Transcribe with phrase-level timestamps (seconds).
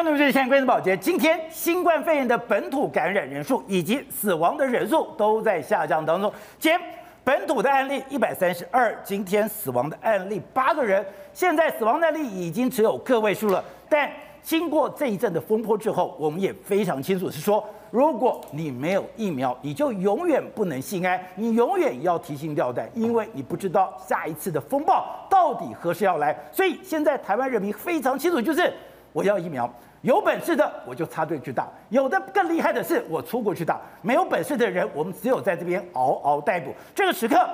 [0.00, 0.96] 兄弟们，这是关注宝杰。
[0.96, 6.32] 今天新冠肺炎的本土感染人数以及死亡的人数都在下降当中。
[6.58, 6.80] 今天
[7.22, 11.04] 本土的案例一百三十二，今天死亡的案例八个人，
[11.34, 13.62] 现在死亡案例已经只有个位数了。
[13.90, 14.10] 但
[14.42, 26.34] 经过这一阵的风波之后，我们也非常清楚是说，如果你没有疫苗，你就永远不能心安，你永远要提心吊胆，因为你不知道下一次的风暴到底何时要来。
[26.50, 28.72] 所以现在台湾人民非常清楚，就是。
[29.12, 29.68] 我要疫苗，
[30.02, 36.72] 有本事的我就插队去打，有的更厉害的是我出国去打，没有本事的人，我们只有在这边嗷嗷待哺。
[36.94, 37.36] 这个时刻，《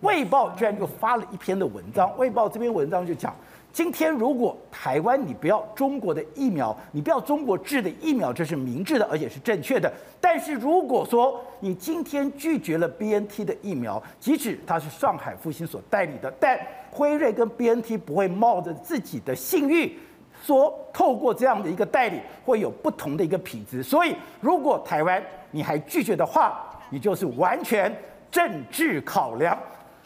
[0.00, 3.32] 卫报》居然又发了一篇的文章，《卫报》这篇文章就讲，
[3.72, 9.92] 今天如果台湾你不要中国的疫苗，你不要中国制的疫苗，这是明智的，而且是正确的。
[10.20, 16.58] 但是如果说你今天拒绝了 BNT 的疫苗，即使它是上海复兴所代理的，但
[16.90, 19.96] 辉瑞跟 BNT 不会冒着自己的信誉。
[20.44, 27.90] 说透过这样的一个代理会有不同的一个品质，所以如果台湾你还拒绝的话，你就是完全
[28.30, 29.58] 政治考量。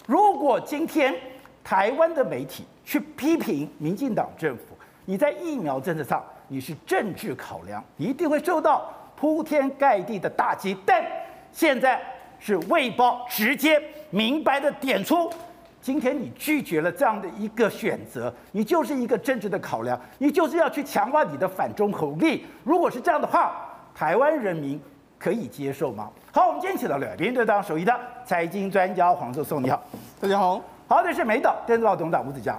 [0.07, 1.13] 如果今天
[1.65, 4.63] 台湾的媒体去批评民进党政府，
[5.05, 10.77] 你在疫苗政策上你是政治考量，一定会受到铺天盖地的打击。
[10.87, 11.05] 但
[11.51, 12.01] 现在
[12.39, 15.29] 是卫报直接明白的点出。
[15.81, 22.45] 今天你拒绝了这样的一个选择，你就是一个政治的考量，你就是要去强化你的反中口力。
[22.65, 23.53] 如果是这样的话，
[23.95, 24.81] 台湾人民
[25.19, 26.11] 可以接受吗？
[26.33, 29.83] 好，我们今天请到两边对当首席的财经专家黄寿松，你好，
[30.21, 30.61] 大家好。
[30.89, 32.59] 好，这是美岛电子报董事长吴子佳，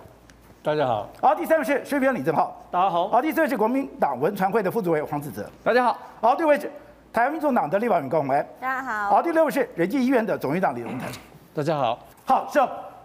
[0.64, 1.08] 大家好。
[1.22, 3.08] 好，第三位是时评李正浩，大家好。
[3.10, 5.98] 好，第四位是国民党文传会的副主委黄子哲，大家好。
[6.22, 6.72] 好，第五位是
[7.12, 9.10] 台湾民众党的立法委员高虹安，大家好。
[9.10, 11.08] 好，第六位是仁济医院的总院长李荣腾，
[11.54, 12.00] 大家好。
[12.26, 12.60] 好，是。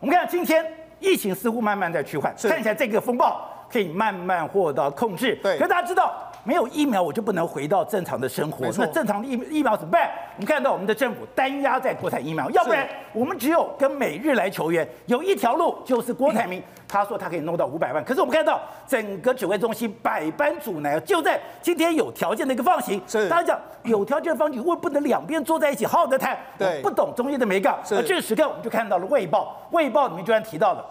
[0.04, 0.62] 我们看今天
[1.00, 5.34] 疫情似乎慢慢在趋缓，看起来这个风暴可以慢慢获得控制。
[5.42, 8.70] 对，可大家知道，没有疫苗我就不能回到正常的生活。
[8.76, 10.10] 那正常的疫疫苗怎么办？
[10.36, 14.86] 我们看到我们的政府单压在国产疫苗，要不然我们只有跟美日来求援。
[15.06, 16.62] 有一条路就是郭台铭。
[16.86, 23.02] 他说他可以弄到五百万，可是我们看到整个指挥中心百般阻挠，就在今天有条件的一个放行。
[23.04, 26.38] 是，大家讲有条件的放行，为不能两边坐在一起好好的谈？
[26.56, 27.74] 对，不懂中医的没干。
[27.90, 30.84] 而这个时刻，我们就看到了《卫报》，《卫报》里面居然提到了，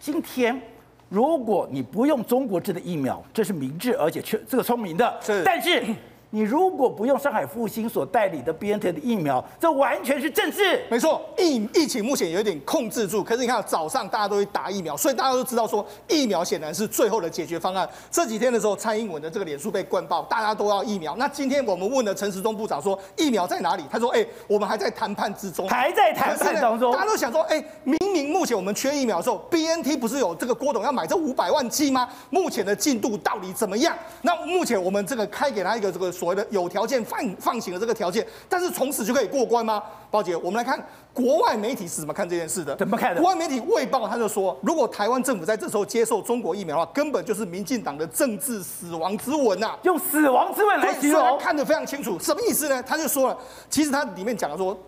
[0.00, 0.58] 今天
[1.12, 5.18] 如果你不用中国制的疫苗，这是明智而且确这个聪明的。
[5.20, 5.84] 是，但是。
[6.34, 10.82] 你如果不用上海复兴所代理的 BNT 的疫苗，这完全是政治。
[10.90, 17.86] 没错，疫疫情目前有点控制住，可是你看早上大家都会打疫苗，所以大家都知道说疫苗显然是最后的解决方案。
[18.10, 21.14] 这几天的时候，蔡英文的这个脸书被灌爆，大家都要疫苗。
[21.16, 23.84] 那今天我们问了陈时中部长说疫苗在哪里？
[23.90, 26.94] 他说：哎，我们还在谈判之中，还在谈判当中。
[26.94, 32.08] 大家都想说，哎，明明目前我们缺疫苗的时候，BNT 不是有这个郭董要买这五百万剂吗？
[32.30, 33.94] 目前的进度到底怎么样？
[34.22, 37.04] 那目前我们这个开给他一个这个所谓的有条件。
[37.04, 39.82] 放放行的这个条件，但是从此就可以过关吗？
[40.08, 40.80] 包姐，我们来看
[41.12, 42.76] 国外媒体是怎么看这件事的？
[42.76, 43.20] 怎么看的？
[43.20, 49.76] 国外媒体《卫报》他就说，如果台湾政府在这时候接受中国疫苗的话，根本就是民进党的政治死亡之吻呐！
[49.82, 52.16] 用死亡之吻来形容，看得非常清楚。
[52.20, 52.80] 什么意思呢？
[52.84, 53.36] 他就说了，
[53.68, 54.78] 其实他里面讲的说。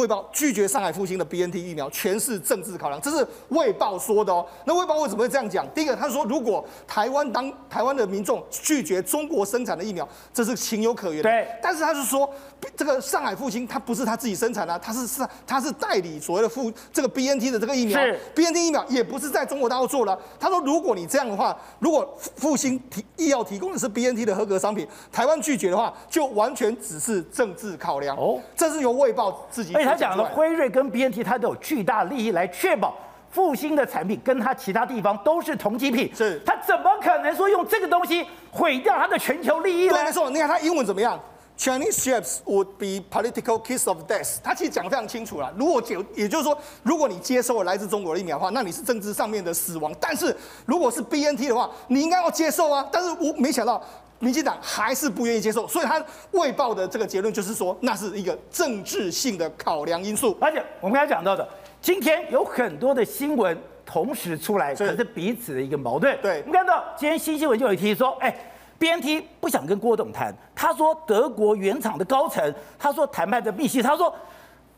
[0.00, 4.46] 卫报拒绝上海复兴的 BNT 疫苗，全是政治考量，这是卫报说的哦。
[4.64, 5.66] 那卫报为什么会这样讲？
[5.74, 11.30] 第一个，他说如果台湾当台湾的民众拒绝中国生产的疫苗，这是情有可原的。
[11.30, 11.48] 对。
[11.62, 12.28] 但是他是说，
[12.76, 17.98] 这个上海复兴，它不是他自己生产的，他是是他是代理所谓的复这个 BNT 的这个疫苗。
[17.98, 18.18] 是。
[18.34, 20.18] BNT 疫苗也不是在中国大陆做的。
[20.38, 28.14] 他说，如果你这样的话，如果复兴提医药提供的是 BNT 的合格商品，台湾拒绝的话，就完全只是政治考量。
[28.16, 28.38] 哦。
[28.54, 29.72] 这是由卫报自己。
[29.86, 32.96] 他讲了，辉瑞跟 BNT，它都有巨大利益来确保
[33.30, 36.10] 复兴的产品跟它其他地方都是同级品。
[36.14, 39.94] 是，他怎么可能说用这个东西毁掉他的全球利益呢？
[39.94, 40.28] 对，没错。
[40.30, 41.18] 你看他英文怎么样
[41.58, 44.38] ？Chinese ships would be political kiss of death。
[44.42, 45.52] 他其实讲得非常清楚了。
[45.56, 49.94] 如果就也就是说，如果你接受了来自中国的疫苗的话，那你是政治上面的死亡。
[50.00, 50.34] 但是
[50.64, 52.86] 如果是 BNT 的话，你应该要接受啊。
[52.90, 53.82] 但是我没想到。
[54.18, 56.02] 民进党还是不愿意接受，所以他
[56.32, 60.36] 未报的这个结论就是说，那是一个政治性的考量因素。
[60.40, 61.46] 而且我们刚才讲到的，
[61.80, 66.18] 今天有很多的新闻同时出来，可是彼此的一个矛盾。
[66.22, 68.34] 对，我们看到今天新新闻就有一提说，哎
[68.78, 74.14] ，BNT 不想跟郭董谈，他说德国原厂的高层，他说谈判的密信，他说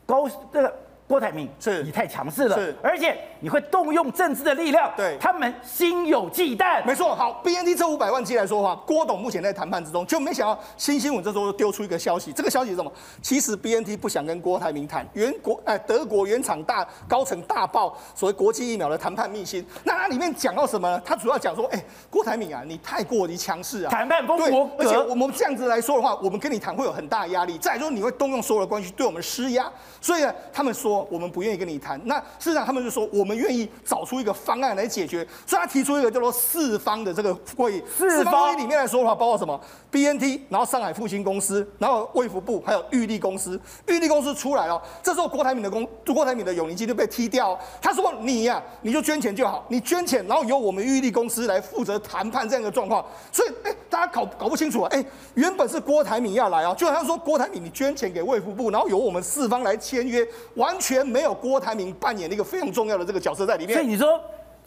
[0.05, 0.75] 高这个
[1.09, 6.85] 郭台铭是你太强势了，是而且你会动用政治的力量，对他们心有忌惮。
[6.85, 12.91] 没错，好，BNT 这五百万剂来说的话，郭董目前在谈判之中，就没想到新新闻这时候丢出一个消息，这个消息是什么？
[13.23, 21.01] 其实 BNT 不想跟郭台铭谈，原国哎德国原厂大高层大爆所谓国际疫苗的谈判秘辛，那它里面讲到什么呢？
[21.03, 29.67] 它主要讲说，哎，郭台铭啊，你太过于强势啊，谈判不对，合而且我们这样子来说的话，我们跟你谈会有很大的压力，再来说你会动用所有的关系对我们施压，
[29.99, 31.79] 所以呢，他们说我们不愿意跟你。
[31.79, 37.83] 谈那事实上，他们就说我们愿意找出一个方案来解决，所以他提出一个叫做四方的这个会议。
[37.97, 39.57] 四方会议里面来说的话，包括什么
[39.89, 43.57] ？BNT，然后上海复兴公司，然后卫福部，还有玉立公司。
[43.87, 47.57] 玉立公司出来了，这时候郭台铭的公，郭台铭的永宁基金被踢掉。
[47.81, 53.05] 他说你呀、啊，你就捐钱就好，你捐钱，然后由我们玉立公司来负责谈判这样的状况。
[53.31, 55.05] 所以，哎，大家搞搞不清楚啊，哎，
[55.35, 61.75] 原本是郭台铭要来啊，就好像说郭台铭你捐钱给卫福部，然后由我们四方来签约，完全全没有郭台。
[61.75, 64.19] 铭扮演的一个非常重要的这个角色在里面，所以你说。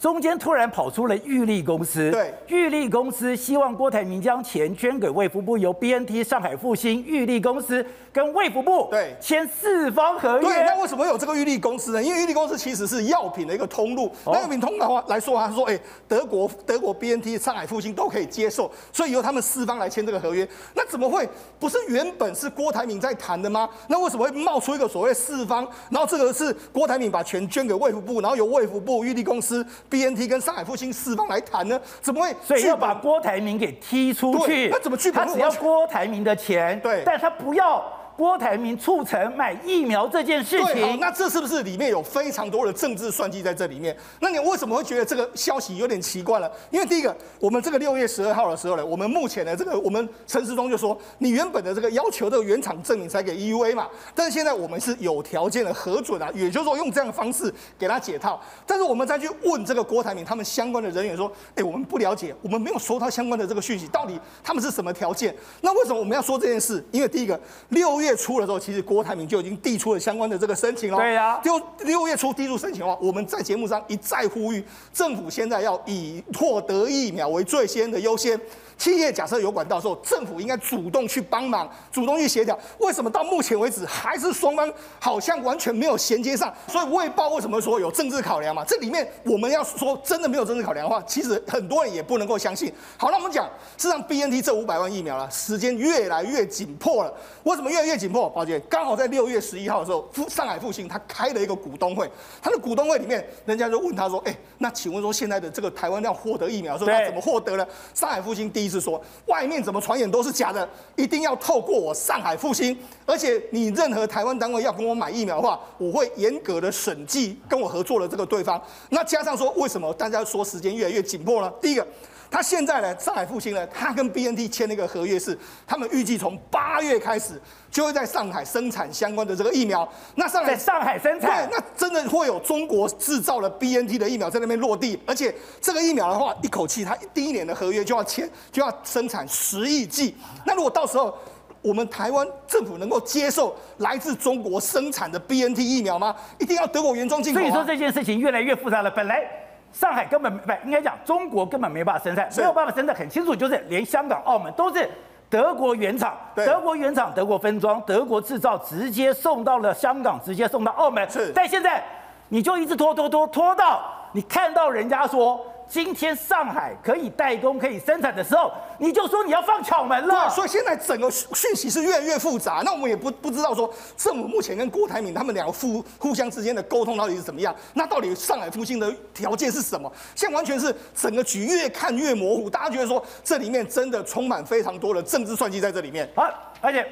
[0.03, 10.43] 中间突然跑出了玉立公司，对，玉立公司希望郭台铭将钱捐给卫福部，由 BNT 上海复星玉立公司跟卫福部对签四方合约。
[10.43, 12.03] 对，那为什么有这个玉立公司呢？
[12.03, 20.45] 因为玉立公司其实是药品的一个通路，那药品通的话来说，他说，哎，德国德国 BNT 上海复星都可以接受，所以由他们四方来签这个合约。
[20.75, 21.25] 那怎么会
[21.57, 23.69] 不是原本是郭台铭在谈的吗？
[23.87, 25.65] 那为什么会冒出一个所谓四方？
[25.89, 29.65] 然后这个是郭台铭把钱捐给卫福部，然后由卫福部玉立公司。
[29.93, 31.79] B N T 跟上海复兴四方来谈呢？
[32.01, 32.35] 怎么会？
[32.43, 34.67] 所以要把郭台铭给踢出去。
[34.69, 35.11] 那怎么去？
[35.11, 37.83] 他只要郭台铭的钱，对，但他不要。
[38.15, 43.95] 郭台铭促成买疫苗这件事情，对，那这是不是里面有非常多的政治算计在这里面？
[44.19, 46.51] 那你为什么会觉得这个消息有点奇怪了？
[46.69, 58.39] 因为第一个，我们这个六月十二号的时候呢，我们目前的这个我们陈时中就说，你原本的这个要求这个原厂证明才给 EUA 嘛，但是现在我们是有条件的核准啊，也就是说用这样的方式给他解套。
[58.67, 65.35] 但是我们再去问这个郭台铭他们相关的人员说，哎，我们不了解，我们没有收到相关的这个讯息，到底他们是什么条件？
[65.61, 66.83] 那为什么我们要说这件事？
[66.91, 67.39] 因为第一个，
[67.69, 68.83] 六月初的时候，其实。
[68.83, 70.97] 郭台铭就已经递出了相关的这个申请了。
[70.97, 74.63] 对呀，就六月初递出申请的话，我们在节目上一再呼吁，
[74.93, 78.39] 政府现在要以获得疫苗为最先的优先。
[78.83, 82.59] 企业假设有管道的时候，政府应该主动去帮忙，主动去协调。
[82.79, 84.69] 为什么到目前为止还是双方
[84.99, 86.53] 好像完全没有衔接上？
[86.67, 88.61] 所以卫报为什么说有政治考量嘛？
[88.67, 92.73] 这里面我们要说真的没有政治考量的话，其实很多人也不能够相信。
[92.97, 93.45] 好，那我们讲，
[93.77, 97.13] 事实上 BNT 这五百万疫苗了，时间越来越紧迫了。
[97.43, 98.29] 为什么越来越紧迫？
[98.31, 107.65] 宝姐，刚好在六月十一号的时候，上海复兴他开了一个股东会，他的股东会里面，人家就问他说：“哎，那请问说现在的这个台湾要获得疫苗，说他怎么获得呢？”
[107.95, 118.61] 上海复兴第一是说，外面怎么传言都是假的，一定要透过我上海复兴，而且你任何台湾单位要跟我买疫苗的话，我会严格的审计跟我合作的这个对方。
[118.89, 121.53] 那加上说，为什么大家说时间越来越紧迫呢？
[121.61, 121.87] 第一个。
[122.33, 125.37] 他现在呢，上海复兴呢，他跟 BNT 签那个合约是，
[125.67, 127.39] 他们预计从八月开始
[127.69, 129.87] 就会在上海生产相关的这个疫苗。
[130.15, 135.31] 那上海在上海生产，对，那真的会有中国制造的 BNT 的疫苗在那边落地，而且
[135.61, 140.15] 这个疫苗的话，一口气他第一年的合约就要签，就要生产十亿剂。
[140.43, 141.15] 那如果到时候
[141.61, 146.15] 我们台湾政府能够接受来自中国生产的 BNT 疫苗吗？
[146.39, 147.43] 一定要德国原装进口啊。
[147.43, 149.42] 所以说这件事情越来越复杂了，本来。
[149.73, 154.89] 上海根本不应该讲，中国根本没办法生产，没有办法生产，很清楚，就是连香港、澳门都是
[155.29, 161.09] 德国原厂，德国原厂、德国分装、德国制造，直接送到了香港，直接送到澳门。
[161.09, 161.83] 是，但现在
[162.29, 163.81] 你就一直拖拖拖拖到
[164.13, 165.43] 你看到人家说。
[165.73, 170.27] 今天上海可以代工、可以生产的时候，你就说你要放巧门了。
[170.27, 172.61] 对，所以现在整个讯息是越来越复杂。
[172.63, 177.55] 那我们也不不知道说政府目前跟郭台铭他们两个互互相之间的沟通到底是怎么样。
[177.73, 179.91] 那到底上海复星的条件是什么？
[180.13, 182.47] 现在完全是整个局越看越模糊。
[182.47, 186.07] 大家觉得说这里面真的充满非常多的政治算计在这里面。
[186.15, 186.85] 好，而且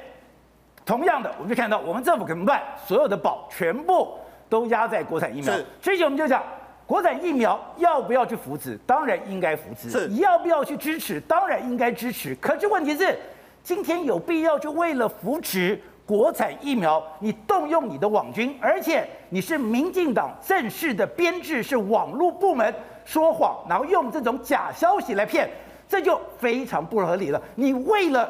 [0.84, 2.64] 同样的，我们就看到我们政府怎么办？
[2.88, 4.18] 所有的宝全部
[4.50, 5.54] 都压在国产疫苗。
[5.80, 6.44] 所以我们就讲。
[6.92, 8.78] 国产疫苗要不要去扶持？
[8.86, 9.90] 当然应该扶持。
[9.90, 11.22] 是，要不要去支持？
[11.22, 12.36] 当然应该支持。
[12.36, 13.18] 可是问题是，
[13.64, 25.50] 今天有必要就为了扶持国产疫苗，你动用你的网军，而且你是民进党正式的编制，是网络部门说谎，然后用这种假消息来骗，
[25.88, 27.42] 这就非常不合理了。
[27.56, 28.30] 你为了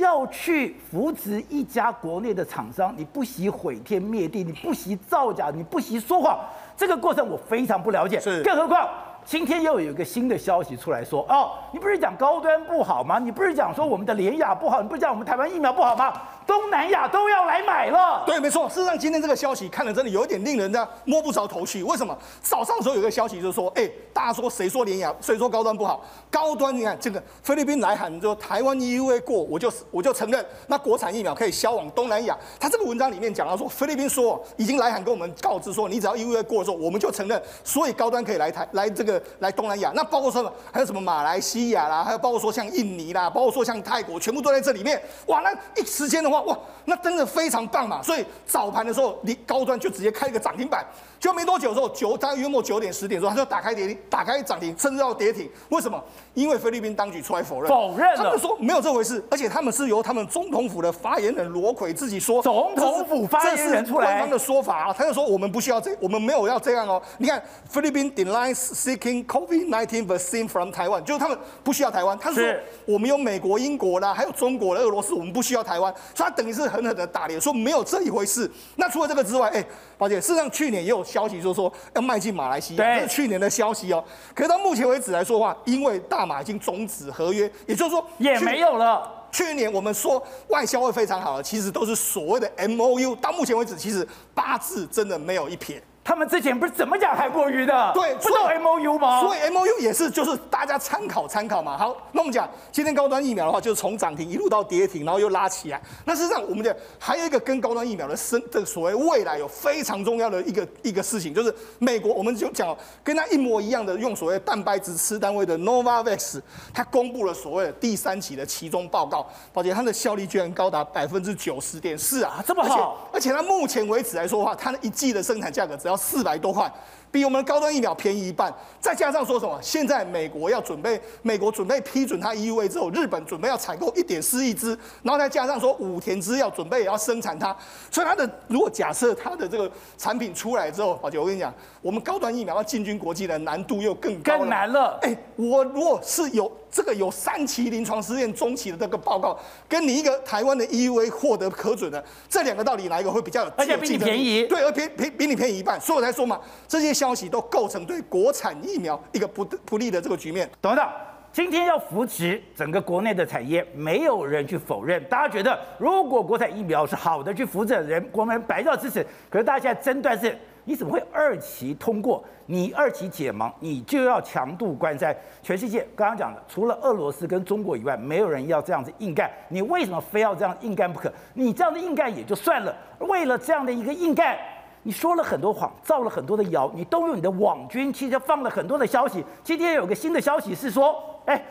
[0.00, 6.38] 要去扶持一家国内的厂商，你不惜毁天灭地，你不惜造假，你不惜说谎。
[6.76, 8.88] 这个过程我非常不了解，是，更何况
[9.24, 13.18] 今天又有一个新的消息出来说，哦，你不是讲高端不好吗？
[13.18, 14.82] 你不是讲说我们的联雅不好？
[14.82, 16.12] 你不是讲我们台湾疫苗不好吗？
[16.50, 18.24] 东南亚都要来买了。
[18.26, 18.68] 对，没错。
[18.68, 21.84] 事实上，今天这个消息看了真的有一点令人呢摸不着头绪。
[21.84, 22.16] 为什么？
[22.42, 26.04] 早上的时候有个消息就是说，哎，大家说谁说联雅，谁说高端不好？
[26.28, 32.36] 高端，你看这个菲律宾来函，就台湾 EUA 过，我就我就承认，那国产疫苗可以销往东南亚。
[32.58, 39.92] 他这个文章里面讲到说，菲律宾说已经来函跟我们告知说，你只要 EUA 过的时候，我们就承认，所以高端可以来台来这个来东南亚。
[39.94, 45.00] 那包括说还有什么马来西亚啦，还有包括说像印尼啦，包括说像泰国，全部都在这里面。
[45.26, 48.02] 哇，那一时间的话，哇，那真的非常棒嘛。
[48.02, 50.84] 所以早盘的时候，你高端就直接开一个涨停板。
[51.18, 55.50] 就没多久的时候，九大约约莫九点十点的时候，他就打开跌停，打开涨停，甚至要跌停。
[55.68, 56.02] 为什么？
[56.32, 67.02] 因为菲律宾当局出来否认，否认了，他们说没有这回事，而且他们是由他们总统府的发言人罗奎自己说，总统府发言人出来，官方的说法啊，他就说我们不需要这，我们没有要这样哦。
[67.18, 72.42] 你看，菲律宾 d e l i e s seeking COVID-19 vaccine from Taiwan，就是他们不需要台湾，他说
[72.86, 78.48] 我们有美国、英国啦，还有中国的俄罗斯，我们不需要台湾，所以他等于是狠狠的打脸，说没有这一回事。
[78.76, 79.64] 那除了这个之外，哎，
[79.98, 81.72] 宝姐，事实上去年也有消息就是说。
[81.94, 84.02] 要迈进马来西亚，这是去年的消息哦。
[84.34, 89.10] 可是到目前为止来说的话，因为大马已经终止合约，也就是说也没有了。
[89.32, 93.16] 去年我们说外销会非常好的，其实都是所谓的 MOU。
[93.16, 95.82] 到目前为止，其实八字真的没有一撇。
[96.10, 97.92] 他们之前不是怎么讲韩国瑜的？
[97.94, 99.20] 对，不都 M O U 吗？
[99.20, 101.78] 所以 M O U 也是，就是大家参考参考嘛。
[101.78, 105.80] 好，那我们讲今天高端疫苗的话，就是从涨停一路到跌停，然后又拉起来。
[106.04, 116.40] 那事实上，我们讲还有一个跟高端疫苗的生这个所谓未来有非常重要的一个 一个事情，就是美国我们就讲跟它一模一样的用所谓蛋白质次单位的 Novavax，
[116.74, 123.08] 它公布了所谓的第三期的期中报告，宝杰它的效力居然高达百分之九十点四啊，这么好！
[123.12, 125.99] 而且它目前为止来说的话，它的一季的生产价格只要。
[126.00, 126.72] 四百多块，
[127.10, 128.52] 比我们的高端疫苗便宜一半。
[128.80, 129.58] 再加上说什么？
[129.60, 137.54] 现在美国要准备，美国准备批准它 EUA 之后，日本准备要采购一点四亿支，然后再加上说武田制药准备也要生产它。
[137.90, 141.52] 所以它的如果假设它的这个产品出来之后，宝杰，我跟你讲，
[141.82, 144.98] 我们高端疫苗要进军国际的难度又更高，更难了。
[145.02, 146.50] 哎，我如果是有。
[146.70, 153.52] 这个有三期临床试验中期的这个报告，跟你一个台湾的 EUA 获得核准的，这两个到底哪一个会比较有？
[153.56, 160.48] 而且比你便宜，对，而便比比你便宜一半，所以我才说嘛，这些消息都构成对国产疫苗一个不不利的这个局面。
[160.62, 160.92] 董事长，
[161.32, 169.04] 今天要扶持整个国内的产业，没有人去否认，大家觉得如果国产疫苗是好的，去扶持人，国民白照支持。
[169.28, 170.38] 可是大家现在争端是。
[170.64, 172.22] 你怎么会二期通过？
[172.46, 175.16] 你二期解盲，你就要强度关山。
[175.42, 179.30] 全世界刚刚讲的，除了俄罗斯跟中国以外，没有人要这样子硬干。
[179.48, 181.12] 你为什么非要这样硬干不可？
[181.34, 184.36] 你这样的硬干也就算了，为了这样的一个硬干，
[184.82, 189.24] 你说了很多谎，造了很多的谣，你动用你的网军，其实放了很多的消息。
[189.44, 191.42] 今天有个新的消息是说，哎。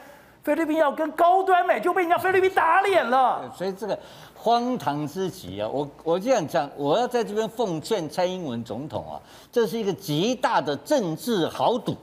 [0.49, 3.39] 菲律宾要跟高端买，就被人家菲律宾打脸了。
[3.55, 3.95] 所以这个
[4.33, 5.69] 荒唐之极啊！
[5.71, 11.95] 我我这样讲，我要在这边奉劝蔡英文总统啊，这是一个极大的政治豪赌，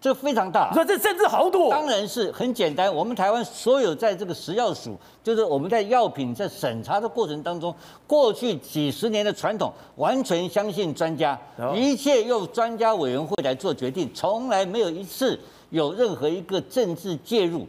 [0.00, 0.68] 这非常大。
[0.70, 1.70] 你说这政治豪赌？
[1.70, 2.92] 当然是很简单。
[2.92, 7.72] 我们台湾所有在这个食药署，就是我们在药品在审查的过程当中，
[8.08, 11.38] 过去几十年的传统，完全相信专家，
[11.72, 15.38] 一切由专家委员会来做决定，从来没有一次。
[15.70, 17.66] 有任何一个政治介入，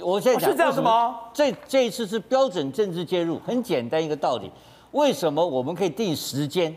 [0.00, 1.20] 我现在讲、哦、是这样子吗？
[1.32, 4.50] 这这一次是标准政治介入，很简单一个道理。
[4.92, 6.74] 为什么我们可以定时间？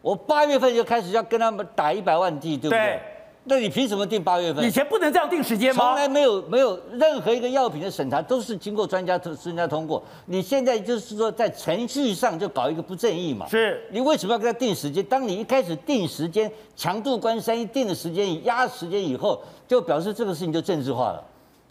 [0.00, 2.78] 我八月份就开始要跟他们打一百万地，对不对？
[2.78, 3.00] 对
[3.44, 4.64] 那你凭什么定八月份？
[4.64, 5.82] 以前不能这样定时间吗？
[5.84, 10.00] 从来没有没有任何一个药品的审查都是经过专家专家通过。
[10.26, 13.48] 你现在就是说在程序上就搞一个不正义嘛？
[13.48, 13.84] 是。
[13.90, 15.04] 你为什么要给他定时间？
[15.06, 21.22] 当你一开始定时间，强度关山一定的时间压时间以后，就表示这个事情就政治化了。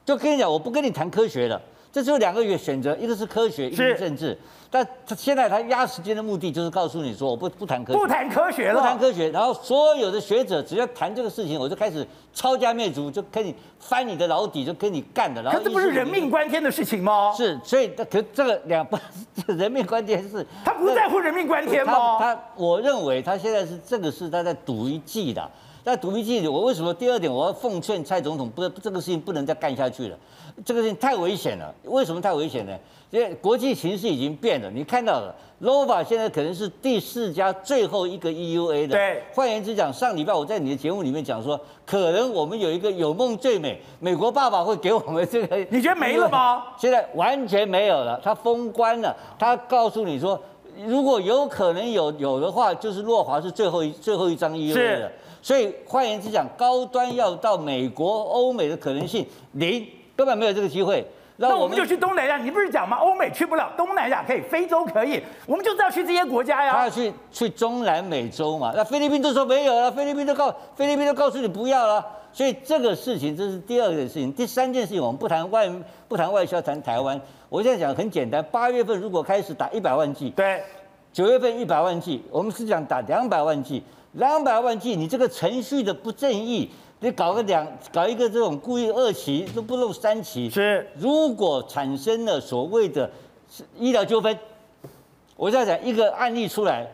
[0.03, 1.61] 就跟你讲，我不跟你谈科学了。
[1.91, 4.37] 这只有两个月选择，一个是科学，一个是政治。
[4.73, 9.29] 但他现在他压时间的目的就是告诉你说，我不不谈科学，不谈科学了，不谈科学。
[9.29, 15.43] 然后所有的学者只要谈这个事情，我就开始抄家灭族，就跟你翻你的老底，就跟你干的。
[15.43, 17.33] 然后可这不是人命关天的事情吗？
[17.35, 18.97] 是，所以可这个两不
[19.51, 22.17] 人命关天是，他不在乎人命关天吗？
[22.17, 25.51] 他，他我认为他现在是这个是他在赌一季的。
[25.83, 30.17] 在赌一剂，我为什么第二点我要奉劝蔡总统，不，这个事情不能再干下去了，
[30.63, 31.73] 这个事情太危险了。
[31.83, 32.77] 为什么太危险呢？
[33.09, 34.71] 因为国际形势已经变了。
[34.71, 38.95] 你看到了，Nova 现在可能是第四家最后一个 EUA 的。
[38.95, 39.21] 对。
[39.33, 45.57] 换言之讲，上礼拜我在你的节目里面讲说，可能我们有一个有梦最美，美国爸爸会给我们这个。
[45.69, 46.63] 你觉得没了吗？
[46.77, 49.13] 现在完全没有了，他封关了。
[49.37, 50.41] 他告诉你说，
[50.85, 55.11] 如果有可能有有的话，就是诺华是最后一最后一张 EUA 的。
[55.41, 59.85] 所以换言之讲，高端要到美国、欧美的可能性零，
[60.21, 61.03] 根本没有这个机会。
[61.37, 62.37] 那我们就去东南亚。
[62.37, 62.97] 你不是讲吗？
[62.97, 66.73] 欧美去不了，东南亚可以，非洲可以，我们就是要去这些国家呀。
[66.73, 68.71] 他要去去中南美洲嘛？
[68.75, 72.05] 那菲律宾都说没有了，菲律宾都告菲律宾都告诉你不要了。
[72.31, 74.31] 所以这个事情这是第二件事情。
[74.31, 75.67] 第三件事情，我们不谈外
[76.07, 77.19] 不谈外销，谈台湾。
[77.49, 80.61] 我现在讲很简单，八月份如果开始打一百万剂，对，
[81.11, 83.81] 九月份一百万剂，我们是讲打两百万剂，
[84.13, 86.69] 两百万剂，你这个程序的不正义。
[87.03, 93.09] 你搞个两搞一个这种故意二期都不漏三期，是如果产生了所谓的
[93.75, 94.37] 医疗纠纷，
[95.35, 96.87] 我在讲一个案例出来，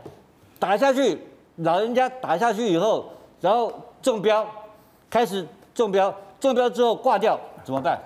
[0.57, 1.21] 打下去，
[1.57, 3.05] 老人家打下去以后，
[3.41, 3.69] 然后
[4.01, 4.47] 中标，
[5.09, 5.45] 开始
[5.75, 8.01] 中标，中标之后挂掉怎么办？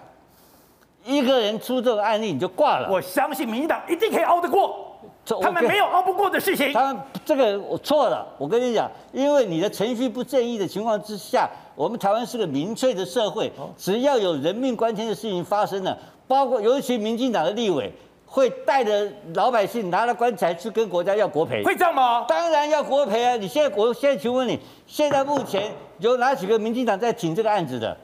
[1.06, 2.90] 一个人出这个案例你就挂了。
[2.92, 4.91] 我相信民进党一定可以熬得过。
[5.40, 6.74] 他们没有熬不过的事情。
[6.74, 15.98] 他们这个我错了，我跟你讲，因为你的程序不正义的情况之下，我们台湾是个民粹的社会，只要有人命关天的事情发生了，
[16.28, 17.92] 包括尤其民进党的立委
[18.26, 22.26] 会带着老百姓拿了棺材去跟国家要国赔，会这样吗？
[22.28, 23.36] 当然要国赔啊！
[23.36, 24.58] 你现在我现在请问你，
[24.88, 27.96] 现在目前有哪几个民进党在挺这个案子的？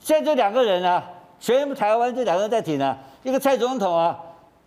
[0.00, 1.04] 现在就两个人啊，
[1.38, 4.18] 全部台湾这两个人在挺啊，一个蔡总统啊。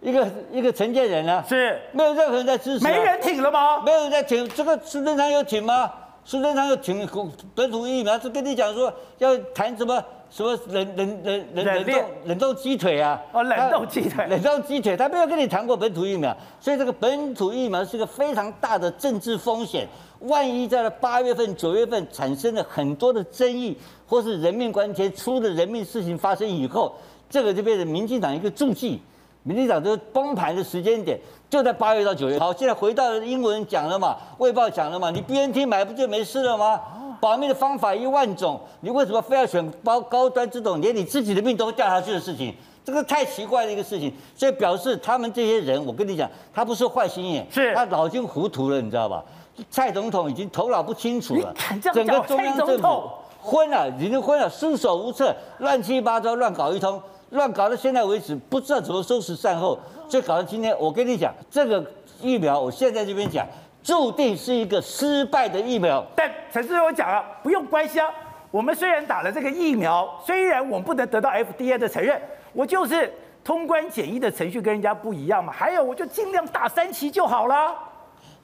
[0.02, 3.82] 一个一个承建人啊，是没有任何人在支持，没人挺了吗？
[3.82, 5.92] 没有人在挺，这个苏贞昌有挺吗？
[6.24, 7.08] 苏贞昌有挺
[7.54, 13.22] 本土疫苗，是跟你讲说要谈什么什么冷冷冷冷冷冻冷冻鸡腿啊？
[13.32, 19.88] 哦，冷冻鸡腿，冷冻鸡腿，他没有跟你谈过本土疫苗，所以这个本土疫苗是一个非常大的政治风险。
[20.22, 26.96] 万一在八月份、九月份产生了很多的争议，或是人命关天，出了人命事情发生以后，
[27.30, 29.00] 这个就变成民进党一个助记。
[29.48, 32.40] 民进党这个崩盘的时间点就在八月到九月。
[32.40, 36.82] 好，现在回到英文讲了嘛，卫报讲了嘛，你 BNT 买不就没事了吗？
[37.22, 42.56] 保命的方法一万种，你为什么非要选高高端这种连你自己的命都掉下去的事情？
[42.84, 44.12] 这个太奇怪的一个事情。
[44.36, 49.24] 所以表示他们这些人，我跟你讲，他不是坏心眼，是他脑筋糊涂了，你知道吧？
[49.70, 51.54] 蔡总统已经头脑不清楚了，
[51.94, 53.04] 整个中央政府
[53.40, 57.00] 昏了，已经昏了，束手无策，乱七八糟乱搞一通。
[57.36, 59.77] 乱搞到现在为止，不知道怎么收拾善后，
[60.10, 61.86] 就搞到今天，我跟你讲，这个
[62.20, 63.46] 疫苗，我现在这边讲，
[63.84, 66.04] 注定是一个失败的疫苗。
[66.15, 68.10] 但陈志忠讲了，不用关心啊。
[68.50, 72.19] 我们虽然打了这个疫苗，虽然我们不能得到 FDA 的承认，
[72.54, 75.52] 我就是通关检疫的程序跟人家不一样嘛。
[75.52, 77.76] 还有，我就尽量打三期就好了。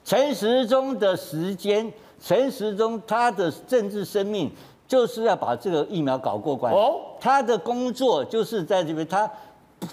[0.04, 4.52] 陈时中的时间，陈时中他的政治生命。
[4.92, 6.70] 就是要把这个疫苗搞过关。
[6.70, 9.30] 哦，他的工作就是在这边，他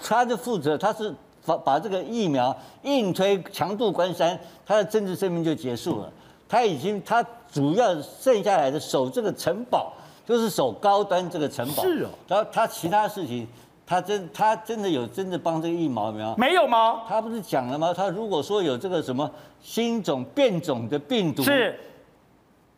[0.02, 1.10] 他的负责，他是
[1.46, 6.12] 把把这个疫苗硬推强渡关山，他的政治生命就结束了。
[6.46, 9.90] 他已经他主要剩下来的守这个城堡，
[10.26, 11.82] 就是守高端这个城堡。
[11.82, 12.10] 是哦。
[12.28, 13.48] 然后他其他事情，
[13.86, 16.34] 他真他真的有真的帮这个疫苗没有？
[16.36, 17.04] 没有吗？
[17.08, 17.94] 他不是讲了吗？
[17.96, 19.30] 他如果说有这个什么
[19.62, 21.80] 新种变种的病毒，是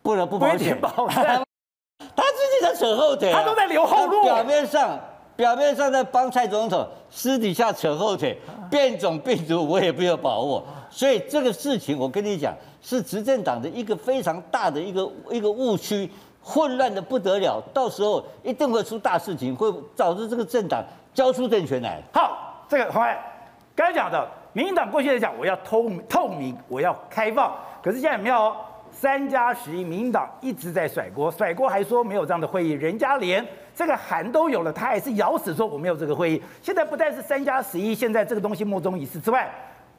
[0.03, 0.81] 不能不保险。
[2.15, 4.23] 他自己在扯后腿，啊，他都在留后路。
[4.25, 4.99] 表面上，
[5.37, 8.39] 表面上在帮蔡总统，私底下扯后腿。
[8.71, 16.11] 变种病毒我也没有把握，所以这个事情我跟你讲，是执政党的一个非常大的一个一个误区，
[16.43, 17.63] 混乱的不得了。
[17.75, 22.01] 到时候一定会出大事情，会导致这个政党交出政权来。
[22.15, 23.23] 好，这个黄爱
[23.77, 28.55] 刚才讲的，民进党过去在讲，我要透透明，我要开放，可是现在没有。
[29.03, 36.41] 三加十一，民进党一直在甩锅，甩锅还说没有这样的会议，人家连这个函都有了，他还是咬死说我没有这个会议。
[36.63, 39.51] 现在不但是三加十一，现在这个东西莫衷一是之外，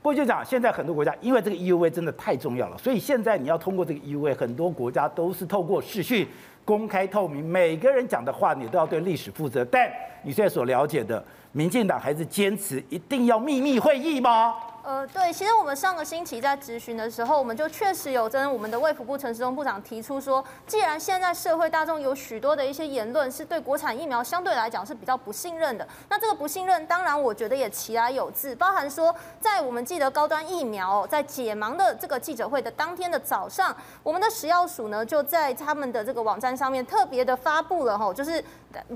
[0.01, 6.25] 过去讲现在很多国家因为这个 E U V 真的太重要了，所以现在你要通过这个 E U V，很多国家都是透过视讯
[6.63, 9.65] 公开透明，每个人讲的话你都要对历史负责。
[9.65, 14.55] 但你现在所了解的，民进党还是坚持一定要秘密会议吗？
[14.85, 38.43] 呃，对，其实我们上个星期在质询的时候，我们就确实有跟我们的卫福部陈时中部长提出说，既然现在社会大众有许多的一些言论是对国产疫苗相对来讲是比较不信任的，那这个不信任，当然我觉得也其来有自，包含说，在我们记得高端疫苗在解盲的这个记者会的当天的早上，我们的食药署呢就在他们的这个网站上面特别的发布了吼，就是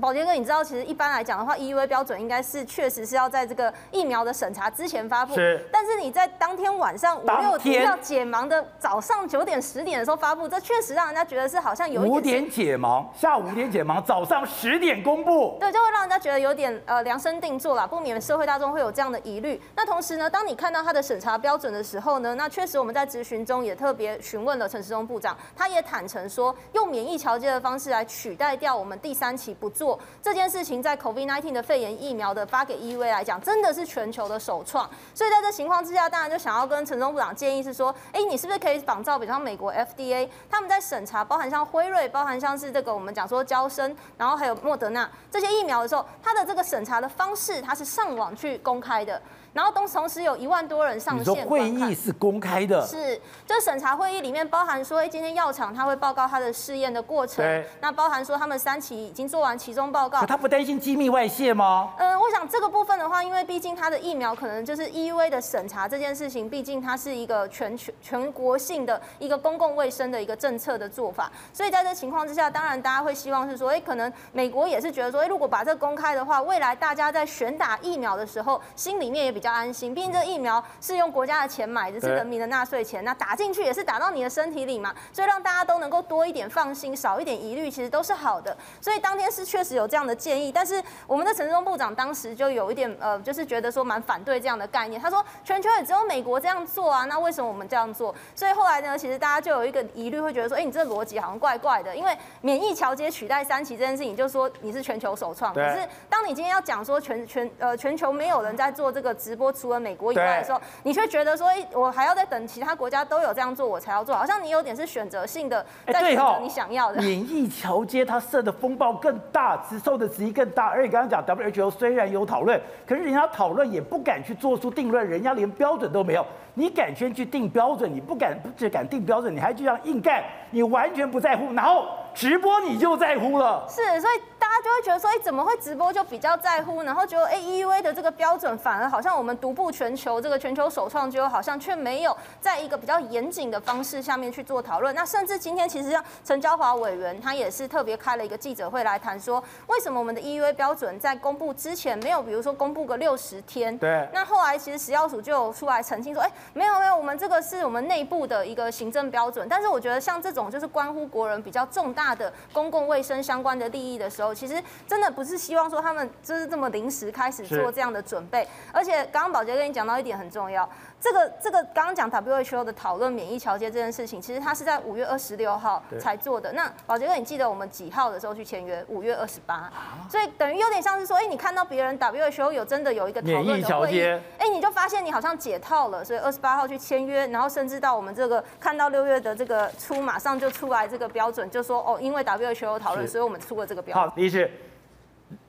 [0.02, 5.34] 宝杰哥，你知道其实一般来讲的话，EUA 标准应该是确实是要在这个疫苗的审查之前发布。
[5.34, 5.64] 是。
[5.80, 19.62] 但是你在当天晚上五六点要解盲的早上九点十点的时候发布，这确实让人家觉得是好像有一点五点解盲，下午五点解盲，早上十点公布，对，就会让人家觉得有点呃量身定做啦，不免社会大众会有这样的疑虑。
[19.76, 34.90] 那同时呢，当你看到他的审查标准的时候呢，那确实我们在质询中也特别询问了陈时中部长，他也坦诚说，用免疫桥接的方式来取代掉我们第三期不做这件事情，在 COVID-19 的肺炎疫苗的发给 EUA 来讲，真的是全球的首创。
[35.14, 49.20] 所以在这情况之下，当然就想要跟陈总部长建议是说，哎，你是不是可以仿照，比方美国 FDA 他们在审查，包含像辉瑞，包含像是这个我们讲说焦生，然后还有莫德纳这些疫苗的时候，它的这个审查的方式，它是上网去公开的。
[49.58, 51.44] 然后同同时有一万多人上线。
[51.44, 52.86] 会议是公开的？
[52.86, 57.44] 是，就是审查会议里面包含说，哎，今天药厂他会报告他的试验的过程。
[57.44, 57.66] 对。
[57.80, 60.20] 那包含说他们三期已经做完其中报告。
[60.20, 61.92] 可他不担心机密外泄吗？
[61.98, 80.28] 嗯、呃，我想这个部分的话，因为毕竟他的疫苗可能就是 EUA 的审查这件事情，毕竟它是一个全全全国性的一个公共卫生的一个政策的做法，所以在这情况之下，当然大家会希望是说，哎，可能美国也是觉得说，哎，如果把这个公开的话，未来大家在选打疫苗的时候，心里面也比较安心，毕竟这。
[80.28, 88.54] 疫苗是用国家的钱买的，是人民的纳税钱，那打进去也是打到你的身体里嘛，所以让大家都能够多一点放心，少一点疑虑，其实都是好的。
[88.78, 95.00] 所以当天是确实有这样的建议，但是我们的陈时中部长当时就有一点呃，就是觉得说蛮反对这样的概念。
[95.00, 98.14] 他说全球也只有美国这样做啊，那为什么我们这样做？
[98.34, 105.54] 所以后来呢，其实大家就有一个疑虑，会觉得说，哎，你这个逻辑好像怪怪的，因为免疫桥接取代三期这件事情，就说你是全球首创。
[105.54, 117.02] 可是当你今天要讲说全全呃全球没有人在做这个直播，除了美国以外的时候，你却觉得说，哎，我还要再等其他国家都有这样做，我才要做，好像你有点是选择性的在选择你想要的。
[117.02, 120.68] 免疫桥接它设的风暴更大，承受的质疑更大。
[120.68, 126.24] 而且刚刚讲 WHO 虽然有讨论，可是人家讨论也不敢去做出定论，人家连标准都没有。
[126.54, 133.64] 你敢先去定标准，你不敢不只敢定标准，你还就这样硬干，你完全不在乎，然后直播你就在乎了。
[133.68, 136.82] 是，所以大家就会觉得说，哎，怎么会直播就比较在乎？
[136.82, 144.94] 然后觉得，哎，EUA 的这个标准反而好像我们独步全球，这个全球首创，就好像却没有在一个比较严谨的方式下面去做讨论。
[144.94, 153.76] 那甚至今天其实像陈娇华委员，他也是特别开了一个记者会来谈说，为什么我们的 EUA 标准在公布之前没有，比如说公布个六十天？
[153.78, 154.08] 对。
[154.12, 156.30] 那后来其实食药署就有出来澄清说，哎。
[156.54, 159.46] 没有没有，我们这个是我们内部的一个行政标准。
[159.48, 168.46] 但是我觉得像这种就是关乎国人比较重大的公共卫生相关的利益的时候，其实真的不是希望说他们就是这么临时开始做这样的准备。
[168.72, 170.68] 而且刚刚宝杰跟你讲到一点很重要。
[171.00, 176.52] 这个这个刚刚讲 WHO 的讨论免疫桥接这件事情，其实它是在五月二十六号才做的。
[176.52, 178.84] 那宝杰哥，你记得我们几号的时候去签约？
[178.88, 179.70] 五月二十八，
[180.10, 184.00] 所以等于有点像是说，哎，你看到别人 WHO 有真的有一个讨论的会议，
[184.38, 194.08] 哎，你就发现你好像解套了，所以二十八号去签约，然后甚至到我们这个看到六月的这个出，马上就出来这个标准，就说哦，因为 WHO 讨论，所以我们出了这个标准。
[194.08, 194.48] 好，李医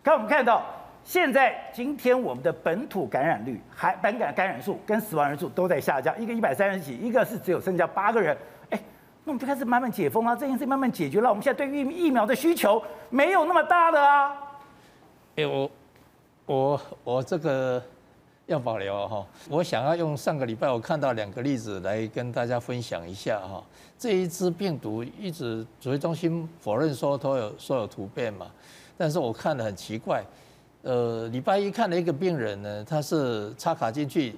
[0.03, 0.63] 刚我们看到。
[1.09, 8.37] 现在今天我们的本土感染率、还本感感染数跟死亡人数都在下降，一个一百三十几，一个是只有剩下八个人。
[8.69, 8.79] 哎，
[9.23, 11.27] 那我们就开始慢慢解封啊，这件事慢慢解决了。
[11.27, 14.37] 我们现在对疫疫苗的需求没有那么大的啊。
[15.35, 15.71] 哎，我
[16.45, 17.81] 我我这个
[18.45, 23.63] 要保留哈，我想要用上个礼拜我看到两个例子来跟大家分享一下哈。
[23.97, 28.45] 这一支病毒一直指挥中心否认说都有说有突变嘛，
[28.95, 30.23] 但是我看的很奇怪。
[30.81, 34.37] 呃，礼拜一看了一个病人呢，他是插卡进去，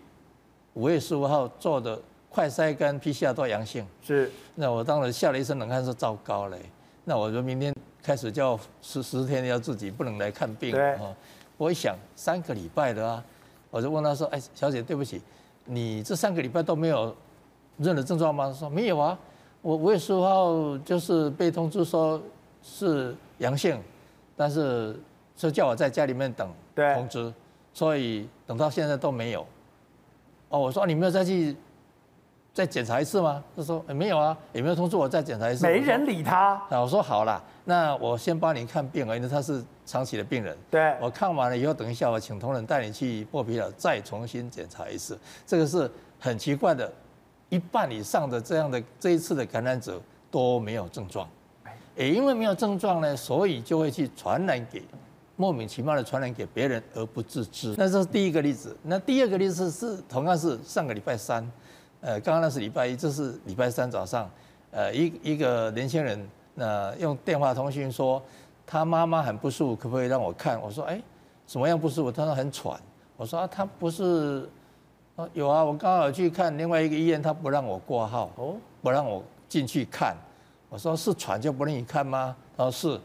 [0.73, 1.99] 五月十五号做的
[2.31, 3.85] 快筛跟 PCR 都阳性。
[4.01, 4.31] 是。
[4.55, 6.57] 那我当时吓了一身冷汗，说糟糕嘞。
[7.05, 10.71] 那我就明天开始就要十十天要自己不能来看病。
[10.71, 10.97] 对。
[11.57, 13.23] 我一想三个礼拜的啊，
[13.69, 15.21] 我就问他说：“哎，小姐，对不起，
[15.65, 17.15] 你这三个礼拜都没有
[17.77, 19.15] 任何症状吗？”他说：“没有啊，
[19.61, 22.19] 我五月十五号就是被通知说
[22.63, 23.79] 是阳性，
[24.35, 24.99] 但是。”
[25.41, 27.33] 就叫我在家里面等通知，
[27.73, 29.43] 所以等到现在都没有。
[30.49, 31.57] 哦，我说你没有再去
[32.53, 33.43] 再检查一次吗？
[33.57, 35.65] 他说没有啊，也没有通知我再检查一次。
[35.65, 36.61] 没人理他。
[36.69, 40.55] 那我说好了，那我先帮你看病，因为他是长期的病人。
[40.69, 40.95] 对。
[41.01, 45.17] 我看完了以后，等一下我请同仁带你去剥皮了再重新检查一次。
[45.47, 46.93] 这个是很奇怪的，
[47.49, 49.99] 一半以上的这样的这一次的感染者
[50.29, 51.27] 都没有症状，
[51.95, 54.83] 也因为没有症状呢，所以就会去传染给。
[55.41, 58.77] 莫名其妙的传染给别人而不自知，那这是第一个例子。
[58.83, 61.43] 那第二个例子是同样是上个礼拜三，
[61.99, 64.29] 呃，刚刚那是礼拜一，这是礼拜三早上，
[64.69, 68.21] 呃，一一个年轻人，那用电话通讯说
[68.67, 70.61] 他妈妈很不舒服，可不可以让我看？
[70.61, 71.01] 我说，哎，
[71.47, 72.11] 什么样不舒服？
[72.11, 72.79] 他说很喘。
[73.17, 74.47] 我说啊，他不是
[75.15, 80.15] 啊，有啊，我刚好去看另外一个医院，他不让我挂号，哦，不让我进去看。
[80.69, 82.35] 我说是喘就不让你看吗？
[82.55, 83.01] 他说是。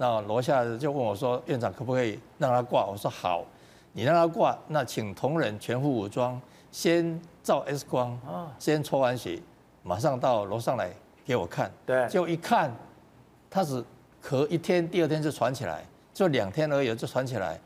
[0.00, 2.86] 那楼下就问我说，院长可不可以让他挂？
[2.86, 3.44] 我说好，
[3.92, 9.42] 你让他挂，那请同仁全副武装，先照 X 光，啊先抽完血，
[9.82, 10.90] 马上到楼上来
[11.26, 11.68] 给我看。
[11.84, 12.72] 对，就一看，
[13.50, 13.84] 他只
[14.24, 15.84] 咳一天，第二天就传起来，
[16.14, 17.58] 就两天而已就传起来，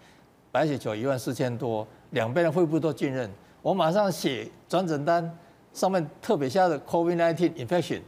[0.50, 3.30] 白血球一万四千多，两边的肺部都浸润。
[3.60, 5.38] 我马上写转诊单，
[5.74, 8.00] 上面特别下的 COVID-19 infection，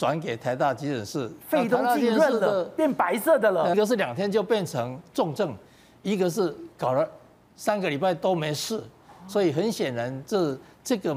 [0.00, 1.30] 转给台大急诊室。
[1.46, 3.70] 肺都浸润了，变白色的了。
[3.70, 5.54] 一个是两天就变成重症，
[6.00, 7.06] 一个是搞了
[7.54, 8.82] 三个礼拜都没事。
[9.28, 11.14] 所以很显然，这这个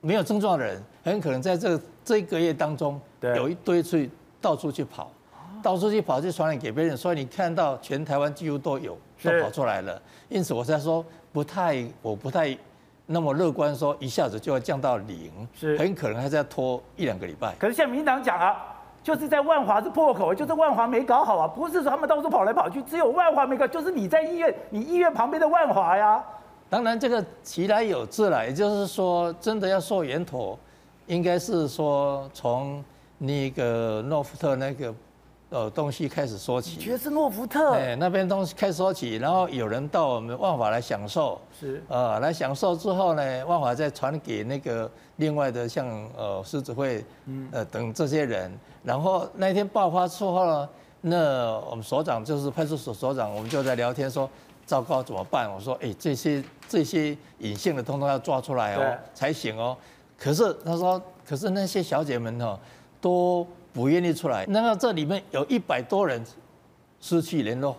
[0.00, 5.12] 没有症状的人，很可能在这这一个月当中，有一堆去到处去跑，
[5.62, 6.96] 到处去跑去传染给别人。
[6.96, 10.00] 所以你看到全台湾几乎都有都跑出来了。
[10.30, 12.56] 因此我才说不太，我不太。
[13.10, 17.54] 那么乐观说一下子就要降到零，是很可能还在拖一两个礼拜。
[17.58, 18.54] 可是现在民进党讲啊，
[19.02, 26.22] 就是在万华是破口，就是万华没搞好啊，不是说他们到处跑来跑去，只有万华没搞，就是你在医院，你医院旁边的万华呀。
[26.68, 30.58] 当然这个其来有自来，也就是说真的要说源头，
[31.06, 32.84] 应该是说从
[33.16, 34.94] 那个诺福特那个。
[35.50, 37.72] 呃，东西开始说起，你觉得是诺福特？
[37.72, 47.02] 哎，那边东西开始说起，然后有人到我们万华来享受，是，呃，来享受之后呢，万华再传给那个另外的像呃狮子会，
[47.50, 48.52] 呃等这些人，
[48.84, 50.68] 然后那天爆发之后呢，
[51.00, 54.28] 那我们所长就是派出所所长，我们就在聊天说，
[54.66, 55.50] 糟糕怎么办？
[55.50, 59.74] 我说，哎，这些这些隐性的通通要抓出来哦，才行哦。
[60.18, 62.58] 可是他说，可是那些小姐们哦，
[63.00, 63.46] 都。
[63.72, 66.24] 不愿意出来，那么这里面有一百多人
[67.00, 67.76] 失去联络。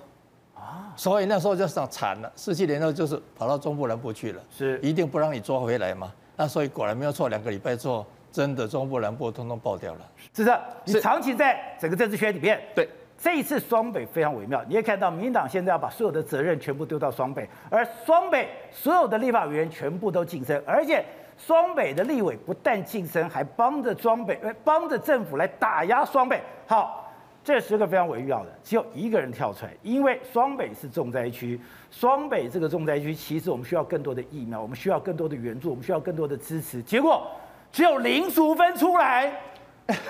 [0.55, 4.77] 啊，所以那时候就想惨了，失去联络就是跑到中部南部去了，是。
[4.81, 6.11] 一定不让你抓回来嘛。
[6.35, 10.01] 那所以果然没有错，两个礼拜之后，真的中部南部通通爆掉了。
[10.33, 12.87] 是的，你长期在整个政治圈里面，对。
[13.17, 21.03] 这一次双北非常微妙，你也看到民进党现在要把所有的责任全部丢到双北，而双北所有的立法委员全部都晋升，而且。
[21.47, 26.41] 双北的立委不但晋升，还帮着双北，呃，帮着政府来打压双北。
[26.67, 27.09] 好，
[27.43, 36.81] 这是个非常微妙的，只有一个人跳出来，因为双北是重灾区，双北这个重灾区，其实我们需要更多的疫苗，我们需要更多的援助，我们需要更多的支持。
[36.83, 37.25] 结果
[37.71, 39.33] 只有林淑芬出来，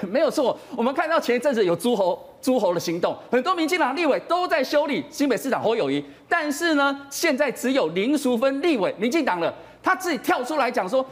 [0.01, 0.57] 没有错。
[0.75, 9.53] 我们看到前一阵子有诸侯诸侯的行动，很多民进党立委都在修理新北市长侯友宜，但是呢，现在只有林淑芬立委民进党了。
[9.81, 11.05] 他自己跳出来讲说，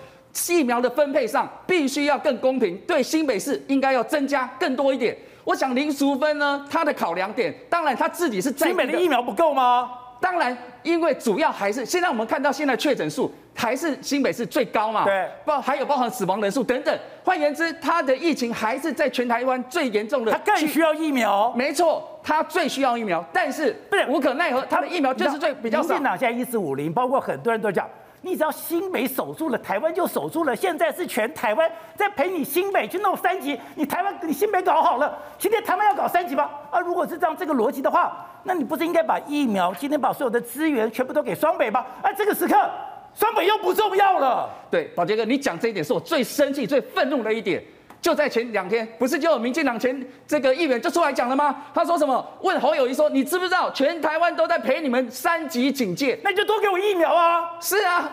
[0.49, 5.17] 疫苗的分配上必须要更公平，对新北市应该要增加更多一点。
[5.43, 9.89] 我想林淑芬呢，她的考量点，当然她自己是在新北的疫苗不够吗？
[10.19, 16.99] 当然，因为主要还是现在我们看到现在确诊数还是新北市最高嘛，对，包还有包含死亡人数等等。
[17.23, 21.53] 换言之，他的疫情还是在全台湾最严重的，他更需要疫苗。
[21.56, 25.89] 没错，他最需要疫苗，但是不是无可奈何，他的疫苗就是最比较少。
[25.89, 27.88] 民进党现在一四五零，包括很多人都讲。
[28.21, 30.56] 你只要新北守住了，台湾就守住了。
[30.56, 36.49] 现在是全台湾在陪你新北去弄三级，你台湾你新北搞好了，今天台湾要搞三级吗？
[36.71, 41.86] 啊，如果是这样这个逻辑的话，那你不是应该把疫苗今天把所有的资源全部都给双北吗？
[42.01, 42.69] 啊，这个时刻
[43.13, 44.49] 双北又不重要了。
[44.69, 47.63] 对，宝杰哥，你讲这一点是我最生气、最愤怒的一点。
[48.01, 51.63] 就在前两天，不是就有民进党前这个议员就出来讲了吗？
[51.73, 52.25] 他说什么？
[52.41, 56.17] 问侯友谊说：“你知不知道全台湾都在陪你们三级警戒？
[56.23, 58.10] 那你就多给我疫苗啊！”是啊，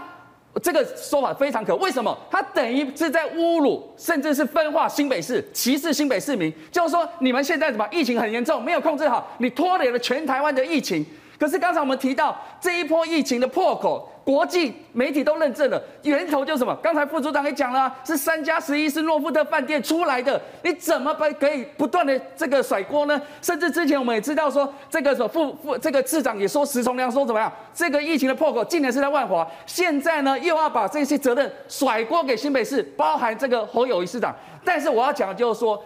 [0.63, 1.77] 这个说法非常可。
[1.77, 2.17] 为什么？
[2.31, 6.53] 他等于是在侮辱，甚至是分化新北市，歧视新北市民。
[6.73, 11.05] 就是说，你们现在怎么疫情很严重，没有控制好，你拖累了全台湾的疫情。
[11.39, 14.11] 可是刚才我们提到这一波疫情的破口。
[14.25, 16.75] 国际媒体都认证了，源头就是什么？
[16.83, 20.41] 刚才副组长也讲了，是三加十一，是诺富特饭店出来的。
[20.63, 23.21] 你怎么不可以不断的这个甩锅呢？
[23.43, 27.53] 甚至之前我们也知道说，这个副副这个市长也说，石崇良说怎么样？
[27.75, 34.35] 这个疫情的破口竟然是在万华，现在呢又要把这些责任甩锅给新北市，包含这个侯友宜市长。
[34.65, 35.79] 但是我要讲的就是说。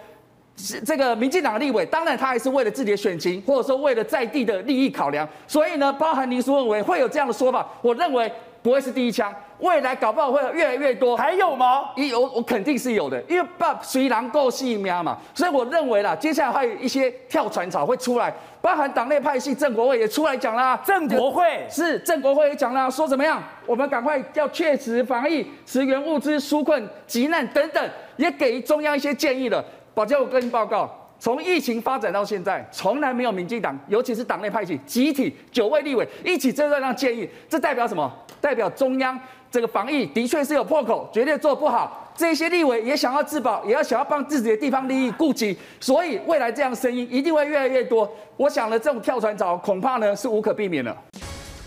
[0.85, 11.17] 这个民进党的立委，当然他还是为了自己的选情，或者说为了在地的利益考量，所以呢，包含林淑芬委会有这样的说法，我认为不会是第一枪，未来搞不好会有越来越多。
[11.17, 11.91] 还有吗？
[11.95, 29.65] 有，我肯定是有的，因为把谁能够吸引苗嘛，所以我认为啦，接下来还有一些跳船潮会出来，包含党内派系郑国会也出来讲啦，郑国会是郑国会也讲啦，说怎么样，我们赶快要确实防疫、驰援物资、纾困急难等等，也给中央一些建议了。
[29.99, 38.09] 宝杰，我跟你报告，从疫情发展到现在，从来没有民进党，尤其是党内派系集体九位立委一起这样建议，这代表什么？
[38.41, 39.19] 代表中央
[39.51, 42.13] 这个防疫的确是有破口，绝对做不好。
[42.15, 48.09] 这些立委也想要自保，也要想要帮自己的地方利益顾及，所以未来这样声音一定会越来越多。
[48.37, 50.97] 我想呢，这种跳船潮恐怕呢是无可避免的。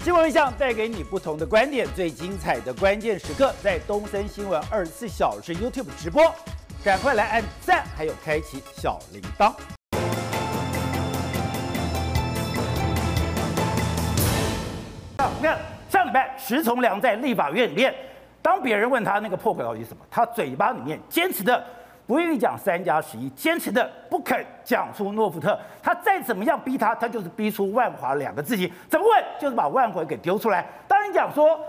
[0.06, 6.34] 新闻一向带给你不同的观点，最精彩的关键时刻在东森新闻二十四小时 YouTube 直播，
[6.84, 9.54] 赶快来按赞，还有开启小铃铛。
[15.38, 17.94] 你看上礼拜石崇良在立法院里面，
[18.42, 21.64] 当别人问他那个破口到底是什么，他嘴巴里面坚持的。
[22.08, 25.58] 不愿意讲三加十一，坚持的不肯讲出诺福特。
[25.84, 28.70] 他再怎么样逼他，他就是逼出万华两个字型。
[28.90, 29.24] 怎么问？
[29.40, 30.66] 就是把万华给丢出来。
[30.88, 31.60] 当然讲说，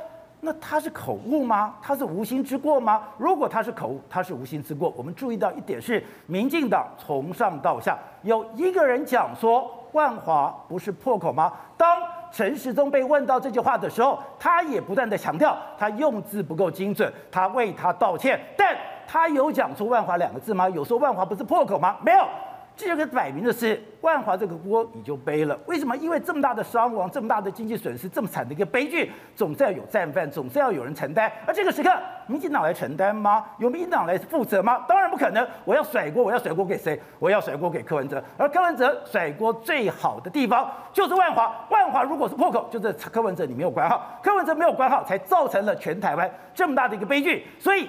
[0.45, 1.77] 那他是口误吗？
[1.81, 3.03] 他是无心之过吗？
[3.17, 4.93] 如果他是口误，他是无心之过。
[4.97, 11.53] 我们注意到一点是，民进党从上到下有一个人讲说万华不是破口吗？
[11.77, 12.03] 当
[12.33, 18.77] 陈时中被问到这句话的时候，他也不断地强调他用字不够精准，他为他道歉，但。
[19.05, 20.67] 他有讲出万华两个字吗？
[20.71, 21.97] 有说万华不是破口吗？
[22.03, 22.27] 没有，
[22.75, 25.59] 这个摆明的是万华这个锅你就背了。
[25.67, 25.97] 为什么？
[25.99, 31.31] 因为这么大的伤亡，这么大的经济损失，这么惨的一个悲剧，总是要有战犯，总是要有人承担。
[31.47, 31.91] 而这个时刻，
[32.27, 33.45] 民进党来承担吗？
[33.59, 34.85] 由民进党来负责吗？
[34.89, 35.47] 当然不可能。
[35.65, 36.99] 我要甩锅，我要甩锅给谁？
[37.19, 38.23] 我要甩锅给柯文哲。
[38.37, 41.55] 而柯文哲甩锅最好的地方就是万华。
[41.71, 47.47] 万华如果是破口，就是柯文哲你没有管好，柯文哲没有管好，才造成了全台湾这么大的一个悲剧。
[47.59, 47.89] 所以。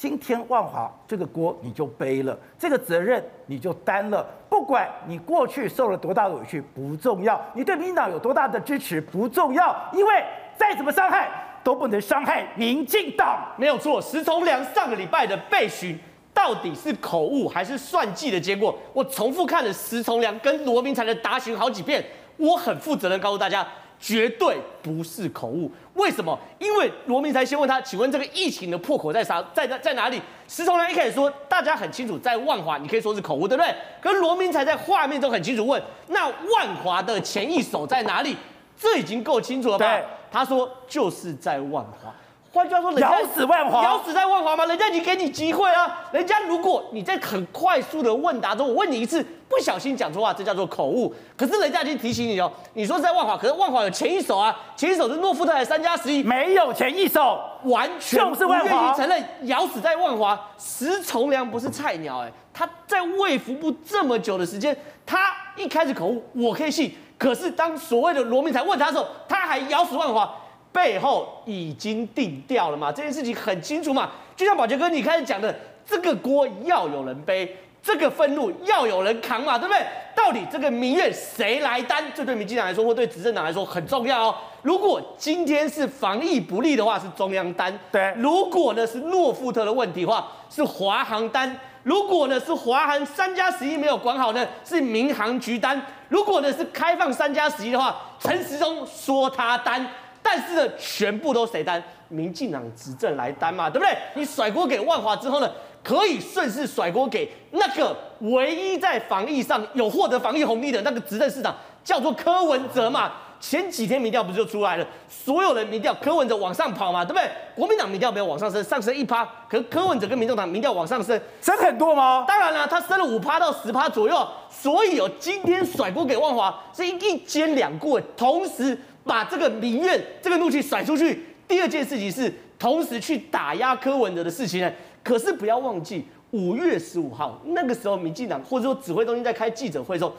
[0.00, 4.26] 今天万华这个锅你就背了，这个责任你就担了。
[4.48, 10.24] 不管你过去受了多大的委屈不重要，你对民进党有多大的支持不重要，因为
[10.56, 11.28] 再怎么伤害
[11.62, 13.46] 都不能伤害民进党。
[13.58, 15.98] 没有错，石崇良上个礼拜的被询
[16.32, 18.74] 到底是口误还是算计的结果？
[18.94, 22.02] 我重复看了石崇良跟罗明才的答询好几遍，
[22.38, 23.66] 我很负责任告诉大家。
[24.02, 26.36] 绝对不是口误，为什么？
[26.58, 29.44] 因为罗明才先问他，请问这个疫情的破口在啥？
[29.52, 30.20] 在在在哪里？
[30.48, 33.74] 石崇良一开始说，大家很清楚，在万华，你可以说是口误，对不对？
[34.00, 38.34] 可是罗明才在画面中很清楚问，那万华的前一手在哪里？
[38.78, 40.00] 这已经够清楚了吧？
[40.32, 42.10] 他说就是在万华。
[42.52, 44.66] 换句话说，咬死万华，咬死在万华吗？
[44.66, 46.08] 人家已经给你机会啊！
[46.10, 51.14] 人家如果你在很快速的问答中，我问你一次，不小心讲错话，这叫做口误。
[51.36, 56.24] 可是人家已经提醒你哦，你说是在万华，可是万华有前一手啊，前一手是诺富特还是三加十一？
[56.24, 60.38] 没有前一手，完全不愿意承认咬死在万华。
[60.58, 70.34] 石崇良不是菜鸟哎，他在卫福部这么久的时间，他一开始口误我可以信，可是当所谓的罗明才问他的时候，他还咬死万华。
[70.72, 72.92] 背后已经定调了嘛？
[72.92, 74.10] 这件事情很清楚嘛？
[74.36, 75.54] 就像宝杰哥你开始讲的，
[75.84, 79.84] 这个锅要有人背，这个愤怒要有人扛嘛，对不对？
[80.14, 82.04] 到底这个民怨谁来担？
[82.14, 84.34] 这对民进党来说，或对执政党来说很重要哦。
[84.62, 91.50] 如果今天是防疫不力的话，是中央担；对，如果呢是诺富特的问题的话，是华航担；
[91.82, 95.78] 如果呢是华航三加十一没有管好呢，是民航局担；
[96.08, 99.86] 如果呢是开放三加十一的话，陈时中说他担。
[100.22, 101.82] 但是呢，全部都谁担？
[102.08, 103.96] 民进党执政来担嘛，对不对？
[104.14, 105.48] 你甩锅给万华之后呢，
[105.84, 111.54] 可以顺势甩锅给那个唯一在防疫上有获得防疫红利的那个执政市长，
[111.84, 113.12] 叫做柯文哲嘛。
[113.38, 114.86] 前几天民调不是就出来了？
[115.08, 117.30] 所有人民调柯文哲往上跑嘛，对不对？
[117.54, 122.24] 国民党民调没有往上升，上升一趴，可是柯文哲跟民众党民调往上升，升很多吗？
[122.26, 124.28] 当然了，他升了五趴到十趴左右。
[124.50, 128.76] 所以哦，今天甩锅给万华是一兼两顾，同时。
[129.10, 131.20] 把这个民怨、这个怒气甩出去。
[131.48, 134.72] 第二件事情是同时去打压柯文哲的事情呢。
[135.02, 140.14] 可是不要忘记，五月十五号那个时候，民进党或者说指挥中心在开记者会的时候，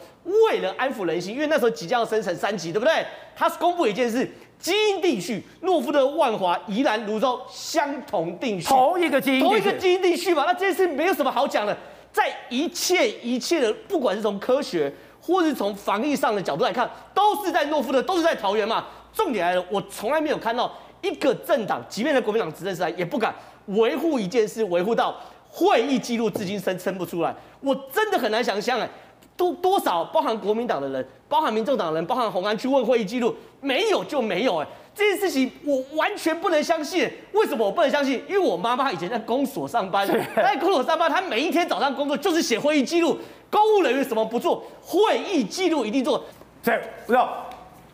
[0.49, 3.05] 为了安抚人心，因为那时候即将要升成三级，对不对？
[3.33, 10.43] 他是公布一件事：基因定序，诺富特、万华、宜兰、芦洲相同定序，同一个基因，同一个基因定序嘛。
[10.45, 11.77] 那这件事没有什么好讲的，
[12.11, 14.93] 在一切一切的，不管是从科学。
[15.21, 18.85] 或是从防疫上的角度来看，都是在诺夫的，都是在桃园嘛。
[19.13, 23.33] 重点来了，我从来没有看到一个政党，即便在国民党执政时代，也不敢
[23.67, 25.15] 维护一件事，维护到
[25.49, 27.35] 会议记录至今生生不出来。
[27.59, 28.89] 我真的很难想象，哎，
[29.35, 34.67] 多多少包含国民党的人，包含民众党的人，包含红安去问会议记录，没有就没有，哎。
[34.93, 38.21] 这件事情我完全不能相信，为什么我不能相信？
[38.27, 40.05] 因为我妈妈以前在公所上班，
[40.35, 43.17] 在公所上班，她每一天早上工作就是写会议记录。
[43.51, 44.63] 公务人员什么不做？
[44.81, 46.23] 会议记录一定做。
[46.63, 47.27] 这不要，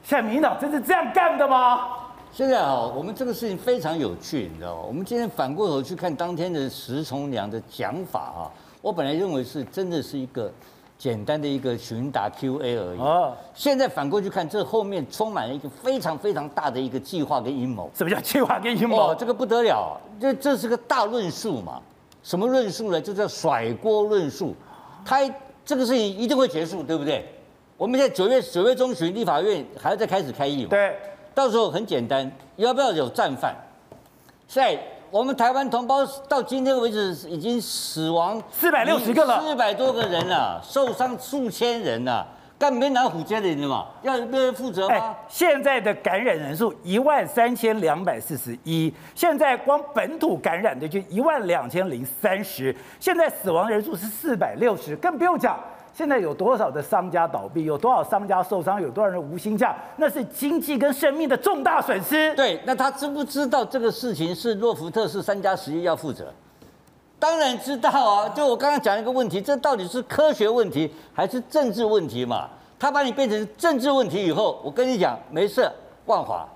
[0.03, 1.89] 现在民进党真是这样干的吗？
[2.31, 4.81] 现在啊，我们这个事情非常有趣，你知道吗？
[4.87, 10.51] 我们今天反过头去看当天的石崇良的讲法啊，我本来认为是真的是一个
[10.97, 12.99] 简单的一个询答 Q A 而已。
[12.99, 17.89] 啊，现在反过去看，这后面充满了一个非常非常大的一个计划跟阴谋。
[17.95, 18.97] 什么叫计划跟阴谋？
[18.97, 21.81] 哦，这个不得了，这这是个大论述嘛？
[22.21, 23.01] 什么论述呢？
[23.01, 24.53] 就叫甩锅论述。
[25.05, 25.21] 他
[25.67, 27.25] 这个事情一定会结束，对不对？
[27.75, 30.69] 我们现在九月九月中旬，立法院还要再开始开议嘛？
[30.69, 30.97] 对，
[31.35, 33.53] 到时候很简单，要不要有战犯？
[34.47, 42.25] 现在我们台湾同胞到今天为止已经死亡四百六十个了，四百多个人了，受伤数千人了，
[42.59, 43.85] 干没拿虎肩的人嘛？
[44.01, 44.95] 要别人负责吗？
[44.95, 55.57] 哎，现在的感染人数一万三千两百四十一，现在光本土感染的就一万两千零三十，现在死亡人数是四百六十，更不用讲。
[55.93, 62.35] 现在有多少的商家倒闭，有多少商家受伤，有多少人无薪假，那是经济跟生命的重大损失。
[62.35, 66.31] 对，那他知不知道这个事情是洛福特是三加十一要负责？
[67.19, 68.29] 当然知道啊！
[68.29, 72.47] 就我刚刚讲一个问题，这到底是科学问题还是政治问题嘛？
[72.79, 75.67] 他把你变成政治问题以后，我跟你讲，没事，
[76.05, 76.47] 万华，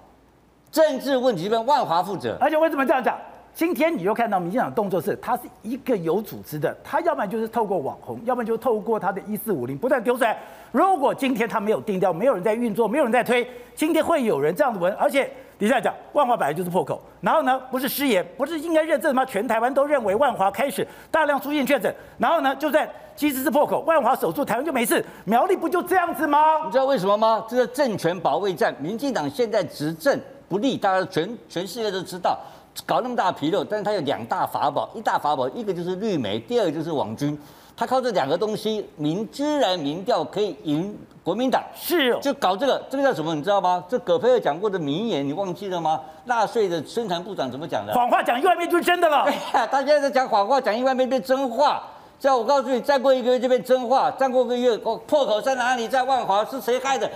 [0.71, 2.37] 政治问题这边万华负责。
[2.39, 3.17] 而且为什么这样讲？
[3.53, 10.37] 今天你又看到民进党动作是，他是一个有组织的，他要不然就是透过网红，要不然就透过他的一四五零不断丢出来。
[10.71, 13.45] 如果今天他没有定调，没有人在运作，没有人在推，
[13.75, 14.91] 今天会有人这样子闻。
[14.93, 15.29] 而且
[15.59, 19.25] 底下讲万华本来就是破口，然后呢不是失言，不是应该认证吗？
[19.25, 26.65] 全台湾都认为万华开始大量出现确诊，然后呢就在其实是破口，万华守住台湾就没事，苗栗不就这样子吗？
[26.65, 27.45] 你知道为什么吗？
[27.49, 32.39] 这是政权保卫战，民进党现在执政不利，大家全全世界都知道。
[32.85, 37.37] 搞那么大纰漏，但是他有两大法宝，一大法宝，一个就是绿媒，第二个就是网军。
[37.75, 43.33] 他靠这两个东西，民居然民调可以赢国民党，是哦，就搞这个，这个叫什么？
[43.33, 43.83] 你知道吗？
[43.89, 45.99] 这葛培尔讲过的名言，你忘记了吗？
[46.25, 47.93] 纳税的宣传部长怎么讲的？
[47.93, 49.23] 谎话讲一万遍就是真的了。
[49.23, 51.81] 哎呀，他现在在讲谎话，讲一万遍变真话。
[52.19, 54.11] 这样我告诉你，再过一个月就变真话。
[54.11, 55.87] 再过个月，破口在哪里？
[55.87, 57.09] 在万华，是谁害的？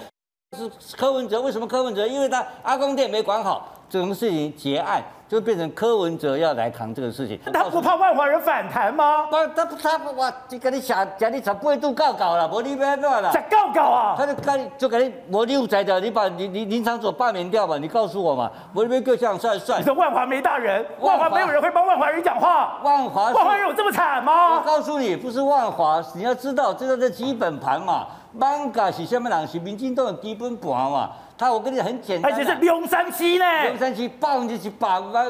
[0.58, 1.40] 是柯文哲。
[1.42, 2.08] 为什么柯文哲？
[2.08, 5.04] 因为他阿公店没管好，这种事情结案。
[5.28, 9.26] 就变成柯文哲要来扛这个事情，他不怕万华人反弹吗？
[9.26, 13.32] 不，他他哇，就跟你想讲你才不会度告告了，我你别乱了。
[13.34, 14.16] 讲告告啊？
[14.16, 19.82] 他就跟就跟你我六宰掉，你把你你林昶佐罢免掉吧，你告诉我嘛，我这边各项算算。
[19.82, 22.78] 你说万华没大人，万华没有人会帮万华人讲话。
[22.84, 24.58] 万华万华人有这么惨吗？
[24.58, 28.06] 我告诉你，不是万华，你要知道这个是基本盘嘛，
[28.38, 29.48] 艋舺是什么人？
[29.48, 31.10] 是民进党的基本盘嘛。
[31.38, 35.30] 他我跟你很简单，而且是龙山区呢，龙山区放进去把把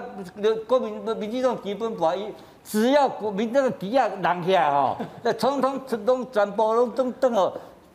[0.68, 2.16] 国民民进党基本盘，
[2.64, 7.52] 只要国民那个底下人起来吼，那统统统全部拢动动哦，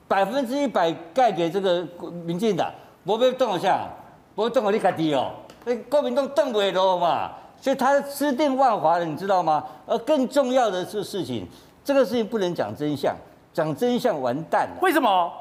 [0.08, 1.86] 百分之一百盖给这个
[2.24, 2.68] 民进党，
[3.04, 3.86] 无要动一下，
[4.34, 5.30] 无动我你家己哦，
[5.64, 7.30] 那国民党动不了嘛，
[7.60, 9.64] 所以他吃定万华了，你知道吗？
[9.86, 11.46] 而更重要的是事情，
[11.84, 13.14] 这个事情不能讲真相，
[13.52, 14.78] 讲真相完蛋了。
[14.80, 15.32] 为什么？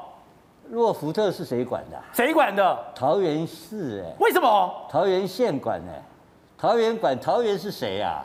[0.70, 2.00] 诺福特是谁管的？
[2.12, 2.78] 谁管的？
[2.94, 4.14] 桃园市哎。
[4.20, 4.86] 为什么？
[4.88, 6.02] 桃园县管哎。
[6.56, 8.24] 桃园管桃园是谁啊？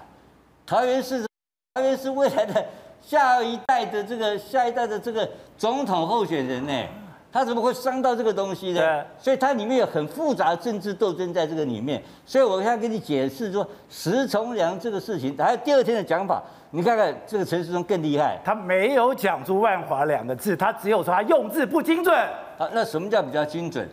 [0.66, 1.26] 桃园市
[1.74, 2.66] 桃园是未来的
[3.02, 5.28] 下一代的这个下一代的这个
[5.58, 6.74] 总统候选人呢？
[7.36, 9.04] 他怎么会伤到这个东西呢？
[9.20, 12.02] 所以它里面有很复杂的政治斗争在这个里面。
[12.26, 16.42] 所以我现在跟你解释说石崇良这个事情，还有第二天的讲法。
[16.72, 22.16] 你看看这个陈世忠更厉害，他没有讲出“万华”两个字，他只有说他用字不精准。
[22.58, 23.86] 好，那什么叫比较精准？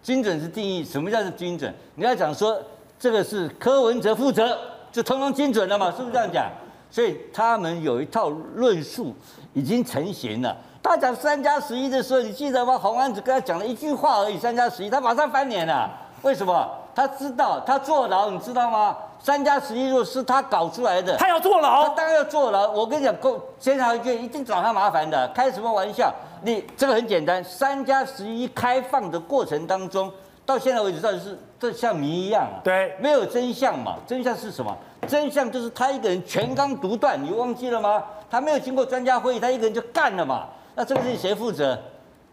[0.00, 1.70] 精准是定义，什么叫做精准？
[1.94, 2.58] 你要讲说
[2.98, 4.56] 这个是柯文哲负责，
[4.90, 5.90] 就通通精准了嘛？
[5.90, 6.50] 是不是这样讲？
[6.90, 9.14] 所以他们有一套论述
[9.52, 10.56] 已经成型了。
[10.88, 12.78] 他讲三加十一的时候，你记得吗？
[12.78, 15.90] 洪安只跟他讲了一句话而已，三加十一，他马上翻脸了。
[16.22, 16.66] 为什么？
[16.94, 18.96] 他知道他坐牢，你知道吗？
[19.20, 22.70] 三加十一，如果是他搞出来的，他要坐牢，他当然要坐牢。
[22.70, 26.10] 我跟你讲，公监察院一定找他麻烦的，开什么玩笑？
[26.42, 30.10] 你这个很简单，三加十一开放的过程当中，
[30.46, 32.64] 到现在为止，到底是这像谜一样啊？
[32.64, 33.96] 对，没有真相嘛？
[34.06, 34.74] 真相是什么？
[35.06, 38.02] 真相就是他一个人全纲独断，你忘记了吗？
[38.30, 40.46] 他没有经过专家会议，他一个人就干了嘛？
[40.78, 41.76] 那这个事情谁负责？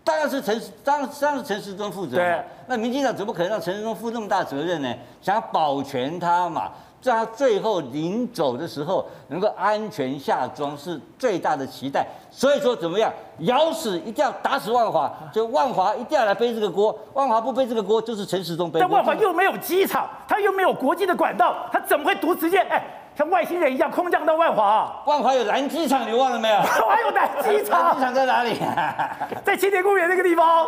[0.03, 2.17] 当然是陈，当然当然是陈时中负责。
[2.17, 4.95] 对，那民进党怎么可能让陈时中负那么大责任呢？
[5.19, 6.69] 想要保全他嘛，
[7.01, 12.05] 在他最后临走的时候能够安全下庄是最大的期待。
[12.29, 16.95] 所以说怎么样，咬死一定要打死万华，就万华一定要来背这个锅。
[17.15, 18.79] 万华不背这个锅，就是陈时中背。
[18.79, 22.59] 但万华又没有机场，他又没有国际的管道，他怎么会独直接？
[22.59, 23.01] 哎。
[23.17, 26.55] 像外星人一样空降到万华，啊，万华有蓝机场，你忘了没有？
[26.59, 29.17] 万华有蓝机场，蓝机场在哪里，啊？
[29.45, 30.45] 在青年公园那个地方。
[30.45, 30.67] 啊，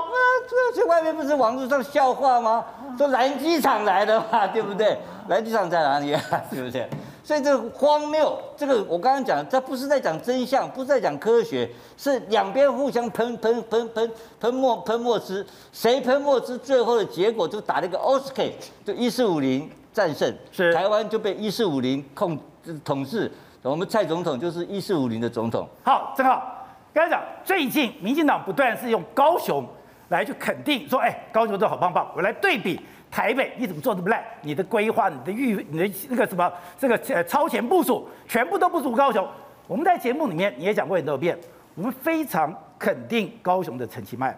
[0.74, 2.64] 这这外面不是网络上笑话吗？
[2.98, 4.98] 说蓝机场来的嘛，对不对？
[5.28, 6.22] 蓝机场在哪里啊？
[6.50, 6.88] 对不对？
[7.22, 18.54] 所以这个荒谬，这个我刚刚讲，这不是在讲真相，不是在讲科学，是两边互相喷喷喷喷喷墨喷墨汁，谁喷墨汁，最后的结果就打了一个 OSK，
[18.86, 22.38] 就一四五零战胜，是台湾就被一四五零控
[22.86, 23.32] 统治，
[23.64, 25.68] 我们蔡总统就是一四五零的总统。
[25.84, 29.68] 好，正好刚才讲，最近民进党不断是用高雄
[30.10, 32.80] 来去肯定说，哎，高雄都好棒棒，我来对比。
[33.10, 34.24] 台北你怎么做这么烂？
[34.42, 39.28] 你的规划、你的预、你的那个什么这个呃超前部署，全部都不如高雄。
[39.66, 41.36] 我们在节目里面你也讲过很多遍，
[41.74, 44.38] 我们非常肯定高雄的陈其迈。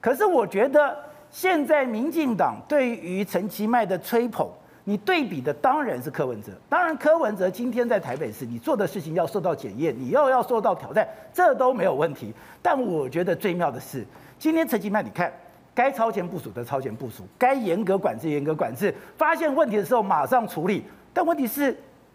[0.00, 0.96] 可是我觉得
[1.30, 4.46] 现在民进党对于陈其迈的吹捧，
[4.84, 6.52] 你对比的当然是柯文哲。
[6.68, 12.32] 当然柯文哲今天在台北市，你做的事情要受到检验，你又要受到挑战，这都没有问题。
[12.60, 14.04] 但我觉得最妙的是，
[14.38, 15.32] 今天陈其迈，你看。
[15.72, 20.84] 该超前部署的超前部署，该严格管制严格管制，发现问题的时候马上处理。
[21.14, 21.74] 但问题是，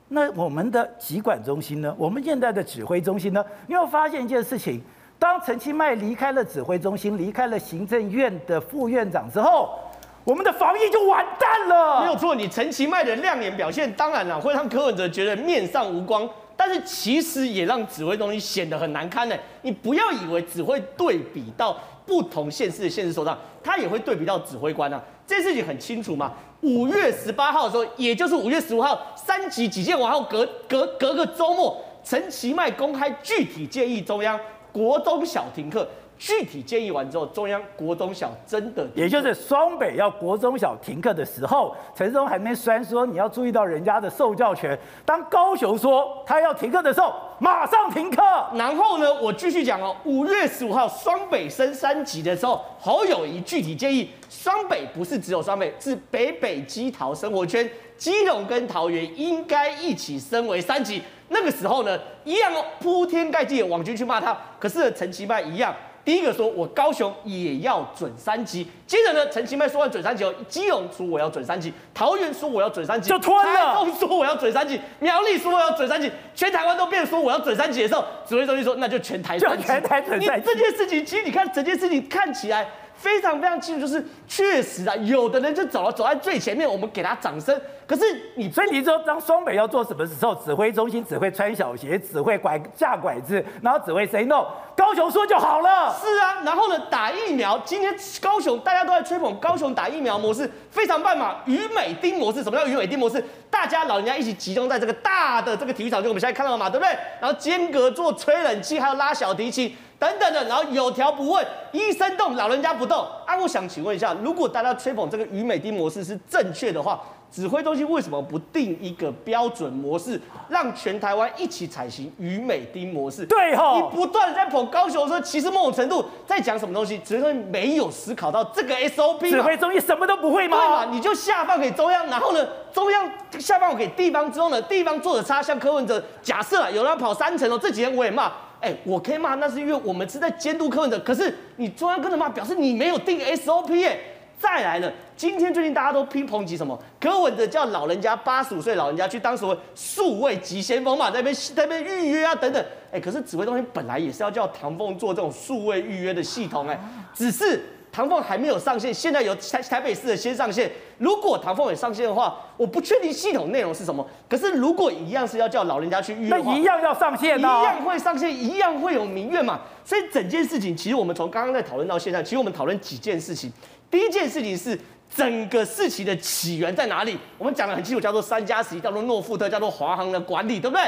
[0.10, 1.96] 那我们的疾管中心呢？
[1.98, 3.44] 我们现在的指挥中心呢？
[3.66, 4.82] 你有发现一件事情：
[5.18, 9.80] 当陈其迈离开了指挥中心，离开了行政院的副院长之后，
[10.26, 12.02] 我们的防疫就完蛋了。
[12.02, 19.36] 没有错，你陈其迈的亮眼表现，当然了会让柯文哲觉得面上无光，但是其实也让指挥中心显得很难堪呢。
[19.62, 21.78] 你不要以为只会对比到。
[22.08, 26.32] 不同县市的县市首长，他也会对比到指挥官啊，这事情很清楚嘛。
[26.62, 34.40] 五月十八号的时候，也就是五月十五号，三级警戒完后隔隔隔个周末，陈其迈公开具体建议中央
[34.72, 35.90] 国中小停课。
[36.18, 44.78] 具体建议完之后，中央国中小真的，也就是双北要国中小停课的时候，陈时中还没酸说你要注意到人家的受教权。
[45.06, 48.22] 当高雄说他要停课的时候，马上停课。
[48.54, 61.02] 然后呢，我继续讲哦，五月十五号双北升三级的时候，侯友谊具体建议，双北不是只有双北，是北北基桃生活圈，基隆跟桃园应该一起升为三级。
[61.30, 65.76] 那个时候呢，一样哦，铺天盖地的网军去骂他，可是陈其迈一样。
[66.06, 68.66] 第一个说，我高雄也要准三级。
[68.86, 73.44] 接着呢，陈其迈说完准三级后，基隆说我要准三级，桃园说我要准三级，就吞了。
[73.44, 79.64] 台中说我要准三级，苗栗说我要准三级，全台湾都变说我要准三级的时候，指挥中心说那就全台三级。
[79.64, 80.50] 就全台准三级。
[80.50, 82.68] 你这件事情，其实你看整件事情看起来。
[82.96, 87.60] 非常非常清楚，就是确实啊，有的人就走了，走在最前面，我们给他掌声。
[87.88, 88.04] 可是
[88.36, 95.96] 你，所以你说，当双北要做什么时候，指挥中心只会穿小鞋，只会拐架拐子，然后只会 say no，高雄说就好了。
[96.02, 102.42] 是啊，然后呢，打疫苗，今天高雄大家都在吹捧高雄打疫苗模式非常棒嘛，鱼美丁模式。
[102.42, 103.24] 什么叫鱼美丁模式？
[103.52, 106.92] 大家老人家一起集中在这个大的这个体育场，就我们现在看到的嘛，对不对？
[107.22, 109.76] 然后间隔做吹冷气，还有拉小提琴。
[109.98, 113.06] 等等的，然后有条不紊，医生动，老人家不动。
[113.26, 123.26] 啊，我想请问一下，如果大家吹捧这个于美丁模式是正确的话，指挥中心为什么不定一个标准模式，让全台湾一起采行于美丁模式？
[123.26, 126.98] 对哈、哦，你不断在捧高雄的时候，其实某种程度在讲什么东西？
[127.00, 130.58] 指挥中心没有思考到这个 SOP，指挥中心什么都不会吗？
[130.58, 130.86] 对嘛？
[130.92, 138.32] 你就下放给中央，然后呢，中央下放给地方之后呢，地方做的差，像柯文哲，假设啊，有人要跑三层哦，这几天我也骂。
[138.62, 141.00] 哎、我可以骂，那是因为我们是在监督柯文的。
[141.00, 143.98] 可是你中央跟着骂，表示你没有定 SOP 哎。
[144.38, 146.78] 再来了，今天最近大家都批抨击什么？
[147.00, 152.64] 柯文的叫老人家八十五岁老人家去当所谓数位急先锋嘛，在那边在那边预约啊等等。
[152.92, 156.78] 哎、可是指挥中心本来也是要叫唐凤做这种数位预约的系统哎，
[157.14, 157.64] 只是。
[157.96, 160.70] 唐凤还没有上线，现在由台台北市的先上线。
[160.98, 164.06] 如果唐凤也上线的话，我不确定系统内容是什么。
[164.28, 169.62] 可是如果一样是要叫老人家去预约，那一样要上线，一样会上线，一样会有民怨嘛。
[169.86, 173.50] 所以整件事情，其实我们从刚刚在讨论到现在，其实我们讨论几件事情。
[173.90, 174.78] 第一件事情是
[175.16, 177.18] 整个事情的起源在哪里？
[177.38, 180.84] 我们讲的很清楚，叫做三加十一，叫做诺富特，叫做华航的管理，对不对？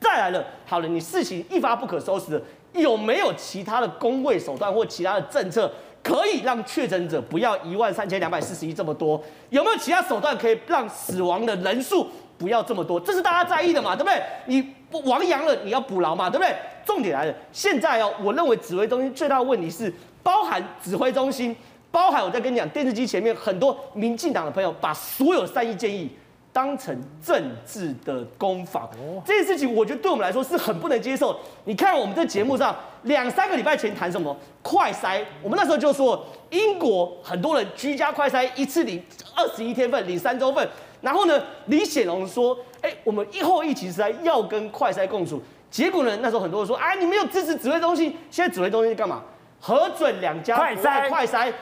[0.00, 2.42] 再来了，好了，你事情一发不可收拾了，
[2.74, 5.68] 有没有其他的公卫手段或其他的政策？
[6.04, 13.00] 可以让确诊者不要一万三千两百四十一这么多，有没有其他手段可以让死亡的人数不要这么多？
[13.00, 14.22] 这是大家在意的嘛，对不对？
[14.44, 14.74] 你
[15.08, 16.54] 亡羊了，你要补牢嘛，对不对？
[16.84, 19.90] 重点来了，现在哦，我认为指挥中心最大的问题是，
[20.22, 21.56] 包含指挥中心，
[21.90, 26.10] 包含我在跟你讲，电视机前面很多民进党的朋友，把所有善意建议。
[26.54, 28.88] 当成政治的攻防，
[29.26, 31.36] 这件事情我觉得对我们来说是很不能接受。
[31.64, 39.02] 你看我们在节目上两三个礼拜前谈什么快筛，我们那时候就说英国很多人居家快筛一次领
[39.34, 40.66] 二十一天份，领三周份。
[41.00, 45.42] 然后呢，李显龙说，哎，我们以后疫情时代要跟快筛共处。
[45.68, 49.24] 结果呢，那时候很多人说，哎，你没有支持指挥中心，现在指挥中心干嘛？
[49.58, 51.52] 核准两家快筛快筛。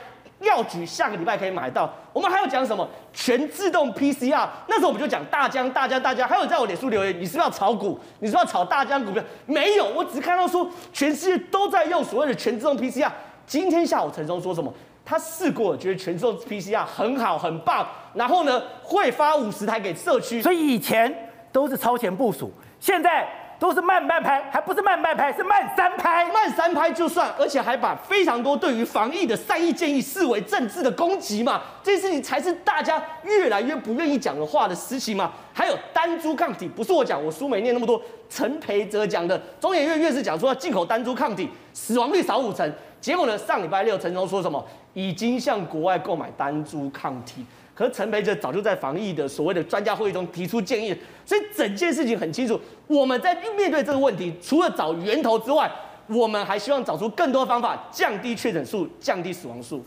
[0.43, 1.91] 药局下个礼拜可以买到。
[2.13, 2.87] 我们还要讲什么？
[3.11, 4.47] 全自动 PCR。
[4.67, 6.27] 那时候我们就讲大疆、大疆、大疆。
[6.27, 7.99] 还有在我脸书留言，你是不是要炒股？
[8.19, 9.23] 你是不是要炒大疆股票？
[9.45, 13.09] 没有，我只看到说全世界都在用所谓的全自动 PCR。
[13.45, 14.71] 今天下午陈时中说什么？
[15.05, 17.87] 他试过，觉得全自动 PCR 很好很棒。
[18.13, 20.41] 然后呢，会发五十台给社区。
[20.41, 21.13] 所以以前
[21.51, 23.27] 都是超前部署，现在。
[23.63, 26.25] 都是慢半拍，还不是慢半拍，是慢三拍。
[26.33, 31.61] 慢三拍就算，而且还把非常多对于防疫的善意建议视为政治的攻击嘛？
[31.81, 35.31] 这件事情才是大家越来越不愿意讲的话的事情嘛？
[35.53, 42.69] 还有单株抗体，不是我讲，我书没念那么多，陈培哲讲的，中研院院士讲说要进口单株抗体，死亡率少五成。
[42.99, 44.61] 结果呢，上礼拜六陈时中说什么？
[44.93, 47.45] 已经向国外购买单株抗体。
[47.75, 50.95] 可是陈培哲早就在防疫的所谓的专家会议中提出建议，
[51.25, 52.59] 所以整件事情很清楚。
[52.85, 55.71] 我们在面对这个问题，除了找源头之外，
[56.07, 59.83] 我们还希望找出更多方法，降低确诊数，降低死亡数。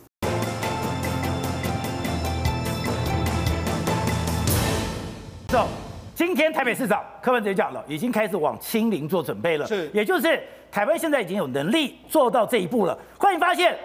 [5.46, 5.68] 走，
[6.12, 12.98] 今天台北市长柯文哲讲了，已经开始往清零做准备了，是，也就是台湾现在已经有能力做到这一步了。
[13.16, 13.78] 欢迎发现。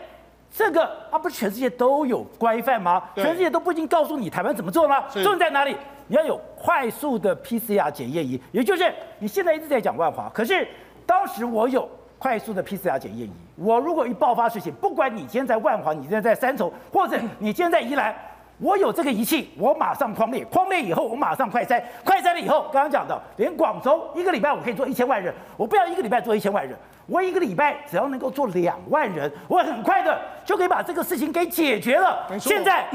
[0.53, 3.01] 这个啊，不是全世界都有规范吗？
[3.15, 5.05] 全世界都不一定告诉你台湾怎么做吗？
[5.13, 5.75] 重点在哪里？
[6.07, 10.67] 你要有快速的 PCR 检验仪，也就是你现在一直在讲万华，可是
[11.05, 11.89] 当时我有
[12.19, 18.13] 快速的 PCR 检验仪，我如果一爆发事情，不管你今天在万华，你今天在三重，或者你今天在宜兰，
[18.59, 26.77] 我有这个仪器，我马上框列，框列以后我马上快筛，快筛了以后，刚刚讲的，连广州一个礼拜我可以做一千万人，我不要一个礼拜做一千万人。
[27.07, 32.27] 我一个礼拜只要能够做两万人，我很快的就可以把这个事情给解决了。
[32.39, 32.85] 现在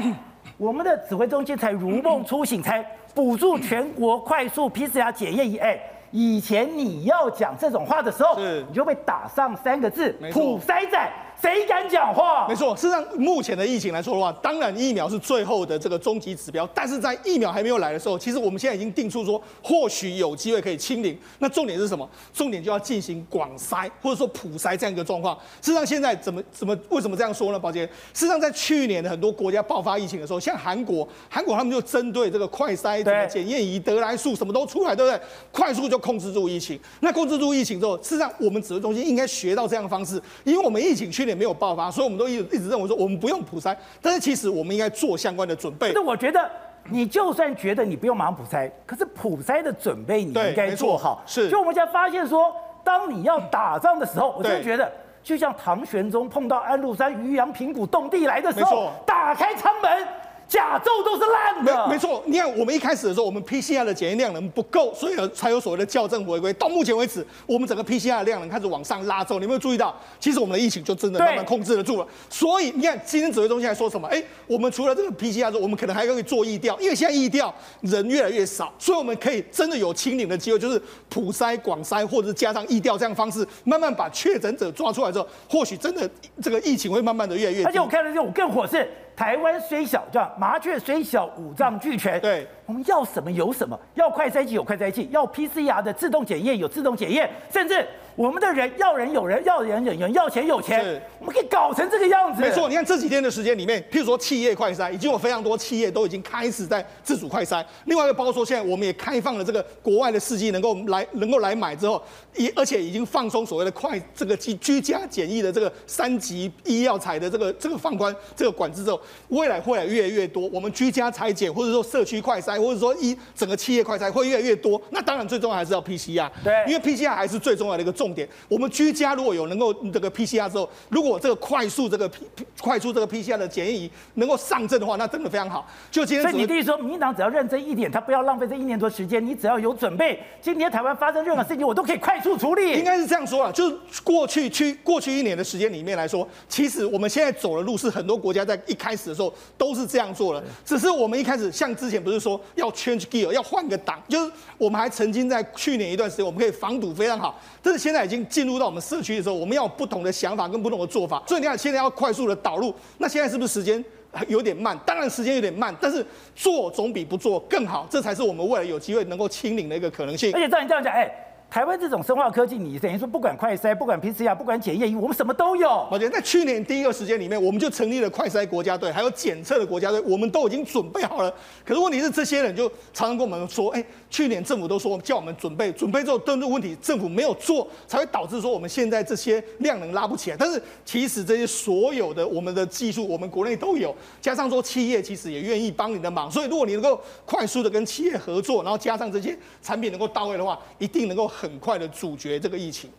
[0.57, 2.83] 我们的指挥中心才如梦初醒，才
[3.13, 5.57] 补助全国快速 PCR 检验仪。
[5.57, 5.79] 哎，
[6.11, 11.11] 以前你要讲这种话的时候，你就被打上三个字“普筛仔”。
[11.41, 12.47] 谁敢讲话？
[12.47, 16.67] 没错，事实上，目前的疫情来说的话，当然疫苗是最后的这个终极指标。
[16.73, 21.17] 但是在疫苗还没有来的时候，其实我们现在已经定出说，或许有机会可以清零。
[21.39, 22.09] 那重点是什么？
[22.33, 25.37] 重点就要进行广筛或者说普筛这样一个状况。
[25.61, 27.59] 事实上，现在怎么怎么为什么这样说呢？
[27.59, 35.21] 宝杰，事实上在去年的很多国家爆发疫情的时候，像韩国，韩国他们就针对这个快筛、什么检验仪、得来速什么都出来，对不对？
[35.51, 36.79] 快速就控制住疫情。
[37.01, 45.91] 那控制住疫情之后，事实上我们指挥中心应该学到这样的方式，因为我们疫情去也没有爆发，所以我们都一一直认为说我们不用普筛，但是其实我们应该做相关的准备。
[45.93, 46.49] 那我觉得，
[46.89, 51.21] 你就算觉得你不用马上普筛，可是普筛的准备你应该做好。
[51.25, 52.53] 是，就我们现在发现说，
[52.83, 60.07] 当你要打仗的时候，我就觉得，就像唐玄宗碰到安禄山渔阳平谷动地来的时候，打开舱门。
[60.47, 62.23] 甲胄都是烂的，没没错。
[62.25, 66.53] 你看，我们一开始的时候，我们 PCR 的检验量能不够，所以才有所谓的校正违规。
[66.53, 69.39] 到目前为止，我们整个 PCR 的量能开始往上拉走。
[69.39, 69.93] 你有没有注意到？
[70.19, 72.07] 其实我们的疫情就真的慢慢控制得住了。
[72.29, 74.07] 所以你看，今天指挥中心还说什么？
[74.07, 86.09] 哎，我们除了这个 PCR 之后，我们可能还可以做疫调，因为现在疫调人越来越少，所以我们可以真的有清零的机会，就是普筛、广筛，或者是加上疫调这样的方式，慢慢把确诊者抓出来之后，或许真的
[86.41, 87.65] 这个疫情会慢慢的越来越低。
[87.65, 88.89] 而且我看到这种更火是。
[89.17, 92.21] 台湾虽小，叫麻雀虽小，五脏俱全。
[92.21, 97.83] 对，我们要什么有什么，要快筛剂有快筛剂，要 PCR 的自动检验有自动检验，甚至。
[98.17, 102.41] 我们的人要人有人，要人有人，要钱有钱，我们可以搞成这个样子。
[102.41, 107.63] 没错，你看这几天的时间里面，譬如说企业快筛，已经有非常多企业都已经开始在自主快筛。
[107.85, 112.01] 另外一个包括说，现在我们也开放了这个国外的试剂能够来能够来买之后，
[112.35, 120.49] 也而且已经放松所谓的快这个居居家检疫的这个三级医药材的这个这个放宽这个管制之后，未来会来越来越多。
[120.51, 124.81] 我们居家裁剪或者说社区快筛，或者说一整个企业快筛会越来越多。
[124.91, 128.27] 那当然最重要还是要 PCR，对，因为 PCR 还是最重要的一个重点。
[128.47, 132.25] 我们居家如果有能够这个 PCR 之后，如果这个快速这个 P
[132.61, 135.67] 快速这个 PCR 的检验仪能够上阵的话，那真的非常好。
[135.91, 142.73] 就今天，所以你弟说，民进党只要认真一点，他不要浪费这一年多时间，你只要有准备，今天台湾发生任何事情，我都可以快速处理。
[142.73, 158.81] 应该是这样说啊，就是过去去过去一年的时间里面来说，其实我们现在走的路是很多国家在一开始的时候都是这样做的，只是我们一开始像之前不是说要 change gear 要换个档，就是我们还曾经在去年一段时间我们可以防堵非常好，但是现在已经进入到我们。
[158.87, 163.83] 社区的时候，我们要有不同的想法跟不同的做法，所以你看，现在要快速的导入，那现在是不是时间
[164.29, 164.79] 有点慢？
[164.85, 170.31] 当然时间有点慢，但是做总比不做更好，这才是我们未来有机会能够清零的一个可能性。
[170.33, 171.11] 而且照你这样讲，哎，
[171.57, 175.87] 台湾这种生化科技，你等于说不管快筛、不管 PCR、不管检验，我们什么都有。
[175.89, 181.33] 我觉得在去年第一个时间里面，我们就成立了快筛国家队，还有检测的国家队，我们都已经准备好了。
[181.65, 190.37] 可是问题是，这些人就常常跟我们说，哎，去年政府都说叫我们准备，准备之后，登录问题政府没有做，才会导致说我们现在这些量能拉不起来。
[190.37, 201.31] 但是其实这些所有的我们的技术，我们国内都有，加上说企业其实也愿意帮你的忙，所以如果你能够快速的跟企业合作，然后加上这些产品能够到位的话，一定能够。
[201.37, 202.91] 很很快的阻绝这个疫情。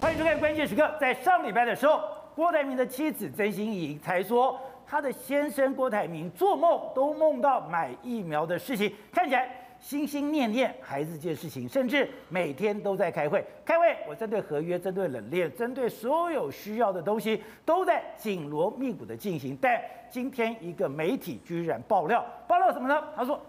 [0.00, 0.82] 欢迎收看《关键时刻》。
[0.98, 2.00] 在上礼拜的时候，
[2.34, 9.59] 郭台铭的妻子曾心怡才说，他的先生郭台铭做梦都梦到买疫苗的事情，看起来。
[9.80, 13.44] 心心念念孩子这件事情，甚至每天都在开会。
[13.64, 19.56] 开会，我针对合约、针对冷链、针对所有需要的东西，都在紧锣密鼓的进行。
[19.60, 23.02] 但今天一个媒体居然爆料，爆料什么呢？
[23.16, 23.40] 他说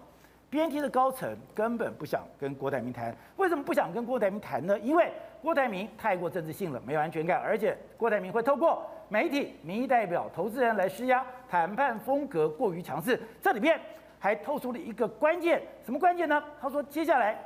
[0.50, 3.14] ，BNT 的高层根本不想跟郭台铭谈。
[3.36, 4.80] 为什么不想跟郭台铭谈呢？
[4.80, 5.12] 因为
[5.42, 13.20] 郭台铭太过政治性了，没有安全感，而且郭台铭会透过媒体、民意代表、投资人来施压，谈判风格过于强势。
[13.42, 13.78] 这里面。
[14.22, 16.42] 还透出了一个关键，什么关键呢？
[16.62, 17.44] 他说，接下来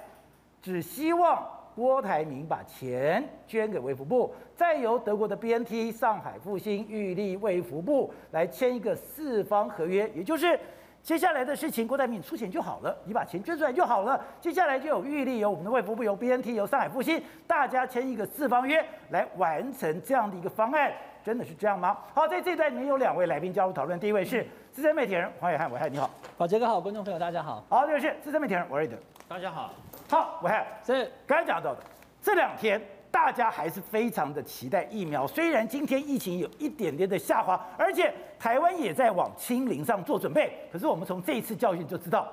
[0.61, 1.41] 只希望
[1.73, 10.59] 郭台铭把钱捐给卫福部，再由德国的 BNT、上海复星、玉立、卫福部来签一个四方合约，也就是
[11.01, 14.21] 接下来的事情，郭台铭出钱就好了，你把钱捐出来就好了。
[14.41, 20.91] 接下来就有玉立、有我们的卫福部、有 BNT、有上海复星，大家签一个四方约来完成这样的一个方案，
[21.25, 21.97] 真的是这样吗？
[22.13, 24.45] 好，在这段里面有两位来宾加入讨论，第一位是。
[24.71, 26.07] 资深媒体人黄伟汉，伟汉你好，
[26.37, 27.63] 宝杰哥好，观众朋友大家好。
[27.67, 28.95] 好，这位是资深媒体人王瑞德，
[29.27, 29.73] 大家好。
[30.07, 31.81] 好，伟汉是刚才讲到的，
[32.21, 42.27] 这两天大家还是非常的期待疫苗，虽然今天疫情有一点点的下滑，而且台湾也在往清零上做准备，可是我们从这一次教训就知道，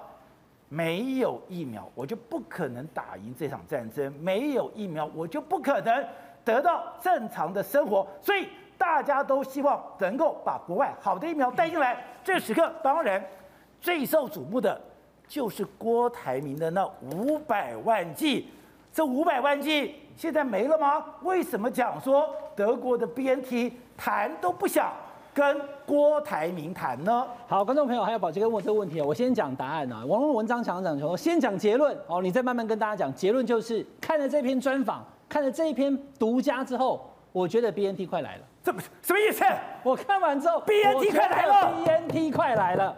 [0.68, 6.05] 没有疫苗我就不可能打赢这场战争，没有疫苗我就不可能
[6.45, 8.49] 得到正常的生活，所以。
[8.83, 11.97] 大家都希望能够把国外好的疫苗带进来。
[12.24, 13.24] 这时刻，当然
[13.80, 14.80] 最受瞩目的
[15.28, 18.49] 就是郭台铭的那五百万剂。
[18.93, 21.05] 这五百万剂现在没了吗？
[21.22, 24.93] 为什么讲说德国的 BNT 谈都不想
[25.33, 27.24] 跟郭台铭谈呢？
[27.47, 30.05] 好，观众朋友还有宝杰哥问这个问题啊，我先讲答案啊。
[30.05, 33.14] 网络文章讲讲说，先讲结论哦，你再慢慢跟大家讲。
[33.14, 38.43] 结论就是看了这篇专访，看了这一篇独家之后，我觉得 BNT 快来了。
[38.65, 39.45] 这不什么意思？
[39.83, 42.97] 我看完之后，BNT 快来了，BNT 快来了。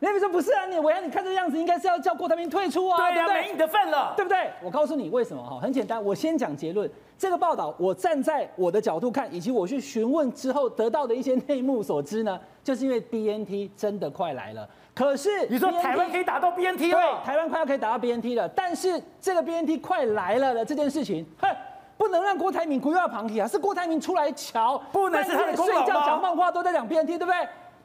[0.00, 4.50] 那边说不是啊，你我要你看这个样子，应该是要叫郭台铭退出啊，对呀、啊，没你的份了，对不对？
[4.62, 6.90] 我告诉你为什么哈，很简单，我先讲结论。
[7.16, 14.68] 这个报道，我站在我的角度看，以及我去询问之后得到的一些内幕所知呢，就是因为 BNT 真的快来了。
[14.94, 16.98] 可是你说台湾可以打到 BNT 了？
[17.00, 18.46] 对，台湾快要可以打到 BNT 了。
[18.48, 21.48] 但是这个 BNT 快来了的这件事情，哼。
[21.96, 23.46] 不能让郭台铭归要旁听啊！
[23.46, 25.74] 是郭台铭出来瞧，不能是他的功劳？
[25.74, 27.34] 睡觉讲漫画都在讲 BNT，对不对？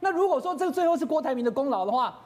[0.00, 2.18] 那如果说这最后是郭台铭的功劳的话，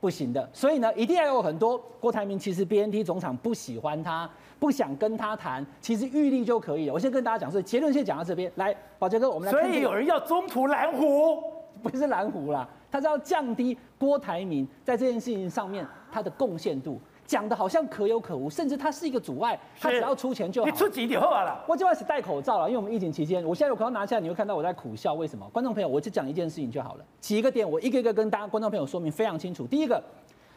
[0.00, 0.48] 不行的。
[0.52, 4.28] 所以呢，一定要有很多郭台铭其实 BNT 总厂不喜欢他，
[4.58, 6.92] 不想跟他谈，其实预立就可以了。
[6.92, 8.50] 我先跟大家讲，所以结论先讲到这边。
[8.56, 9.72] 来，宝杰哥，我们来看、这个。
[9.72, 11.42] 所以有人要中途蓝湖，
[11.82, 17.00] 不是蓝湖啦，他是要降低郭台铭在这件事情上面他的贡献度。
[17.32, 20.70] 讲的好像可有可无，甚至它是一个阻碍，他只要出钱就好。
[20.70, 21.64] 你出几点后了？
[21.66, 25.14] 我就开始戴口罩了，因为我们疫情期间，我现在有口罩拿下来，你会看到我在苦笑。
[25.14, 25.48] 为什么？
[25.48, 29.66] 观众朋友，我只讲一件事情就好了，几个点我一个一个跟大家观众朋友说明非常清楚。
[29.66, 30.02] 第一个，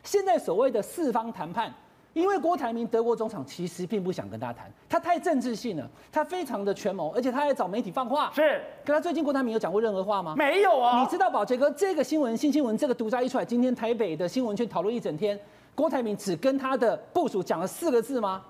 [0.03, 1.73] 现在所谓的四方谈判，
[2.11, 8.30] 因为郭台铭德国总厂其实并不想跟他谈，他太政治性了，他非常的权谋，而且他还找媒体放话。
[8.36, 10.36] 是，可他最近郭台铭有讲过任何话吗？
[10.36, 10.99] 没有啊。
[10.99, 15.39] 你知道宝杰哥这个新闻新新闻这个独家一出来，今天台北的新闻圈讨论一整天。
[15.76, 18.41] 郭台铭只跟他的部署讲了四个字吗？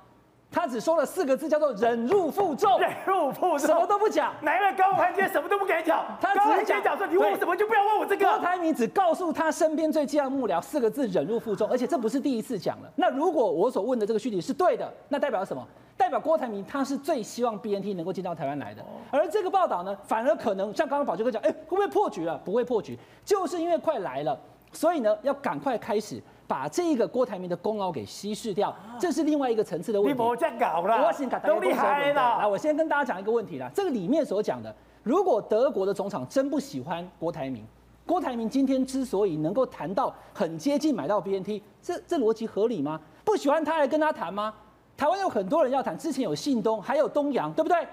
[0.51, 2.79] 他只说了四个字，叫做忍辱负重。
[2.79, 4.33] 忍辱负重，什么都不讲。
[4.41, 6.05] 哪个高盘阶什么都不敢讲？
[6.21, 8.25] 他只讲讲说，你问我什么就不要问我这个。
[8.25, 11.67] 郭台铭只告诉他身边最近的幕僚四个字：忍辱负重。
[11.67, 12.89] 而且这不是第一次讲了。
[12.95, 15.67] 那如果我所问的这个讯息是对的，那代表什么？
[15.97, 18.85] 代表郭台铭他是最希望 BNT 能够进到台湾来的。
[19.11, 22.39] 而这个报道呢，反而可能像刚刚宝杰哥讲，哎，会不会破局了？
[22.45, 24.39] 不会破局，就是因为快来了，
[24.71, 26.21] 所以呢，要赶快开始。
[26.47, 30.23] 把这个郭台铭的功劳给稀释掉，这是另外一个层次的问题。
[30.23, 31.13] 你别这样搞了，
[31.45, 32.37] 都厉害了。
[32.39, 33.69] 来，我先跟大家讲一个问题啦。
[33.73, 34.73] 这个里面所讲的，
[35.03, 37.65] 如果德国的总厂真不喜欢郭台铭，
[38.05, 42.99] 郭台铭今天之所以能够谈到很接近买到 BNT，这这逻辑合理吗？
[43.23, 44.53] 不喜欢他还跟他谈吗？
[44.95, 47.85] 台湾有很多人要谈，之前有信东，还有东洋，对不对？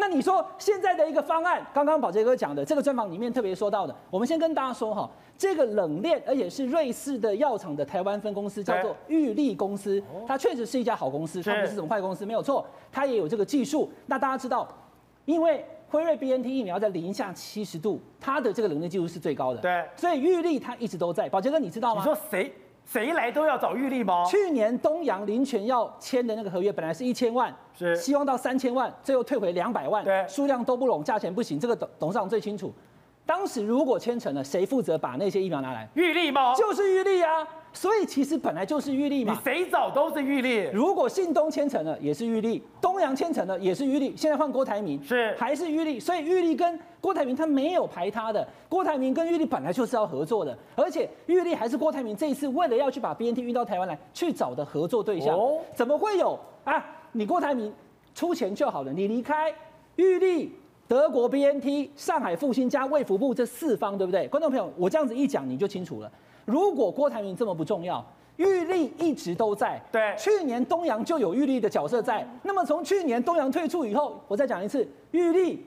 [0.00, 13.90] 那你说现在的一个方案，刚刚宝杰哥讲的这个专访里面特别说到的，我们先跟大家说哈，这个冷链而且是瑞士的药厂的台湾分公司叫做玉立公司，它确实是一家好公司，它不是什么坏公司，没有错，它也有这个技术。
[14.06, 14.68] 那大家知道，
[15.24, 21.28] 因为辉瑞 BNT 疫苗在零下七十度，它的这个冷链技术是最高的，对，所以玉立它一直都在。
[21.28, 22.02] 宝杰哥，你知道吗？
[22.02, 22.54] 你说谁？
[22.90, 24.24] 谁来都要找玉立吗？
[24.24, 32.72] 去年东阳林泉要签的那个合约本来是一千万，是希望到三千万，最后退回两百万，对，数量都不拢，价钱不行，这个董董事长最清楚。
[33.28, 35.86] 当时如果签成了，谁负责把那些疫苗拿来？
[35.92, 36.54] 玉立吗？
[36.54, 37.46] 就是玉立啊。
[37.74, 40.70] 所以其实本来就是玉立嘛，你谁找都是玉立。
[40.72, 44.16] 如果信东签成了，也是玉立；东阳签成了，也是玉立。
[44.16, 46.00] 现在换郭台铭，是还是玉立？
[46.00, 55.36] 所以玉立跟郭台铭他没有排他的，郭台铭跟玉立本来就是要合作的，而且玉立还是郭台铭这一次为了要去把 BNT 运到台湾来去找的合作对象。
[55.38, 56.82] 哦，怎么会有啊？
[57.12, 57.70] 你郭台铭
[58.14, 59.52] 出钱就好了，你离开
[59.96, 60.57] 玉立、
[60.88, 64.26] 德国 BNT、上海复兴加卫福部这四方，对不对？
[64.28, 66.10] 观众朋友，我这样子一讲你就清楚了。
[66.46, 68.02] 如果郭台铭这么不重要，
[68.36, 69.78] 玉立一直都在。
[69.92, 72.26] 对，去年东阳就有玉立的角色在。
[72.42, 75.62] 那么从去年东阳退出以后，我再讲一次，玉立。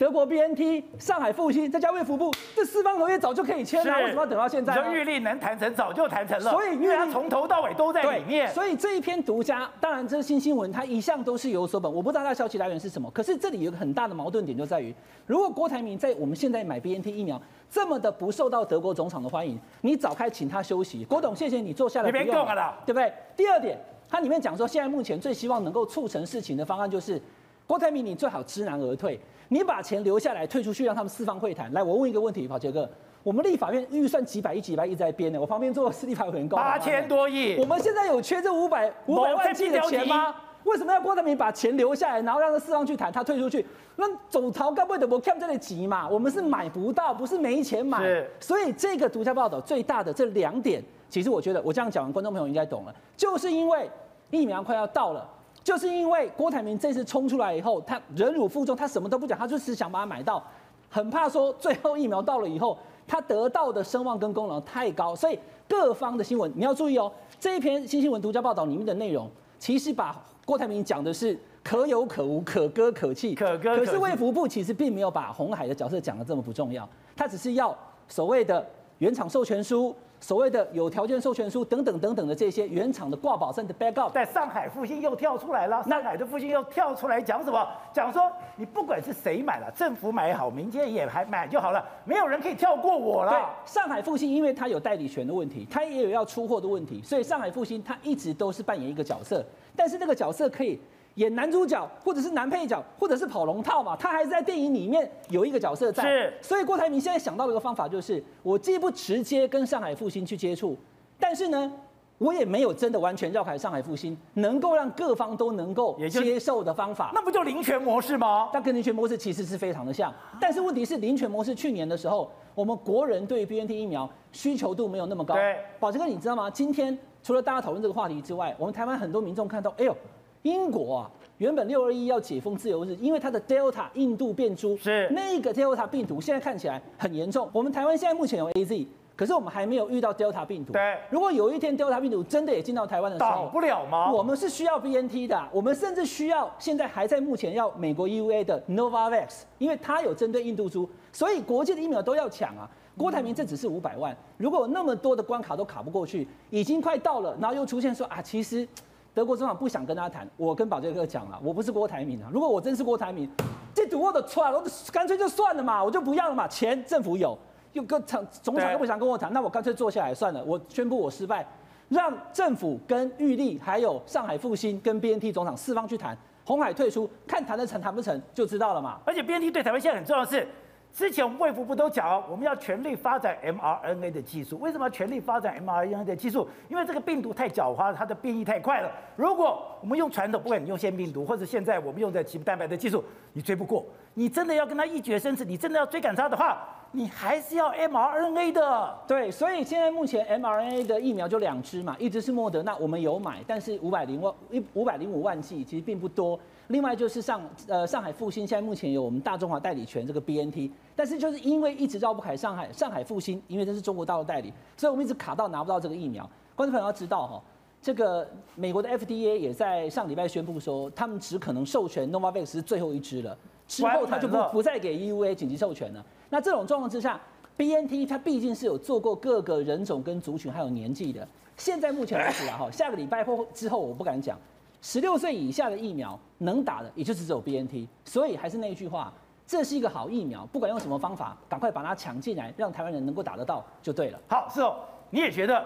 [0.00, 4.74] 德国 BNT、上海复星，再加卫福部，这四方合约早就可以签了，为什么要等到现在？
[4.88, 6.50] 你玉立能谈成，早就谈成了。
[6.50, 8.48] 所以，因为他从头到尾都在里面。
[8.48, 11.92] 所以这一篇独家，当然这是新新闻，它一向都是有所本。
[11.92, 13.10] 我不知道它的消息来源是什么。
[13.10, 14.94] 可是这里有一个很大的矛盾点，就在于，
[15.26, 17.38] 如果郭台铭在我们现在买 BNT 疫苗
[17.70, 21.04] 这么的不受到德国总厂的欢迎，你早该请他休息。
[21.04, 23.12] 郭董，谢谢你坐下来，别动了，对不对？
[23.36, 23.78] 第二点，
[24.08, 27.20] 它里面讲说，现在目前最希望能够促成事情的方案就是，
[27.66, 29.20] 郭台铭你最好知难而退。
[29.52, 31.72] 你把钱留下来，退出去，让他们四方会谈。
[31.72, 32.88] 来，我问一个问题，宝杰哥，
[33.24, 35.40] 我们立法院预算几百亿、几百亿在编呢？
[35.40, 37.56] 我旁边坐的是立法委员高，八千多亿。
[37.58, 40.32] 我们现在有缺这五百五百万计的钱吗？
[40.62, 43.66] 为什么要郭台铭把钱留下来，然后让他四方去谈，他退出去？
[43.96, 46.08] 那总逃干不会的，我看这里急嘛？
[46.08, 48.24] 我们是买不到，不是没钱买。
[48.38, 53.90] 所以这个独家报道最大的这两点，其实我觉得我这样讲完，观众朋友应该懂了，就是因为
[54.30, 55.28] 疫苗快要到了。
[55.70, 60.42] 就是因为郭台铭这次冲出来以后，他忍辱负重，他什么都不讲，他就是想把它买到，
[60.88, 67.12] 很怕说最后疫苗到了以后，他得到的声望跟功劳太高，所以各方的新闻你要注意哦。
[67.38, 73.36] 这一篇新新闻独家报道里面的内容，其实把郭台铭讲的是可有可无、可歌可泣。
[73.36, 73.84] 可歌可。
[73.84, 77.72] 可是卫福部其实并没有把红海的角色讲得这么不重要，他只是要
[78.08, 78.68] 所谓的
[78.98, 79.94] 原厂授权书。
[80.20, 85.82] 所谓的有条件授权书等等等等的这些原厂的挂保证的 backup，在上海复兴又跳出来了。
[85.84, 87.66] 上海的复兴又跳出来讲什么？
[87.92, 93.32] 讲说你不管是谁买了，政府买好，民间也还买就好了，没有人可以跳过我了。
[93.32, 99.42] 对，上海复兴因为它有代理权的问题，它也有要出货的问题，所以上海复兴它一直都是扮演一个角色，
[99.74, 100.78] 但是那个角色可以。
[101.20, 106.02] 演男主角，或者是男配角，或者是跑龙套嘛，他还是在电影里面有一个角色在。
[106.02, 110.74] 是，所以郭台铭现在想到了一个方法，就是我既不直接跟上海复兴去接触，
[111.18, 111.70] 但是呢，
[112.16, 117.10] 我也没有真的完全绕开上海复兴，能够让各方都能够接受的方法。
[117.12, 118.48] 那不就林权模式吗？
[118.50, 120.10] 但跟林权模式其实是非常的像，
[120.40, 125.34] 但是问题是林权模式去年的时候，我们国人对于 BNT 疫苗需求度没有那么高。
[125.34, 126.48] 对，宝杰哥，你知道吗？
[126.50, 129.94] 今天除了大家讨论这个话题之外，我们台湾很多民众看到，哎呦。
[130.42, 137.46] 英国啊，原本六二一要解封自由日，因为它的 Delta 印度变株是那个 Delta 病毒，现在看起来很严重。
[137.52, 140.72] 我们台湾现在目前有 AZ，可是我们还没有遇到 Delta 病毒。
[140.72, 144.10] 对，如果有一天 Delta 病毒真的也进到台湾的时候，挡不了吗？
[144.10, 152.66] 我们是需要 BNT 的，我们甚至需要现在还在目前要美国 EUA 的 Novavax，因为它有针对印度株，所以国际的疫苗都要抢啊。
[152.96, 158.66] 郭台铭这只是五百万，如果有那么多的关卡都卡不过去，已经快到了，然后又出现说啊，其实。
[159.12, 162.30] 德国总统不想跟他谈，我跟保杰哥讲了，我不是郭台铭啊。
[162.32, 163.28] 如果我真是郭台铭，
[163.74, 166.46] 这赌我的错，我干脆就算了嘛，我就不要了嘛。
[166.46, 167.36] 钱政府有，
[167.72, 171.44] 又跟厂总厂又不想跟我谈，那我干脆坐下来算了，我宣布我失败，
[171.88, 179.00] 让政府跟玉立还有上海复星跟 BNT 总厂四方去谈，红海退出，看谈得成谈不成就知道了嘛。
[179.04, 180.46] 而且 BNT 对台湾现在很重要的是。
[180.92, 184.58] 之前我们卫福部都讲，我们要全力发展 mRNA 的技术。
[184.58, 186.46] 为什么要全力发展 mRNA 的技术？
[186.68, 188.90] 因为这个病毒太狡猾，它的变异太快了。
[189.16, 193.86] 如果我们用传统，不管你用腺病毒，或者现在我们用的棘蛋白的技术，你追不过。
[194.14, 196.58] 你真的要跟它一决生死，你真的要追赶它的话，
[196.90, 198.98] 你还是要 mRNA 的。
[199.06, 206.38] 对，所以现在目前 mRNA 的疫苗就两支嘛，一支是莫德纳，我们有买，但是五百零万一五百零五万剂，其实并不多。
[206.70, 216.28] 另外就是上呃上海复兴，现在目前有我们大中华代理权这个 BNT，但是就是因为一直绕不开上海上海复兴，因为这是中国大陆代理，所以我们一直卡到拿不到这个疫苗。
[216.54, 217.42] 观众朋友要知道哈，
[217.82, 223.36] 这个美国的 FDA 也在上礼拜宣布说，他们只可能授权 Novavax 是最后一支了。
[223.66, 226.04] 之后他就不不再给 EUA 紧急授权了。
[226.28, 227.20] 那这种状况之下
[227.56, 231.26] ，BNT 它毕竟是有做过各个人种跟族群还有年纪的。
[231.56, 234.38] 现在目前为止啊，哈，下个礼拜或之后我不敢讲，
[234.82, 237.86] 十六岁以下的疫苗能打的也就是只有 BNT。
[238.04, 239.12] 所以还是那句话，
[239.46, 244.18] 这是一个好疫苗，不管用什么方法，赶快把它抢进来，让台湾人能够打得到就对了。
[244.28, 244.76] 好，是哦，
[245.10, 245.64] 你也觉得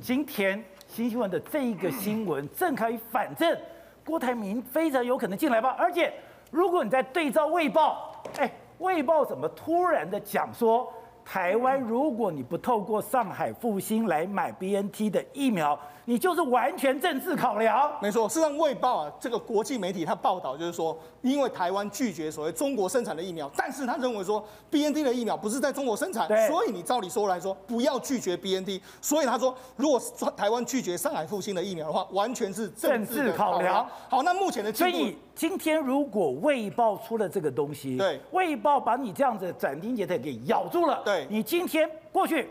[0.00, 3.56] 今天新新闻的这一个新闻正可以反正
[4.04, 5.74] 郭台铭非常有可能进来吧？
[5.78, 6.12] 而且
[6.50, 10.92] 如果你在对照卫报，哎，卫报怎么突然的讲说？
[11.26, 17.90] 台湾，如果你不透过上海复兴来买 BNT 的疫苗，你就是完全政治考量。
[18.00, 28.80] 没错，事实上，卫报啊，这个国际媒体它报道就是说，因为台湾拒绝所谓中国生产的疫苗，但是他认为说 BNT 的疫苗不是在中国生产，所以你照理说来说不要拒绝 BNT。
[29.00, 30.00] 所以他说，如果
[30.36, 33.86] 台湾拒绝上海复兴的疫苗的话，完全是政治考量。
[34.08, 42.48] 好，那目前的所以今天如果卫报出了这个东西，对，卫报把你这样子斩钉截铁给咬住了，对，你今天过去。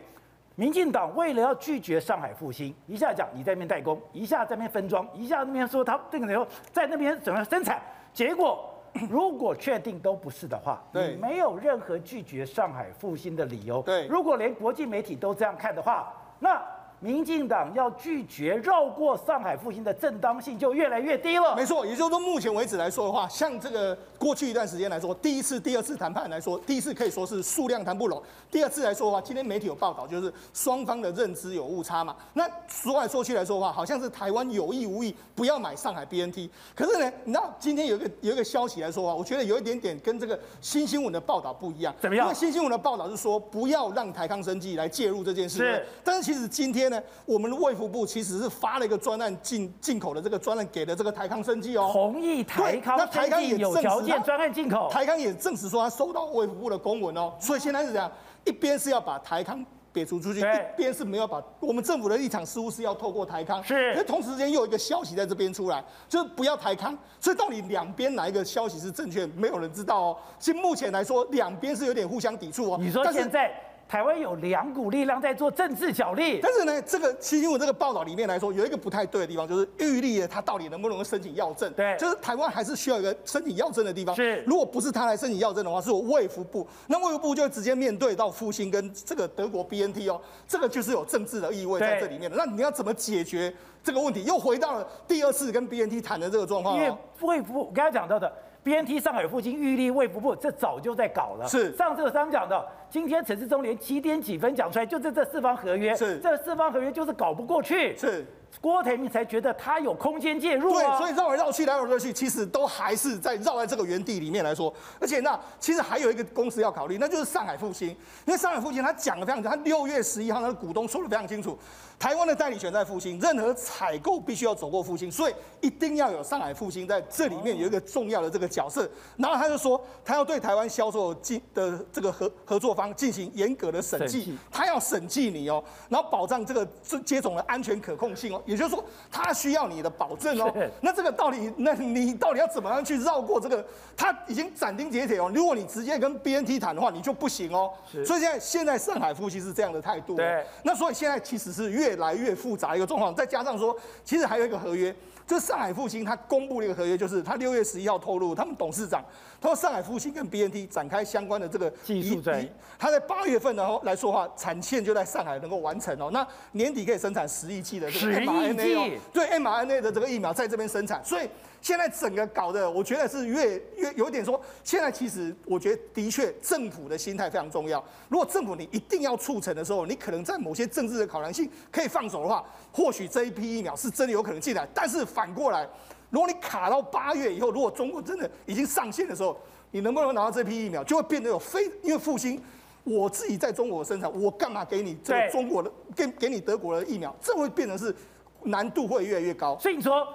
[0.56, 7.82] 民进党为了要拒绝上海复兴，一下讲你在那边代工，一下在那边分装，一下那边说他这个时候在那边怎么生产，
[8.14, 8.70] 结果
[9.10, 13.82] 如果确定都不是的话，你没有任何拒绝上海复兴的理由。
[13.82, 16.62] 对，如果连国际媒体都这样看的话，那。
[17.04, 21.54] 民进党要拒绝绕过上海复兴的正当性就越来越低了。
[21.54, 32.16] 没错，也就是说，目前为止来说的话，像这个过去一段时间来说，第一次、第二次谈判来说，第一次可以说是数量谈不拢，第二次来说的话，今天媒体有报道，就是双方的认知有误差嘛。
[32.36, 36.50] 那说来说去来说的话，好像是台湾有意无意不要买上海 BNT。
[36.74, 41.94] 可是呢，你知道今天有一个有一个消息来说的话，我觉得有一点点跟这个新新闻的报道不一样。
[42.00, 42.28] 怎么样？
[42.28, 45.58] 因为新新闻的报道是说不要让台康生技来介入这件事。
[45.58, 45.86] 是。
[46.02, 46.93] 但是其实今天。
[47.26, 58.12] 我们的卫福部其实是发了一个专案进进口的这个专案给了这个台康生技哦，同意台康，那台康也有条件专案进口，台康也证实说他收到卫福部的公文哦，所以现在是这样，
[58.46, 60.44] 一边是要把台康撇除出去，一
[60.76, 70.18] 边是没有把我们政府的立场似乎是要透过台康，是，那同时间又有一个消息在这边出来，就是不要台康，所以到底两边哪一个消息是正确，没有人知道哦。
[70.40, 72.78] 其实目前来说，两边是有点互相抵触哦。
[72.80, 73.52] 你说现在？
[73.94, 81.72] 台湾有两股力量在做政治角力，但是呢，这个新闻这个报道里面来说，有一个不太对的地方，就是玉立他到底能不能够申请药证？
[81.74, 84.16] 对，就是台湾还是需要一个申请药证的地方。
[84.16, 92.36] 是，如果不是他来申请药证的话，是我卫福部，那卫福部就会直接面对到复兴跟这个德国 BNT 哦，这个就是有政治的意味在这里面的。
[92.36, 94.24] 那你要怎么解决这个问题？
[94.24, 96.76] 又回到了第二次跟 BNT 谈的这个状况。
[96.76, 96.92] 因为
[97.22, 98.34] 卫福我刚才讲到的。
[98.64, 101.48] BNT 上海复星玉立卫福部，这早就在搞了。
[101.48, 105.96] 是上次刚讲的，今天陈时中连几点几分讲出来，就是这四方合约。
[105.96, 107.98] 是这四方合约就是搞不过去。
[107.98, 108.26] 是。
[108.62, 114.72] 郭台铭才觉得他有空间介入啊，对，所以绕来绕去，来来绕去，其实都还是在绕在这个原地里面来说。
[115.02, 121.58] 而且那其实还有一个公司要考虑，那就是上海复星，因为上海复星他讲的非常清楚，他六月十一号他的股东说的非常清楚，
[122.04, 128.86] 台湾的代理权在复兴，任何采购必须要走过复兴，所以一定要有上海复兴在这里面有一个重要的这个角色。
[129.16, 136.68] 然后他就说，他要对台湾销售进的这个合合作方进行严格的审计，他要审计你哦，然后保障这个
[137.06, 138.44] 接种的安全可控性哦。
[138.46, 140.54] 也就是说，他需要你的保证哦。
[140.82, 143.66] 那这个到底，那你到底要怎么样去绕过这个？
[143.96, 145.32] 他已经斩钉截铁哦。
[145.34, 147.72] 如果你直接跟 BNT 谈的话，你就不行哦。
[148.06, 150.18] 所以现在现在上海复兴是这样的态度。
[150.18, 150.46] 对。
[150.64, 154.94] 那所以现在其实是越越来越复杂一个状况，再加上说，其实还有一个合约，
[155.26, 159.04] 就是上海复兴他公布了一个合约，就是他六月十一号透露，他们董事长。
[159.40, 162.48] 他说上海复兴跟 BNT 展开相关的这个技术在，
[162.80, 166.10] 他在八月份然后来说话，产线就在上海能够完成哦。
[166.12, 171.28] 那年底可以生产十亿剂的这个 mRNA 哦，对 mRNA 的这个疫苗在这边生产，所以
[171.62, 177.84] 现在整个搞的，我觉得是越越有点说，现在其实我觉得的确政府的心态非常重要。
[178.08, 185.68] 如果政府你一定要促成的时候，你可能在某些政治的考量性可以放手的话，或许这一批疫苗是真的有可能进来，但是反过来。
[186.10, 189.36] 如果你卡到八月以后，如果中国真的已经上线的时候，
[189.72, 192.40] 你能不能拿到这批疫苗，就会变得有非因为复兴，
[192.84, 197.16] 我自己在中国生产，我干嘛给你这个中国的给给你德国的疫苗？
[197.20, 197.96] 这会变成是
[198.44, 199.58] 难度会越来越高。
[199.58, 200.08] 所以你说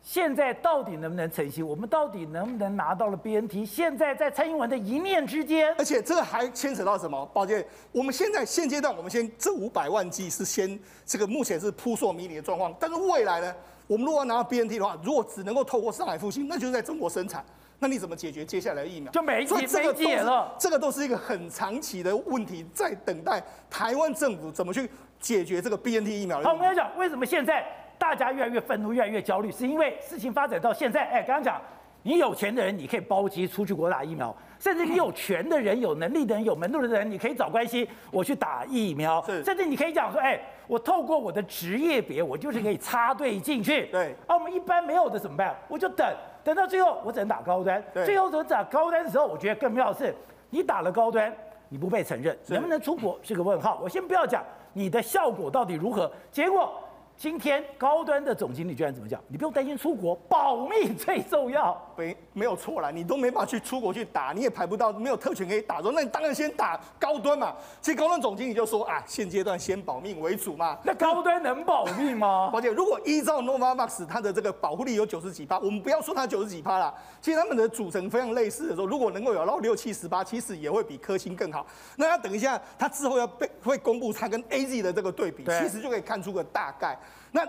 [0.00, 1.66] 现在到底能不能成型？
[1.66, 3.66] 我们到底能不能拿到了 BNT？
[3.66, 7.26] 现在在蔡英文的一念之间，而且这个还牵扯到什么？
[7.34, 13.54] 抱歉，我们现在现阶段，我们先这五百万剂是先这个目前是扑朔迷离的状况，但是未来呢？
[13.90, 17.44] 我们如果要拿到 BNT 的话，如果只能够透过上海复兴，那就是在中国生产，
[17.80, 19.10] 那你怎么解决接下来的疫苗？
[19.10, 20.54] 就没解，没解了。
[20.56, 24.88] 这个都是一个很长期的问题，在等待台湾政府怎么去
[25.18, 26.44] 解决这个 BNT 疫苗的。
[26.44, 27.66] 好，我们要讲为什么现在
[27.98, 31.60] 大家越来越愤怒，越来越焦虑，是因为事情发展到现在，哎，刚刚讲
[32.04, 39.24] 你有钱的人，你可以包机出去国打疫苗；甚至你有权的人、有能力的人、有门路的人，你可以找关系，我去打疫苗。
[39.24, 43.86] 是甚至你可以讲说，哎，我透过我的职业别，我就是可以插队进去。
[43.86, 45.56] 对啊，我们一般没有的怎么办？
[45.66, 46.06] 我就等，
[46.44, 47.82] 等到最后我只能打高端。
[47.94, 50.14] 对最后只打高端的时候，我觉得更妙的是，
[50.50, 51.34] 你打了高端，
[51.70, 53.80] 你不被承认，能不能出国是个问号。
[53.82, 54.44] 我先不要讲
[54.74, 56.70] 你的效果到底如何，结果。
[57.16, 59.20] 今天高端的总经理居然怎么讲？
[59.28, 61.78] 你不用担心出国，保密最重要。
[62.00, 67.54] 没没有错啦，你都没办法去出国去打，你也排不到，没有特权可以打，说那你当然先打高端嘛。
[67.82, 70.78] 其实高端总经理就说啊，现阶段先保命为主嘛。
[70.82, 72.48] 那高端能保命吗？
[72.52, 81.66] 宝姐，如果依照 Novavax 它的这个保护力有九十几趴，我们不要说它九十几趴啦，其实他们的组成非常类似的时候，如果能够有到六七十八，其实也会比科兴更好。
[81.96, 86.98] 那要等一下，他之后要被会公布它跟 AZ 的这个对比，对其实就可以看出个大概。
[87.32, 87.46] 那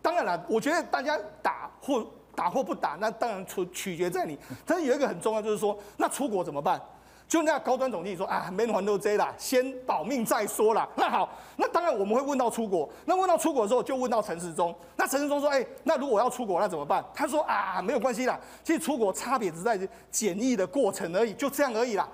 [0.00, 2.04] 当然了，我觉得大家打或
[2.34, 4.38] 打或不打，那当然取取决在你。
[4.66, 6.80] 但是有一个很重要，就是说，那出国怎么办？
[7.28, 10.86] 就那高端总经理说啊，没还都这啦，先保命再说啦。
[10.96, 11.26] 那好，
[11.56, 12.86] 那当然我们会问到出国。
[13.06, 14.74] 那问到出国的时候，就问到陈时中。
[14.96, 17.02] 那陈时中说，哎、欸，那如果要出国，那怎么办？
[17.14, 19.78] 他说啊，没有关系啦，其实出国差别只在
[20.10, 22.06] 检疫的过程而已，就这样而已啦。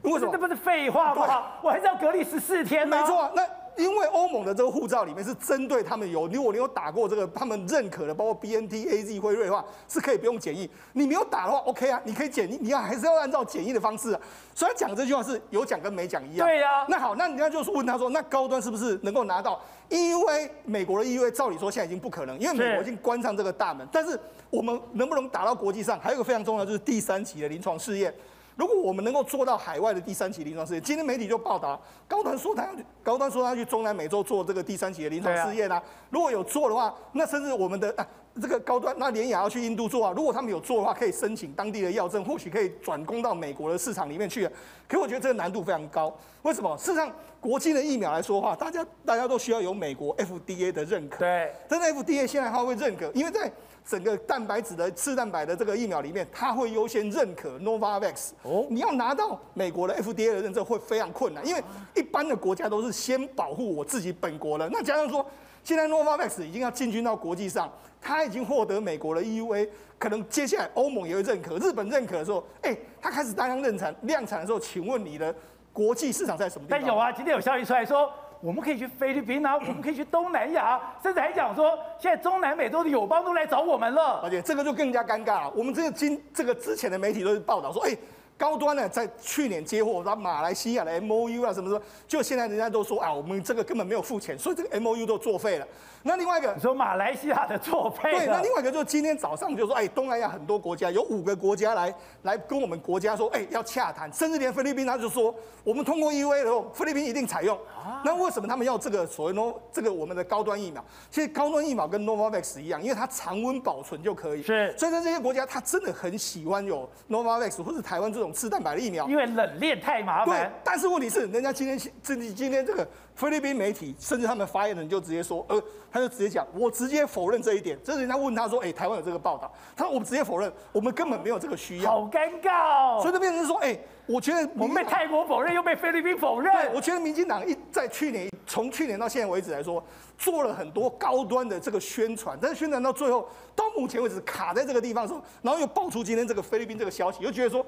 [0.00, 0.32] 为什么？
[0.32, 1.42] 这不是废话吗？
[1.62, 2.98] 我还是要隔离十四天呢。
[2.98, 3.42] 没错，那。
[3.76, 10.68] 因为欧盟的这个护照里面是针对他们有，如果你有打过这个他们认可的，包括 B N T A Z 辉瑞的话，是可以不用检疫。
[10.92, 14.20] 你没有打的话，OK 啊，你可以检疫，你要还是要按照检疫的方式啊。
[14.54, 16.46] 所以讲这句话是有讲跟没讲一样。
[16.46, 16.86] 对呀、啊。
[16.88, 19.60] 那好，那人家就是问他说，那高端是不是能够拿到
[19.90, 20.50] EUA？
[20.64, 23.86] 美国的 EUA 照理说现在已经不可能，因为美国已经关上这个大门。
[23.90, 24.18] 但是
[24.50, 28.14] 我们能不能打到国际上，还有一个非常重要，就是第三期的临床试验。
[28.56, 35.82] 如果我们能够做到海外的第三期临床试验，今天媒体就报道，高端说他要去，高端说他要去中南美洲做这个第三期的临床试验啊。
[36.10, 38.06] 如果有做的话，那甚至我们的啊
[38.40, 40.12] 这个高端，那联亚要去印度做啊。
[40.14, 44.48] 如果他们有做的话，可以申请当地的药证，或许可以转攻到美国的市场里面去。
[44.88, 46.16] 可我觉得这个难度非常高。
[46.42, 46.76] 为什么？
[46.76, 47.10] 事实上，
[47.44, 51.18] 国际的疫苗来说的话，大家大家都需要有美国 FDA 的认可。
[51.18, 51.52] 对。
[51.68, 53.52] 但是 FDA 现在它会认可，因为在
[53.86, 58.30] 整个蛋白质的次蛋白的这个疫苗里面，它会优先认可 Novavax。
[58.44, 61.62] 哦，你要拿到美国的 FDA 的认证会非常困难，因为
[61.94, 64.66] 一般的国家都是先保护我自己本国的。
[64.72, 65.26] 那加上说，
[65.62, 67.70] 现在 Novavax 已经要进军到国际上，
[68.00, 69.68] 它已经获得美国的 EUA，
[69.98, 75.34] 可能接下来欧盟也会认可，日本认可的时候，哎，它开始大量量产量产的时候，请问你的
[75.74, 76.80] 国际市场在什么地方？
[76.80, 78.10] 但有啊，今天有消息出来说。
[78.40, 84.20] 我们可以去菲律宾啊， 我们可以去东南亚，甚至还讲说，现在中南美洲的友邦都来找我们了。
[84.22, 85.52] 而且这个就更加尴尬了。
[85.56, 87.96] 我们这个今这个之前的媒体都是报道说，哎。
[88.36, 95.66] 高端呢，在去年接货，然后马来西亚的 M O U 啊，什么什么，就现在人家都说啊，我们这个根本没有付钱，所以这个 M O U 都作废了。
[96.06, 98.10] 那另外一个，你说马来西亚的作废？
[98.12, 101.92] 对，那另外一个就是今天早上就说，哎，东南亚很多国家有五个国家来
[102.22, 105.34] 来跟我们国家说，哎，要洽谈，甚至连菲律宾他就说，
[105.64, 107.58] 我们通过 E U A 的时候，菲律宾一定采用。
[108.04, 110.84] 那为什么他们要这个所谓 No 这个我们的高端疫苗？
[111.10, 114.42] 其实高端疫苗跟 Novavax 一样，因为它常温保存就可以。
[114.42, 119.08] 是，所以在这些国家，他真的很喜欢有 Novavax 或者台湾这种次蛋白的疫苗。
[119.08, 120.26] 因为冷链太麻烦。
[120.26, 127.78] 对，但是问题是，人家今天今今天这个菲律宾媒体，甚至他们发言人就直接说，呃，他就直接讲，我直接否认这一点。
[127.84, 131.90] 这是人家问他说，哎，台湾有这个报道，他说我们直接否认，我们根本没有这个需要。
[131.92, 132.98] 好尴尬哦。
[133.00, 136.52] 所以就变成说，哎，我觉得我们被泰国否认，又被菲律宾否认。
[136.52, 139.82] 对，我觉得民进党一在去年，从去年到现在为止来说，
[140.18, 147.64] 做了很多高端的这个宣传，但是宣传到最后，到目前为止卡在这个地方的时候，然后又爆出今天这个菲律宾这个消息，又觉得说。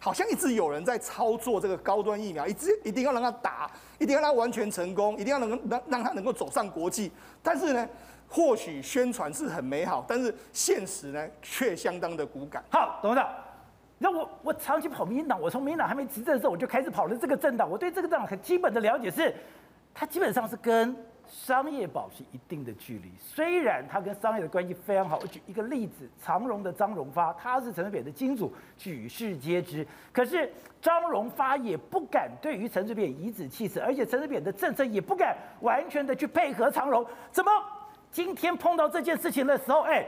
[0.00, 3.68] 好像一直有人在操作这个高端疫苗，一直一定要让它打，
[3.98, 7.12] 一定要他完全成功，一定要能让让他能够走上国际。
[7.42, 7.88] 但是呢，
[8.28, 12.62] 或许宣传是很美好，但是现实呢却相当的骨感。
[12.70, 13.28] 好，董事长，
[13.98, 19.34] 那我我长期跑民进党，我从民进党还没执政的时候我就开始跑了这个政党，我对这个政党很基本的了解是，
[19.94, 20.96] 它基本上是跟。
[21.28, 25.18] 商业保持一定的距离，虽然他跟商业的关系非常好。
[25.20, 29.86] 我举一个例子，长荣的张荣发，他是陈水扁的金主，举世皆知。
[30.12, 30.50] 可是
[30.80, 37.04] 张荣发也不敢对于陈水扁颐指气使，而且陈水扁的政策也不敢完全的去配合长荣。
[37.30, 37.50] 怎么
[38.10, 40.06] 今天碰到这件事情的时候，哎，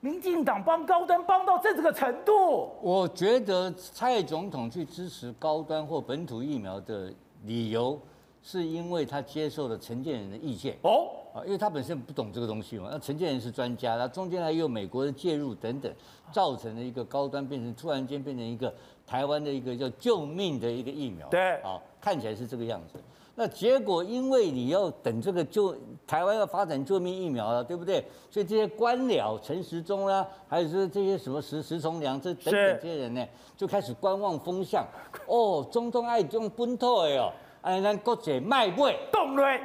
[0.00, 2.70] 民进党帮高端帮到这这个程度？
[2.80, 7.12] 我觉得蔡总统去支持高端或本土疫苗的
[7.44, 8.00] 理由。
[8.42, 15.92] 是因为他接受了陈建人的意见哦，啊，因为他本身不懂这个东西嘛，那陈建人是专家，那中间还有美国的介入等等，
[16.32, 18.72] 造成了一个高端变成突然间变成一个
[19.06, 22.98] 台湾的一个叫救命的一个疫苗，对，啊，看起来是这个样子。
[23.34, 25.74] 那结果因为你要等这个救
[26.06, 28.04] 台湾要发展救命疫苗了，对不对？
[28.30, 34.86] 所以这些官僚陈时中啦，还有说这些什么石石崇良这等等这些人呢，就开始观望风向。
[35.26, 37.32] 哦，中东爱用本土的哦，
[37.62, 39.60] 哎，咱国际卖不动锐，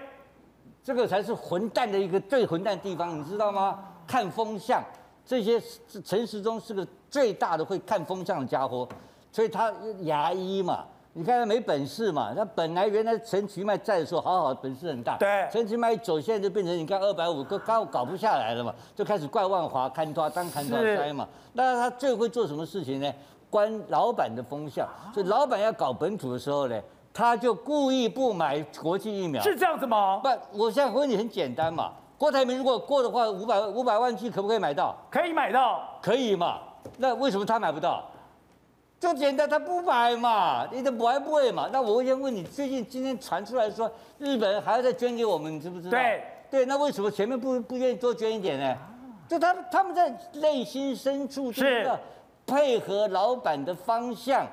[0.83, 3.79] 这个才是混蛋的一个最混蛋的地方，你知道吗？
[4.07, 4.81] 看风向，
[5.25, 5.61] 这些
[6.05, 8.87] 陈时中是个最大的会看风向的家伙，
[9.31, 10.85] 所以他牙医嘛。
[11.13, 12.31] 你看他没本事嘛？
[12.35, 15.17] 他本来原来陈其迈在的时候好好，本事很大。
[15.17, 21.27] 对，陈其迈一走，现在就变成你看二百五都搞搞不下来了嘛，就开始怪万华看他当看他塞嘛。
[21.53, 23.11] 那他最会做什么事情呢？
[23.49, 26.79] 关老板的风向，所以老板要搞本土的时候呢，
[27.17, 29.41] 他就故意不买国际疫苗。
[29.41, 30.21] 是这样子吗？
[30.21, 30.29] 不，
[30.65, 31.91] 我现在问你很简单嘛。
[32.15, 34.95] 郭台铭如果过的话，五百五百万剂可不可以买到？
[35.09, 36.59] 可以买到，可以嘛？
[36.97, 38.03] 那为什么他买不到？
[38.99, 41.67] 就简单，他不买嘛，你都不爱不会嘛？
[41.73, 45.97] 那我先问你，最近今天传出来说，日本还要再捐给我们，你知不知道？
[45.97, 48.77] 对对，那为什么前面不不愿意多捐一点呢？
[49.27, 51.89] 就他他们在内心深处是
[52.45, 54.45] 配合老板的方向，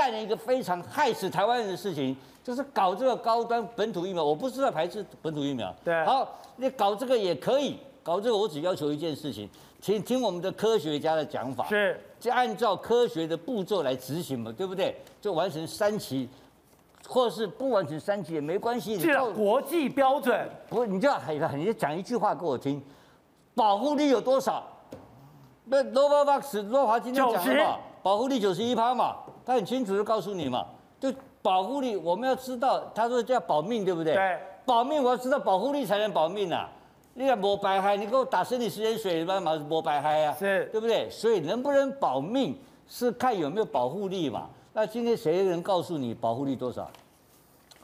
[0.00, 4.24] 干了一个非常害死台湾人的事情，就是搞这个高端本土疫苗。
[4.24, 9.46] 我不是在排斥本土疫苗，对，好，你搞这个也可以，搞这个我只要求一件事情，
[9.78, 12.00] 请听我们的科学家的讲法，是。
[12.18, 14.96] 就按照科学的步骤来执行嘛，对不对？
[15.20, 16.26] 就完成三期，
[17.06, 18.98] 或是不完成三期也没关系。
[18.98, 20.48] 是国际标准。
[20.70, 22.82] 不，你就要很就讲一句话给我听，
[23.54, 24.66] 保护力有多少？
[25.66, 29.16] 那 Novavax 诺华今天讲什么，保护力九十一趴嘛，
[29.50, 30.64] 他很清楚的告诉你嘛，
[31.00, 31.12] 就
[31.42, 34.14] 保护力我们要知道，他说这要保命，对不对？
[34.14, 34.38] 对。
[34.64, 36.68] 保命我要知道保护力才能保命啊。
[37.14, 41.10] 你看没白嗨，你给我打生理食盐水，嘛嘛没白嗨啊，是对不对？
[41.10, 42.56] 所以能不能保命
[42.86, 44.46] 是看有没有保护力嘛。
[44.72, 46.88] 那今天谁能告诉你保护力多少？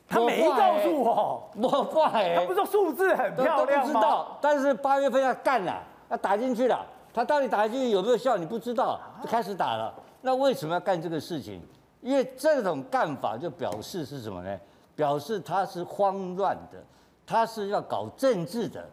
[0.09, 3.81] 他没告诉我，没怪，他不是说数字很漂亮吗？
[3.81, 6.87] 都不知道，但是八月份要干了，要打进去了。
[7.13, 8.37] 他到底打进去有没有效？
[8.37, 9.93] 你不知道，就开始打了。
[10.27, 11.63] 那为什么要干这个事情？
[12.03, 14.59] 因为这种干法就表示是什么呢？
[14.97, 16.83] 表示他是慌乱的，
[17.25, 18.85] 他是要搞政治的。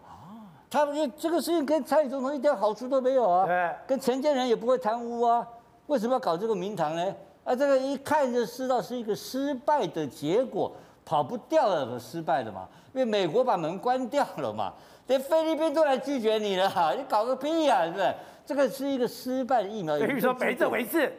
[0.69, 5.43] 他们这个事情跟蔡总统一点好处都没有啊，对，跟陈建仁也不会贪污啊，
[5.87, 7.15] 为什么要搞这个名堂呢？
[7.43, 10.71] 啊，这个一看就知道是一个失败的结果，
[11.03, 14.71] 跑不掉了，失败的嘛，因为美国把门关掉了嘛，
[15.07, 18.13] 连菲律宾都来拒绝你了，你搞个屁呀，是不是？
[18.45, 21.15] 这个是一个失败的疫苗，等于说没这回事，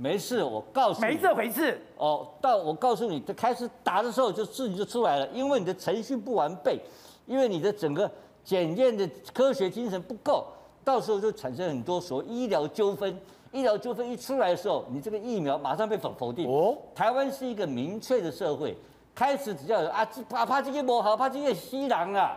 [0.00, 6.80] 没事，我告诉你，没这回事哦，到我告诉你，这开始打的时候就自己就出来了，因为你的程序不完备，
[7.26, 8.10] 因为你的整个。
[8.42, 10.46] 检验的科学精神不够，
[10.82, 13.16] 到时候就产生很多所谓医疗纠纷。
[13.52, 16.50] 医疗纠纷一出来的时候，你这个疫苗马上被否否定。
[16.50, 18.74] 哦，台湾是一个明确的社会，
[19.14, 22.34] 开始只要有啊，怕怕这个不好，怕这个西人啊，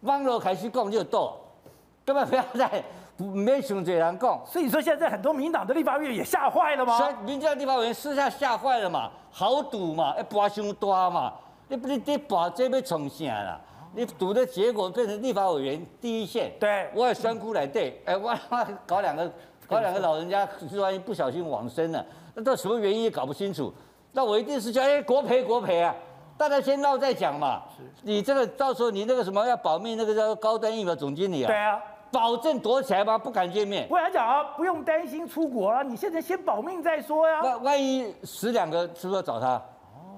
[0.00, 1.38] 网络开始讲就多，
[2.04, 2.84] 根本不要再
[3.18, 4.40] 没想这人讲。
[4.44, 6.98] 所以说现在很多民党的立法委员也吓坏了吗？
[7.24, 11.32] 民进党立法委员私下吓坏了嘛，豪赌嘛，一博伤大嘛，
[11.68, 13.60] 你不你你博这要从啥啦？
[13.94, 19.30] 你赌的结果变成立法委员第一线，对，我也酸苦来对，哎，我我搞两个
[19.66, 20.46] 搞两个老人家，
[20.78, 23.72] 万一不小心往生了，那到什么原因也搞不清楚，
[24.12, 25.94] 那我一定是叫哎国赔国赔啊，
[26.36, 27.62] 大家先闹再讲嘛。
[28.02, 31.80] 你这个到时候你那个什么要保密那个叫高端疫苗总经理啊，对啊，
[32.10, 33.16] 保证躲起来吗？
[33.18, 33.86] 不敢见面。
[33.90, 37.42] 我想讲啊，不用担心出国啊，你现在先保命再说呀。
[37.42, 39.62] 万万一死两个，是不是要找他？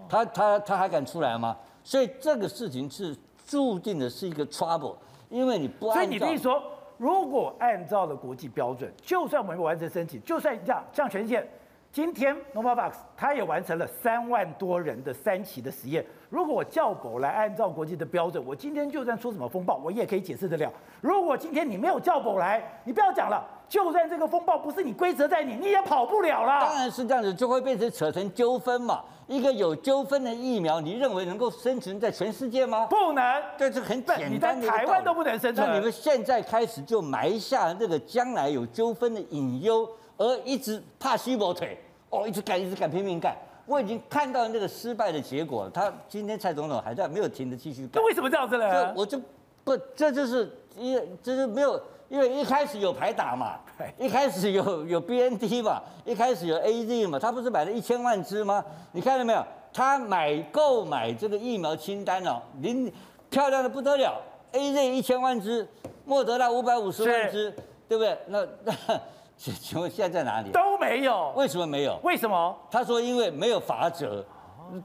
[0.08, 1.56] 他他他还敢出来吗？
[1.82, 3.16] 所以这个事情是。
[3.50, 4.94] 注定的是一个 trouble，
[5.30, 6.02] 因为你不按照。
[6.02, 6.62] 所以你可以说，
[6.98, 11.48] 如果按照了国际标准，就算我们完成申请，就算这样，像全线，
[11.90, 16.04] 今天 Novavax 它也完成了三万多人的三期的实验。
[16.30, 20.70] 如果我叫狗来按照国际的标准，我今天就算出什么风暴，我也可以解释得了。
[21.00, 23.42] 如果今天你没有叫狗来，你不要讲了。
[23.68, 26.60] 就算这个风暴不是你规则在你，你也跑不了了。
[26.60, 29.02] 当然是这样子，就会变成扯成纠纷嘛。
[29.26, 32.86] 一个有纠纷的疫苗，你认为能够生存在全世界吗？
[32.86, 33.42] 不能。
[33.58, 34.58] 对，这很简单。
[34.58, 35.66] 你在台湾都不能生存。
[35.68, 39.86] 那你们现在开始就埋下这个将来有纠纷的隐忧，
[40.16, 41.78] 而一直怕西伯腿，
[42.08, 43.36] 哦，一直干，一直干，拼命干。
[43.68, 45.70] 我已经看到那个失败的结果。
[45.72, 48.02] 他今天蔡总统还在没有停的继续干。
[48.02, 48.92] 那为什么这样子呢？
[48.96, 49.20] 我就
[49.62, 51.80] 不，这就是一，这是没有。
[52.08, 53.60] 因为一开始有牌打 嘛，
[53.98, 58.64] 一开始有有 BNT 嘛，一开始有 AZ 嘛，他不是买了一千万支吗？
[58.92, 59.44] 你看到没有？
[59.74, 62.90] 他买购买这个疫苗清单哦，您
[63.28, 64.18] 漂亮的不得了
[64.54, 65.68] ，AZ 一千万支，
[66.06, 67.54] 莫德纳五百五十万支，
[67.86, 68.16] 对不对？
[68.28, 68.72] 那那
[69.38, 70.50] 请 请问现在在哪里？
[70.50, 71.32] 都没有。
[71.36, 71.98] 为什么没有？
[72.02, 72.54] 为什么？
[72.70, 74.22] 他说因为没有罚则。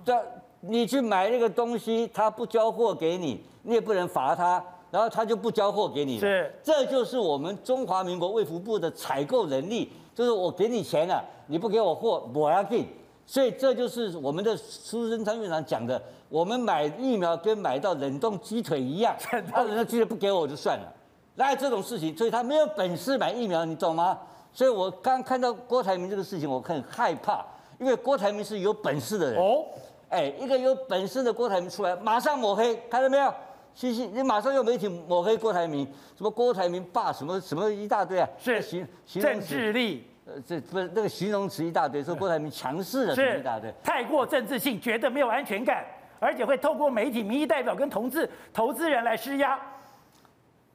[0.05, 0.17] 这
[0.61, 6.19] 你去买那个东西，他不交货给你，你也不能罚他，然后他就不交货给你。
[6.19, 12.88] 是，这就是我们中华民国卫福部的采购能力，就是我给你钱了，你不给我货，我要给。
[13.25, 20.93] 所以这就是我们的苏贞昌院长讲的，我们买疫苗跟买到冷冻鸡腿一样，他冷冻鸡腿不给我就算了，
[21.35, 22.15] 哪有这种事情？
[22.15, 24.17] 所以他没有本事买疫苗，你懂吗？
[24.53, 27.43] 所以我刚看到郭台铭这个事情，我很害怕，
[27.80, 29.41] 因为郭台铭是有本事的人。
[29.41, 29.65] 哦。
[30.09, 33.34] 哎，一个有本事的郭台铭出来，马上抹黑，看到没有？
[33.73, 35.84] 嘻嘻，你马上用媒体抹黑郭台铭，
[36.15, 38.30] 什么郭台铭霸什么什么一大堆啊？
[38.38, 45.84] 是形政治力，呃，这不是那个形容词一大堆，说郭台铭强势的是一大堆，太过政治性，觉得没有安全感，
[46.19, 49.59] 而且会透过媒体、民意代表跟同志投资人来施压，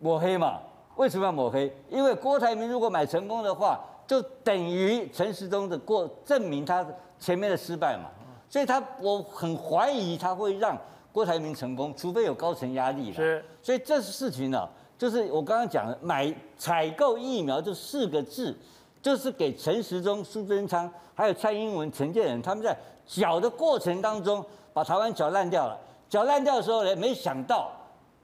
[0.00, 0.58] 抹黑嘛？
[0.98, 1.72] 为什么要抹黑？
[1.88, 6.84] 因为郭台铭如果买成功的话，就等于陈时中的过证明他
[7.20, 8.10] 前面的失败嘛。
[8.50, 10.76] 所以他我很怀疑他会让
[11.12, 13.14] 郭台铭成功，除非有高层压力了。
[13.14, 14.68] 是，所以这事情呢，
[14.98, 18.56] 就是我刚刚讲的买采购疫苗这四个字，
[19.00, 22.76] 就是给陈时中、苏贞昌还有蔡英文、陈建仁他们在
[23.06, 25.78] 搅的过程当中，把台湾搅烂掉了。
[26.08, 27.70] 搅烂掉的时候呢，没想到，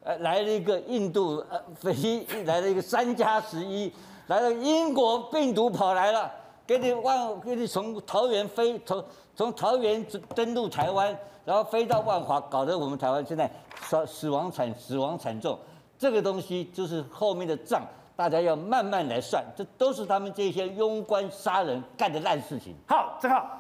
[0.05, 3.91] 呃，来了一个印度呃飞，来了一个三加十一，
[4.27, 6.31] 来了英国病毒跑来了。
[6.67, 9.03] 给你万，给你从桃园飞，从
[9.35, 10.05] 从桃园
[10.35, 11.17] 登陆台湾，
[11.47, 13.51] 然后飞到万华，搞得我们台湾现在
[13.81, 15.59] 死死亡惨死亡惨重。
[15.99, 17.83] 这个东西就是后面的账，
[18.15, 19.43] 大家要慢慢来算。
[19.57, 22.75] 这都是他们这些庸官杀人干的烂事情。
[22.87, 23.59] 好，正好，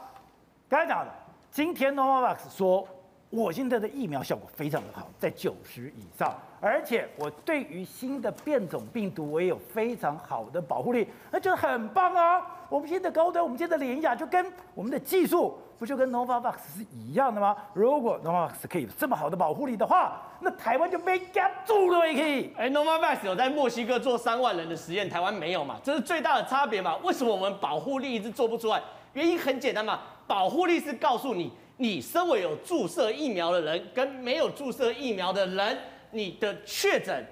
[0.69, 1.11] 刚才讲的，
[1.51, 2.87] 今天 Novavax 说。
[3.35, 12.41] 我现在的疫苗效果非常的好，在九十以上，而且我对于新的变种病毒，我也有非常好的保护力，那就很棒啊！
[12.69, 17.57] 我们现在高端，我们现在的廉价就跟我们的技术，不就跟 Novavax 是一样的吗？
[17.73, 22.53] 如果 Novavax 可以有这么好的保护力的话，那台湾就没夹住了，也可以。
[22.57, 25.81] 哎，Novavax 有在墨西哥做三万人的实验，台湾没有嘛？
[25.83, 26.97] 这是最大的差别嘛？
[26.99, 28.81] 为什么我们保护力一直做不出来？
[29.15, 29.99] 原因很简单嘛，
[30.29, 31.53] 保护力是告诉你。
[31.85, 35.79] 你身为有注射疫苗的人，跟没有注射疫苗的人，
[36.13, 37.23] 你的确诊、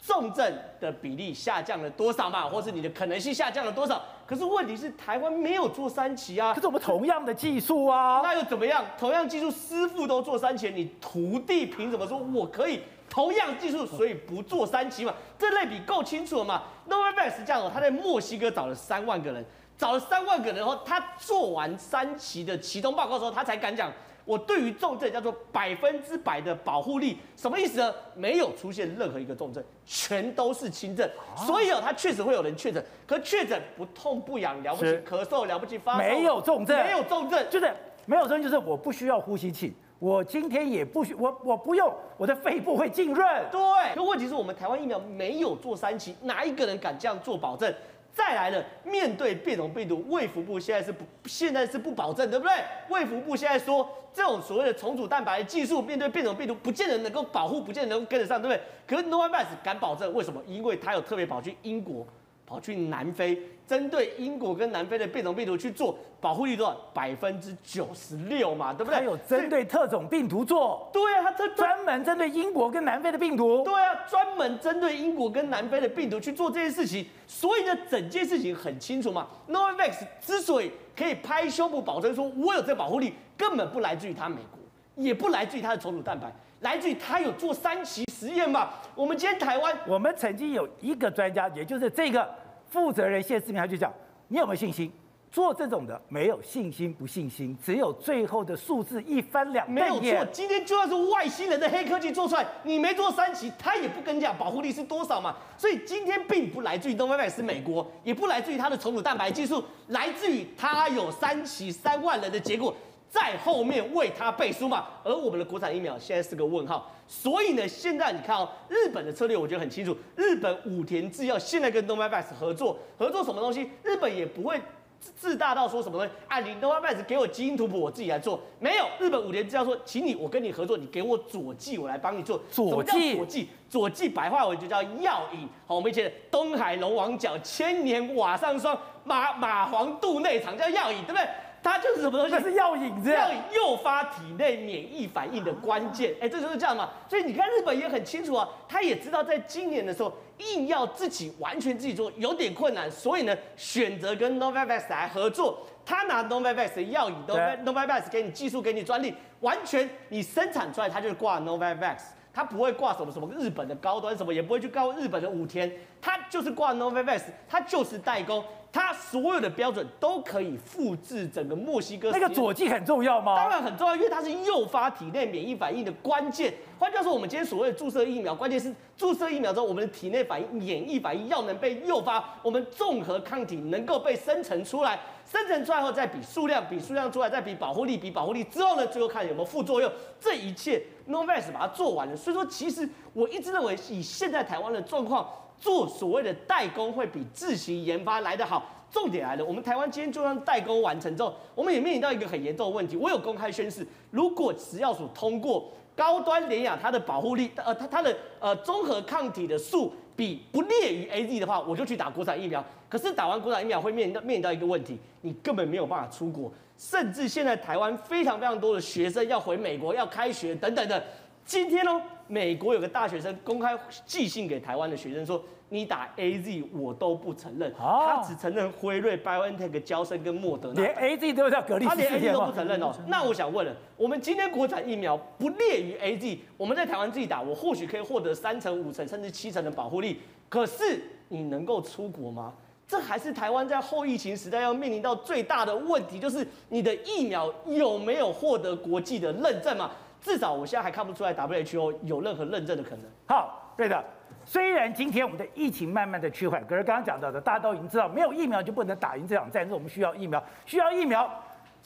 [0.00, 2.48] 重症的比例下降了多少嘛？
[2.48, 4.00] 或是你的可能性下降了多少？
[4.24, 6.54] 可是问题是台湾没有做三期啊。
[6.54, 8.84] 可是我们同样的技术啊，那又怎么样？
[8.96, 15.12] 同样技术，师傅都做三期，你徒弟凭什么说我可以同样技术，所以不做三期嘛？
[15.36, 19.44] 这类比够清楚了嘛？Novavax 这样哦，他在墨西哥找了三万个人。
[19.78, 23.92] 找了三万个人后，他做完三期的期中报告之后，他才敢讲，
[24.24, 27.94] 我对于重症叫做百分之百的保护力，什么意思呢？
[28.14, 31.08] 没有出现任何一个重症，全都是轻症。
[31.36, 37.70] 所以哦，他确实会有人确诊，可确诊不痛不痒，了不起咳嗽，了不起发烧，没有重症，没有重症，就是
[38.06, 43.44] 没有重症，就是我不需要呼吸器，我今天也不需我我不用，我的肺部会浸润。
[43.52, 43.60] 对，
[43.94, 47.72] 可问题是我们台湾疫苗没有做三期，哪一个人敢这样做保证？
[48.16, 52.52] 再来了，面对变种病毒，卫福部现在是不，现在是不保证，对不对？
[52.88, 58.62] 卫福部现在说，这种所谓的重组蛋白技术，面对变种病毒，不见得能够保护，不见得能够跟得上，对不对？
[58.86, 60.42] 可是 Novavax 敢保证，为什么？
[60.46, 62.06] 因为它有特别跑去英国。
[62.46, 63.36] 跑去南非，
[63.66, 66.76] 针对英国跟南非的变种病毒去做保护率多少？
[66.94, 68.94] 百分之九十六嘛，对不对？
[68.94, 77.04] 还有针对特种病毒做，对啊，他特专门针对英国跟南非的病毒，对啊，专门针对英国跟南非的病毒去做这件事情。
[77.26, 79.26] 所以呢，整件事情很清楚嘛。
[79.48, 84.60] Novavax 之所以可以拍胸脯保证说我有这保护力，根本不来自于它美国，
[84.94, 86.32] 也不来自于它的重组蛋白，
[86.66, 88.70] 来自于他有做三期实验嘛。
[88.96, 92.28] 我们今天台湾，我们曾经有一个专家，也就是这个。
[92.68, 93.92] 负责人谢世明他就讲
[94.26, 94.90] ：“你有没有信心？
[95.30, 100.02] 做这种的没有信心，不信心，只有最后的数字一翻两瞪眼。
[100.02, 105.36] 没有错，今天就算是外星人的黑科技做出来，你没做三期，他也不跟你讲保护力是多少嘛。
[105.56, 112.74] 所以今天并不来自于 Novavax 美国，也不来自于它的重组蛋白技术，来自于它有三期三万人的结果。”
[113.18, 123.70] 在后面为他背书嘛，而我们的国产疫苗现在是个问号，所以呢，现在你看哦，日本的策略我觉得很清楚，日本武田制药现在跟 Novavax 合作，合作什么东西？
[123.82, 124.60] 日本也不会
[125.00, 132.38] 自大到说什么东西啊，你 Novavax 给我基因图谱，我自己来做，没有，日本武田制药说，请你我跟你合作，你给我佐剂，我来帮你做。
[132.50, 135.48] 佐剂，佐剂，佐剂白话文就叫药引。
[135.66, 141.26] 好，我们以前东海龙王角、千年瓦上霜、马马黄肚内藏叫药引，对不对？
[141.66, 142.32] 它就是什么东西？
[142.32, 146.14] 那是药引子，药引诱发体内免疫反应的关键。
[146.20, 146.90] 哎，这就是这样嘛。
[147.10, 155.58] 所以你看日本也很清楚啊，他也知道在今年的时候，硬要自己完全自己做有点困难，所以呢，选择跟 Novavax 来合作。
[155.84, 161.96] 他拿 Novavax 的药引，Novavax 给你技术，给你专利，完全你生产出来，他就是挂 Novavax。
[162.36, 165.72] 他不会挂什么什么日本的高端什么，也不会去告日本的武田，
[166.02, 172.10] 他就是挂 Novavax，他就是代工，他所有的标准都可以复制整个墨西哥。
[172.12, 173.34] 那个佐剂很重要吗？
[173.36, 176.52] 当然很重要，因为它是诱发体内免疫反应的关键。
[176.78, 185.00] 换句话说，我们今天所谓的注射疫苗，关键是注射疫苗之后，我们的体内反应、免疫反应要能被诱发，我们综合抗体能够被生成出来。
[185.30, 189.90] 生成出来后再比数量，比数量出来再比保护力，比保护力之后呢，最后看有没有副作用。
[190.20, 192.16] 这一切 Novavax 把它做完了。
[192.16, 195.28] 所以说，其实我一直认为，以现在台湾的状况，
[195.58, 198.72] 做所谓的代工会比自行研发来得好。
[198.88, 202.96] 重点来了，我们台湾今天就算代工完成之后，我们也面临到一个很严重的问题。
[202.96, 212.64] 我有公开宣誓，如果食药署通过高端联亚它的保护力，呃，它它的呃综合抗体的数比不列于 AZ 的话，我就去打国产疫苗。
[212.88, 221.04] 可是打完国产疫苗会面临到面临到一个问题，你根本没有办法出国，甚至现在台湾非常非常多的学生要回美国要开学等等的。
[221.44, 232.92] 今天呢，美国有个大学生公开寄信给台湾的学生说，你打 AZ 我都不承认，他只承认辉瑞、BioNTech、娇生跟莫德纳，连 AZ 都要隔离，他连 AZ 都不承认哦。
[233.08, 242.52] 那我想问了，我们今天国产疫苗不列于 AZ，我们在台湾自己打，我或许可以获得三成、五成甚至七成的保护力，可是你能够出国吗？
[242.86, 249.90] 这还是台湾在后疫情时代要面临到最大的问题，就是你的疫苗有没有获得国际的认证嘛？
[250.22, 253.00] 至少我现在还看不出来 WHO 有任何认证的可能。
[253.26, 254.04] 好，对的。
[254.46, 259.74] 虽然今天我们的疫情慢慢的趋缓，可是刚刚讲到的，大家都已经知道，没有疫苗就不能打赢这场战争。
[259.74, 261.28] 我们需要疫苗，需要疫苗，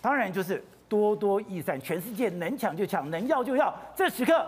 [0.00, 3.74] 当然就是多多益善，全世界能抢就抢，能要就要。
[3.96, 4.46] 这时刻，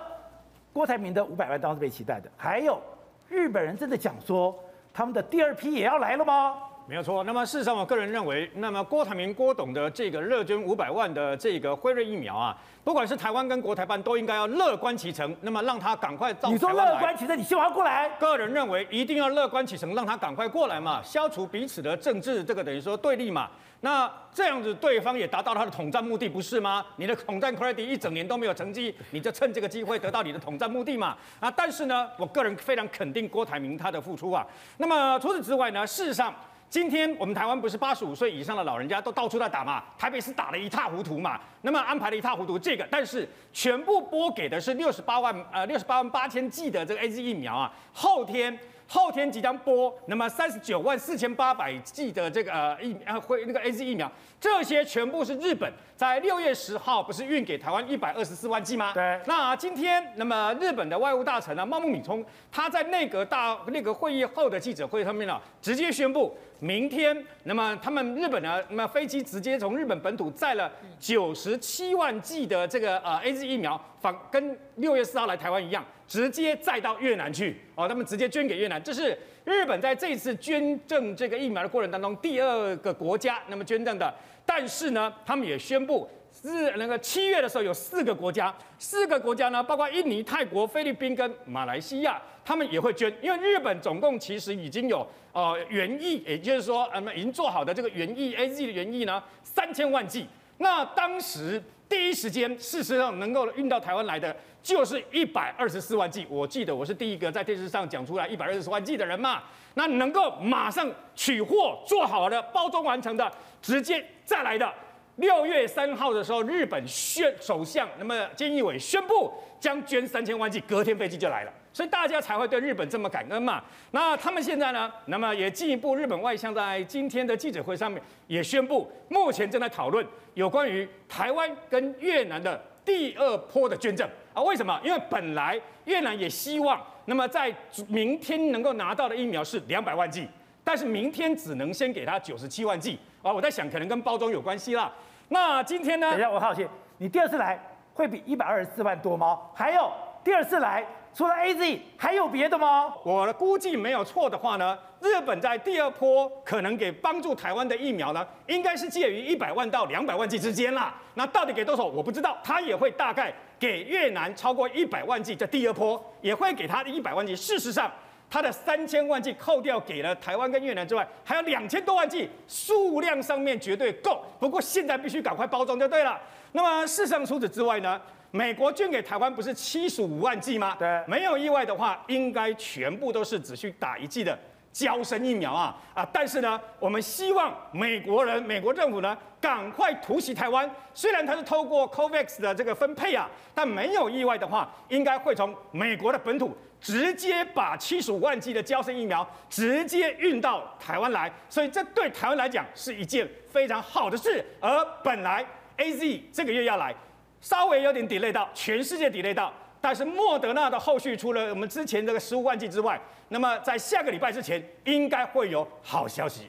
[0.72, 2.80] 郭台铭的五百万当然是被期待的，还有
[3.28, 4.54] 日本人真的讲说。
[4.94, 6.54] 他们的第二批也要来了吗？
[6.86, 7.22] 没有错。
[7.24, 15.34] 那么事实上，我个人认为，那么郭台铭、郭董的这个热捐五百万的这个辉瑞疫苗啊，不管是台湾跟国台办，都应该要乐观其成。
[15.40, 16.54] 那么让他赶快到台湾来。
[16.54, 18.08] 你说乐观其成，你希望他过来？
[18.18, 23.48] 个人认为，一定要乐观其成，让他赶快过来嘛，消除彼此的政治这个等于说对立嘛。
[23.84, 26.84] 那这样子，对方也达到他的统战目的，不是吗？
[26.96, 31.16] 你的统战 credit 一整年都没有成绩，你就趁这个机会得到你的统战目的嘛？
[31.40, 34.46] 啊，但是呢，我个人非常肯定郭台铭他的付出啊。
[34.76, 36.32] 那么除此之外呢，事实上，
[36.72, 39.84] 今天我们台湾不是八十五岁以上的老人家都到处在打嘛？
[39.98, 41.38] 台北是打的一塌糊涂嘛？
[41.60, 48.58] 那么安排的一塌糊涂这个，但是全部拨给的是六十八万呃六十八万八千剂的这个 AZ 疫苗啊，后天。
[48.92, 58.92] 后天即将播，那么三十九万四千八百剂的这个呃疫呃会那个 AZ 疫苗，这些全部是日本在六月十号不是运给台湾一百二十四万剂吗？
[58.92, 59.18] 对。
[59.24, 70.70] 那今天，那么日本的外务大臣呢，茂木敏充，他在内阁大内阁会议后的记者会上面呢，直接宣布，明天，那么他们日本呢，那么飞机直接从日本本土载了
[71.00, 75.82] 九十七万剂的这个呃 AZ 疫苗，仿跟六月四号来台湾一样。
[76.12, 79.16] 直接载到越南去哦，他们直接捐给越南，这是
[79.46, 84.14] 日本在这次捐赠这个疫苗的过程当中第二个国家那么捐赠的。
[84.44, 100.26] 但是呢，他们也宣布是那个七月的时候有四个国家，四个国家呢，包括印尼、泰国、菲律宾跟马来西亚，他们也会捐，因为日本总共其实已经有呃原液，也就是说呃已经做好的这个原液 AZ 的原液呢三千万剂。
[100.58, 104.36] 那当时第一时间事实上能够运到台湾来的。
[104.62, 109.42] 就是一百二十四万剂，我记得我是第一个在电视上讲出来一百二十四万剂的人嘛。
[109.74, 113.30] 那能够马上取货做好了包装完成的，
[113.60, 114.72] 直接再来的。
[115.16, 123.62] 六月三号的时候，日本宣首相那么菅义伟宣布将捐三千万剂，隔天飞机就来了，所以大家才会对日本这么感恩嘛。
[123.90, 134.08] 那他们现在呢，那么也进一步，日本外相在今天的记者会上面也宣布，目前正在讨论有关于台湾跟越南的第二波的捐赠。
[134.34, 134.80] 啊，为什么？
[134.82, 137.54] 因为本来越南也希望，那么在
[137.88, 140.28] 明天能够拿到的疫苗是两百万剂，
[140.64, 142.98] 但是明天只能先给他九十七万剂。
[143.22, 144.90] 啊，我在想，可能跟包装有关系啦。
[145.28, 146.10] 那今天呢？
[146.10, 146.66] 等一下，我好奇，
[146.98, 147.58] 你第二次来
[147.94, 149.38] 会比一百二十四万多吗？
[149.54, 149.90] 还有
[150.24, 150.84] 第二次来？
[151.14, 152.94] 除了 AZ 还有别的吗？
[153.04, 160.94] 我的估计没有错的话呢，日本在第二波可能给帮助台湾的疫苗呢，应该是介于一百万到两百万剂之间啦。
[161.12, 163.30] 那到底给多少我不知道，他也会大概
[163.62, 167.36] 给越南超过一百万剂，这第二波也会给他的一百万剂。
[167.36, 167.88] 事实上，
[168.28, 174.24] 他的三千万剂扣掉给了台湾跟越南之外，还有两千多万剂，数量上面绝对够。
[174.40, 176.20] 不过现在必须赶快包装就对了。
[176.50, 178.02] 那么事实上除此之外呢，
[178.32, 180.74] 美国捐给台湾不是七十五万剂吗？
[180.76, 184.36] 对，没有意外的话，应该全部都是只需打一剂的。
[184.72, 186.08] 胶生疫苗啊啊！
[186.12, 190.68] 但是呢，我们希望美国人、美国政府呢，赶快突袭台湾。
[190.94, 201.30] 虽然它是透过 COVAX 的这个分配啊，但没有意外的话，应该会从美国的本土直接把七十五万剂的胶生疫苗直接运到台湾来。
[201.50, 204.42] 所以这对台湾来讲是一件非常好的事。
[204.58, 205.44] 而本来
[205.76, 206.94] AZ 这个月要来，
[207.42, 209.52] 稍微有点 delay 到，全世界 delay 到。
[209.84, 213.00] 但是莫德纳的后续，除了我们之前这个十五万剂之外，
[213.30, 216.48] 那么在下个礼拜之前，应该会有好消息。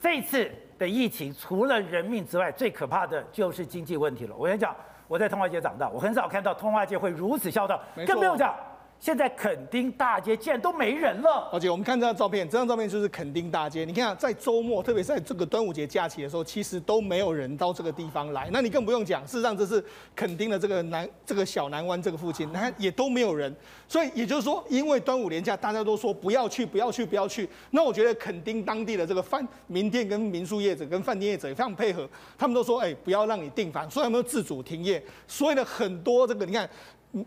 [0.00, 4.34] 这次的疫情，除了人命之外，最可怕的就是经济问题了。
[4.34, 4.74] 我跟你讲，
[5.06, 8.56] 我在通化街长大，我很少看到通化街会如此嚣张，更不用讲。
[9.04, 13.84] 现在垦丁大街竟然都没人了，而且我们看这张照片，这张照片就是垦丁大街。
[13.84, 18.48] 你看，在周末，特别是在这个端午节假期的时候，其实都没有人到这个地方来。
[18.50, 19.84] 那你更不用讲，事实上这是
[20.16, 23.54] 垦丁的这个南这个小南湾这个附近，那也都没有人。
[23.86, 27.46] 所以也就是说，因为端午连假，大家都说不要去，不要去，不要去。
[27.72, 32.08] 那我觉得垦丁当地的这个饭民店跟民宿业者跟饭店业者也非常配合，
[32.38, 35.04] 他们都说，哎，不要让你订房，所以他们自主停业。
[35.28, 36.66] 所以呢，很多这个你看。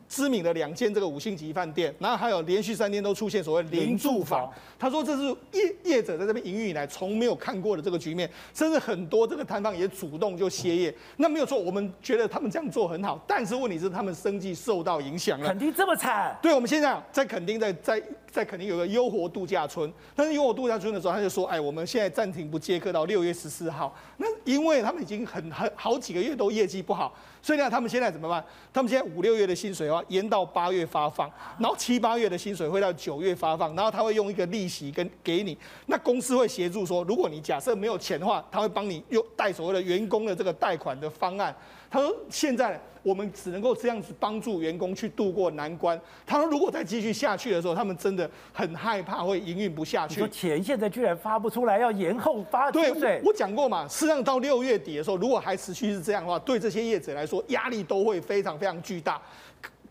[0.07, 4.51] 知名的两间这个五星级饭店，然后还有连续三天都出现所谓零住房。
[4.77, 10.93] 他说这是业业者在这边营运以来从没有看过的这个局面，甚至很多这个摊贩也主动就歇业。
[11.17, 15.47] 那没有错，我们觉得他们这样做很好，但是问题是他们生计受到影响了。
[15.47, 16.37] 肯定这么惨？
[16.41, 23.95] 对，我们现在在肯定在在在肯定有个优活度假村，但是优活度假村的时候他就说，哎，我们现在暂停不接客到六月十四号。
[24.17, 27.15] 那因为他们已经很很好几个月都业绩不好。
[27.41, 28.43] 所以呢，他们现在怎么办？
[28.73, 35.57] 他们现在五六月的薪水的话，延到八月发放，然后七八月的薪水会到九月发放，然后他会用一个利息跟给你。
[35.85, 41.55] 那公司会协助说，如果你假设没有钱的话，他会帮你用贷所谓的员工的这个贷款的方案。
[41.89, 42.79] 他说现在。
[43.07, 45.97] 我们只能够这样子帮助员工去度过难关。
[46.25, 50.19] 他们，如果再继续下去的时候，他们真的很害怕会营运不下去。
[50.19, 52.69] 说钱现在居然发不出来，要延后发。
[52.69, 52.91] 对，
[53.23, 59.21] 我讲过嘛，事实上到六月底的时候，如果还持续是这样的话，对这些业者来说，压力都会非常非常巨大。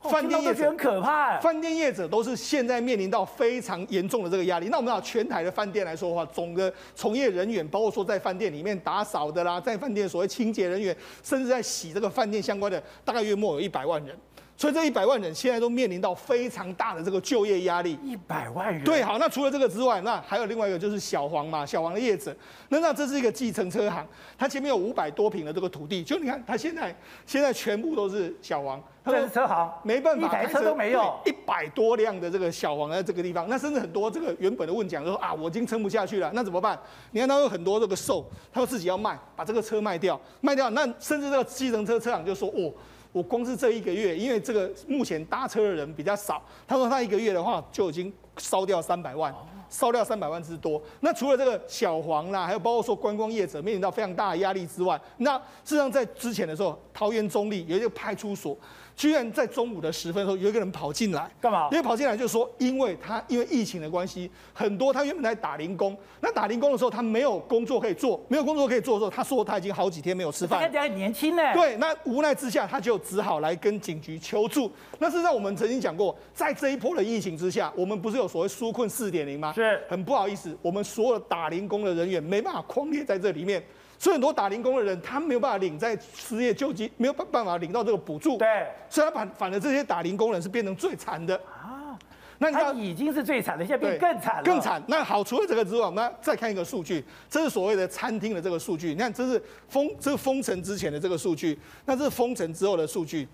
[0.08, 4.68] 饭店业者很可怕，饭店业者都是现在面临到非常严重的这个压力。
[4.68, 14.16] 那我们知道全台的饭店来说的话，总的从业人员，包括说在饭店里面打扫的啦，在饭店所谓清洁人员，甚至在洗这个饭店相关的，大概月末有一百万人。
[14.56, 17.98] 所以这一百万人现在都面临到非常大的这个就业压力。
[18.02, 18.82] 一百万人。
[18.84, 22.34] 对，好，那除了这个之外，那还有另外一个就是小黄嘛，小黄的业者。
[22.70, 24.06] 那那这是一个计程车行，
[24.38, 26.96] 它前面有五百多平的这个土地，就你看它现在
[27.26, 28.82] 现在全部都是小黄。
[29.04, 36.76] 这是车行，没办法，一台车都没有，一百多辆的这个小黄在这个地方，那甚至很多这个原本的问讲说啊，我已经撑不下去了，那怎么办？
[37.12, 42.72] 你看他有很多这个售，他说自己要卖，把这个车卖掉，卖掉，那甚至这个计程车车行就说哦。
[43.16, 49.34] 我光是这一个月，因为这个目前搭车的人比较少，他说他一个月的话就已经烧掉三百万，
[49.70, 50.78] 烧掉三百万之多。
[51.00, 55.34] 那除了这个小黄啦，还有包括说观光业者面临到非常大的压力之外，那
[55.64, 58.54] 事实上在之前的时候，桃园中立有一个派出所。
[58.96, 61.68] 居然在中午的时分的时候，有一个人跑进来，干嘛？
[61.70, 70.72] 因为跑进来就是说，因为他因为疫情的关系，很多他原本在打零工，那打零工的时候他没有工作可以做，没有工作可以做的时候，他说他已经好几天没有吃饭。
[70.72, 71.42] 他还年轻呢。
[71.52, 74.72] 对，那无奈之下，他就只好来跟警局求助。
[74.98, 79.52] 那事实上我们曾经讲过，在这一波的疫情之下，我们不是有所谓纾困四点零吗？
[79.52, 79.78] 是。
[79.90, 83.62] 很不好意思，我们所有打零工的人员没办法框列在这里面。
[83.98, 88.36] 所以很多打零工的人，他没有办法领在失业救济，没有办办法领到这个补助。
[88.38, 91.98] 对，所以他反反而这些打零工人是变成最惨的啊。
[92.38, 94.42] 那他已经是最惨的，现在变更惨了。
[94.42, 94.82] 更惨。
[94.86, 98.88] 那好，除了这个之外，我们再看一个数据，这是所谓的餐厅的这个数据。
[98.88, 103.26] 你看，这是封这是封城之前的这个数据，那这是封城之后的数据。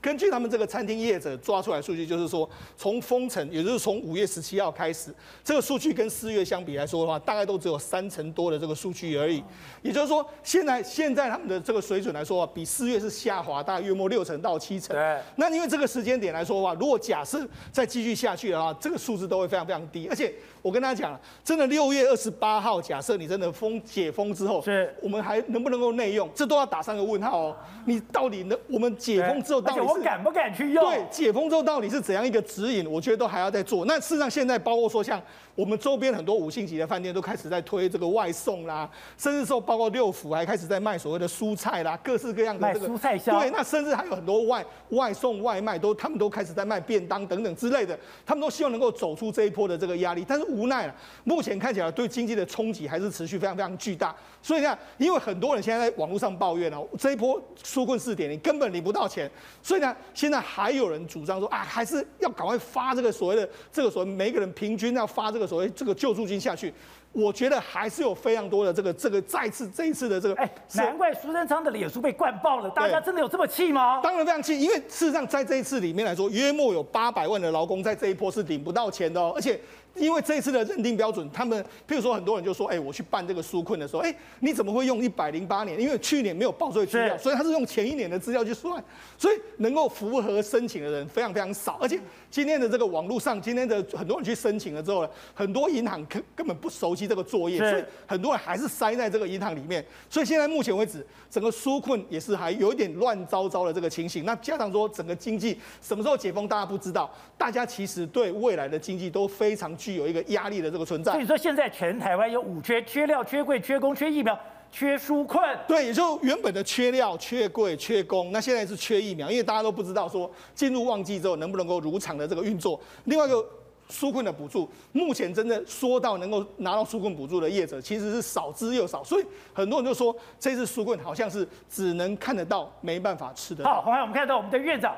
[0.00, 5.12] 根据他们这个餐厅业者抓出来的数据，就是说从封城，也就是从五月十七号开始，
[5.42, 9.42] 这个数据跟四月相比来说的话，大概都只有三成多的这个数据而已。
[9.82, 14.94] 也就是说，现在现在他们的这个水准来说，比四月是下滑大概约莫六成到七成。
[14.94, 15.18] 对。
[15.34, 20.06] 那因为这个时间点来说的话，如果假设再继续下去的话，这个数字都会非常非常低。
[20.08, 27.56] 而且我跟大家讲，真的六月二十八号，假设你真的封解封之后，是，我们还能不能够内用，这都要打上个问号哦。
[27.84, 29.87] 你到底能我们解封之后到底？
[29.96, 30.84] 是敢不敢去用？
[30.84, 32.90] 对，解封之后到底是怎样一个指引？
[32.90, 33.84] 我觉得都还要再做。
[33.84, 35.20] 那事实上，现在包括说像
[35.58, 43.40] 我们周边很多五星级的饭店都开始在推这个外送啦，甚至说包括六福还开始在卖所谓的蔬菜啦，各式各样的这个卖蔬菜箱。
[43.40, 50.24] 对，那甚至还有很多外外送外卖都他们都开始在卖便当等等之类的，他们都希望能够走出这一波的这个压力。
[50.28, 50.94] 但是无奈了，
[51.24, 54.14] 目前看起来对经济的冲击还是持续非常非常巨大。
[54.40, 59.28] 所以呢，因为很多人现在在网络上抱怨哦，这一波纾困四点零根本领不到钱，
[59.60, 66.72] 所以呢，现在还有人主张说啊，还是要赶快发这个所谓的这个所谓每个人平均要发这个所谓这个救助金下去。
[67.10, 74.00] 我觉得还是有非常多的这个这个再次这一次的这个，哎，难怪苏贞昌的脸书被灌爆了，大家真的有这么气吗？
[74.02, 79.58] 当然非常气，因为事实上在这一次里面来说，约莫有八百万的劳工在这一波是领不到钱的哦，而且。
[79.98, 85.80] 因为这一次的认定标准，他们譬如说很多人就说，哎，我去办这个纾困的时候，哎，你怎么会用一百零八年？
[85.80, 88.82] 因为去年没有报税资料，所以他是用前一年的资料去算，
[89.16, 91.78] 所以能够符合申请的人非常非常少。
[91.80, 91.98] 而且
[92.30, 99.84] 今天的这个网络上，今天的很多人去申请了之后呢，很多银行根根本不熟悉这个作业，所以很多人还是塞在这个银行里面。
[100.08, 104.24] 所以现在目前为止，整个纾困也是还有一点乱糟糟的这个情形。
[104.24, 107.12] 那加上说整个经济什么时候解封，大家不知道。
[107.36, 114.38] 大家其实对未来的经济都非常具有一个压力的这个存在，所以说现在全台湾有五缺：缺料、缺柜、缺工、缺疫苗、
[114.70, 115.42] 缺纾困。
[115.66, 122.78] 对，也就原本的缺料、缺柜、缺工，那现在是缺疫苗，因为大家都不知道说进入旺季之后能不能够如常的这个运作。
[123.04, 123.42] 另外一个
[123.88, 129.24] 纾困的补助，目前真的说到能够拿到纾困补助的业者，其实是少之又少，所以
[129.54, 133.72] 很多人就说这次纾困好像是只能看得到，没办法吃得到。
[133.72, 134.94] 好，黄海，我们看到我们的院长，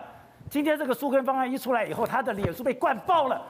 [0.51, 3.41] 今天这个纾困方案一出来以后，他的脸书被灌爆了。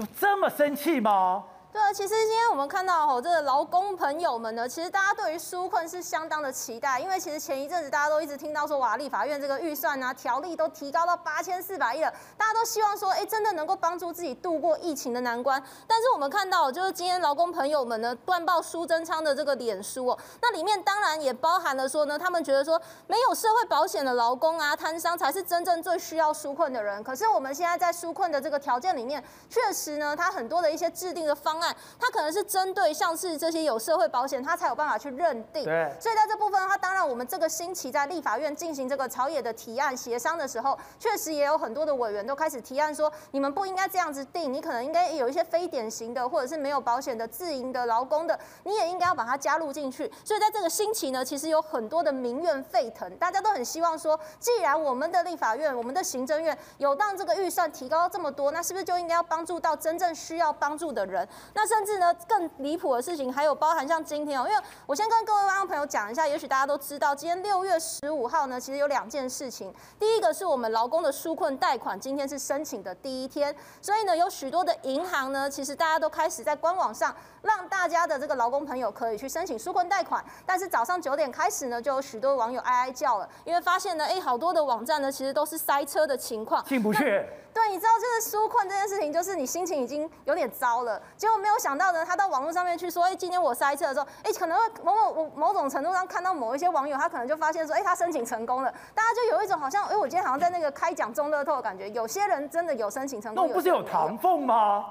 [0.00, 1.44] 有这么生气吗？
[1.72, 15.62] 对啊，其实今天我们看到哦，这个劳工朋友们呢，其实大家对于纾困是相当的期待，因为其实前一阵子大家都一直听到说，哇，立法院这个预算啊条例都提高到八千四百亿了，大家都希望说，哎，真的能够帮助自己度过疫情的难关。
[15.86, 27.00] 但是我们看到，就是今天劳工朋友们呢，断报苏贞昌的这个脸书哦，那里面当然也包含了说呢，他们觉得说，没有社会保险的劳工啊，摊商才是真正最需要纾困的人。
[27.04, 32.40] 可是我们现在在纾困的这个条件里面，确实呢，它很多的一些制定的方案，它可能是。
[32.50, 35.62] 针对像是这些有社会保险，它才有办法去认定。
[35.62, 50.10] 对，所以在这部分的话，当然我们这个星期在立法院进行这个朝野的提案协商的时候，确实也有很多的委员都开始提案说，你们不应该这样子定，你可能应该有一些非典型的或者是没有保险的自营的劳工的，你也应该要把它加入进去。
[50.24, 61.28] 所以在这个星期呢，其实有很多的民怨沸腾，大家都很希望说，既然我们的立法院、我们的行政院有让这个预算提高这么多，那是不是就应该要帮助到真正需要帮助的人？
[61.54, 62.14] 那甚至呢？
[62.28, 69.72] 更离谱的事情还有包含像今天哦，因为我先跟各位观众朋友讲一下，也许大家都知道，今天六月十五号呢，其实有两件事情。
[69.98, 80.24] 第一个是我们劳工的纾困贷款，今天是申请的第一天，所以呢，有许多的银行呢，其实大家都开始在官网上让大家的这个劳工朋友可以去申请纾困贷款。
[80.46, 87.26] 但是早上九点开始呢，就有许多网友哀哀叫了，因为发现呢，哎，好多的网站呢，其实都是塞车的情况，进不去。
[87.52, 104.86] 对，你知道，就是纾困这件事情，就是你心情已经有点糟了，结果没有想到呢，他到网络上面去说，哎，今天我塞车的时候，哎，可能会某某某种程度上看到某一些网友，他可能就发现说，哎，他申请成功了，大家就有一种好像，哎，我今天好像在那个开奖中乐透的感觉，有些人真的有申请成功，那不是有唐凤吗？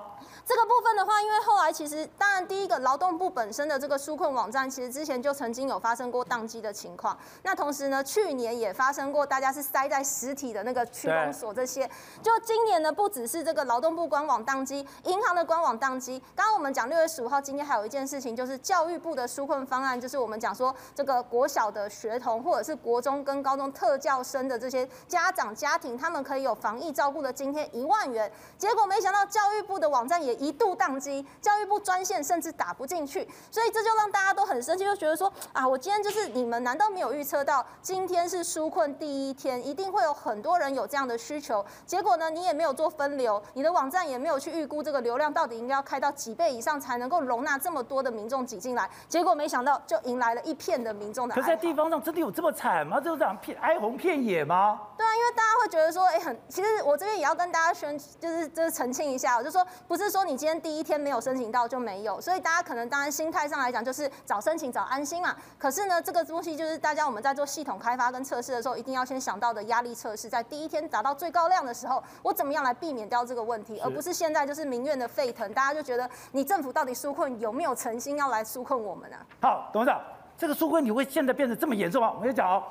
[0.49, 7.15] 这个部分的话，因为后来其实，当然第一个劳动部本身的这个纾困网站，其实之前就曾经有发生过宕机的情况。
[7.43, 11.87] 那同时呢，去年也发生过，大家是塞在实体的那个区公所这些。
[12.23, 16.17] 就今年呢，不只是这个劳动部官网宕机，银行的官网宕机。
[16.35, 28.31] 刚刚我们讲六月十五号，今天还有一件事情，就是教育部的纾困方案，就是我们讲说这个国小的学童或者是国中跟高中特教生的这些家长家庭，他们可以有防疫照顾的津贴一万元。
[28.57, 41.63] 结果没想到教育部的网站也一度宕机，教育部专线甚至打不进去，所以这就让大家都很生气，就觉得说啊，我今天就是你们难道没有预测到今天是纾困第一天，一定会有很多人有这样的需求？
[41.85, 51.35] 结果呢，你也没有做分流，你的网站也没有去预估这个流量到底应该要开到几倍以上才能够容纳这么多的民众挤进来，结果没想到就迎来了一片的民众的。
[51.35, 52.99] 可是在地方上真的有这么惨吗？
[52.99, 54.79] 就是这样片哀鸿遍野吗？
[54.97, 65.35] 对啊，因为大家会觉得说，哎，很其实我这边也要跟大家宣，就是就是澄清一下，我就说不是说你今天第一天没有申请到就没有，所以大家可能当然心态上来讲就是早申请早安心嘛。
[65.57, 79.17] 可是呢，这个东西就是大家我们在做系统开发跟测试的时候，一定要先想到的压力测试，在第一天达到最高量的时候，我怎么样来避免掉这个问题，而不是现在就是民怨的沸腾，大家就觉得你政府到底纾困有没有诚心要来纾困我们呢？
[79.41, 79.99] 好，董事长，
[80.37, 82.13] 这个纾困你会现在变得这么严重吗？
[82.15, 82.63] 我跟你讲哦，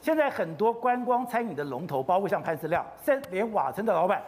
[0.00, 2.84] 现在很多观光餐饮的龙头，包括像潘石亮，
[3.30, 4.20] 连瓦城的老板，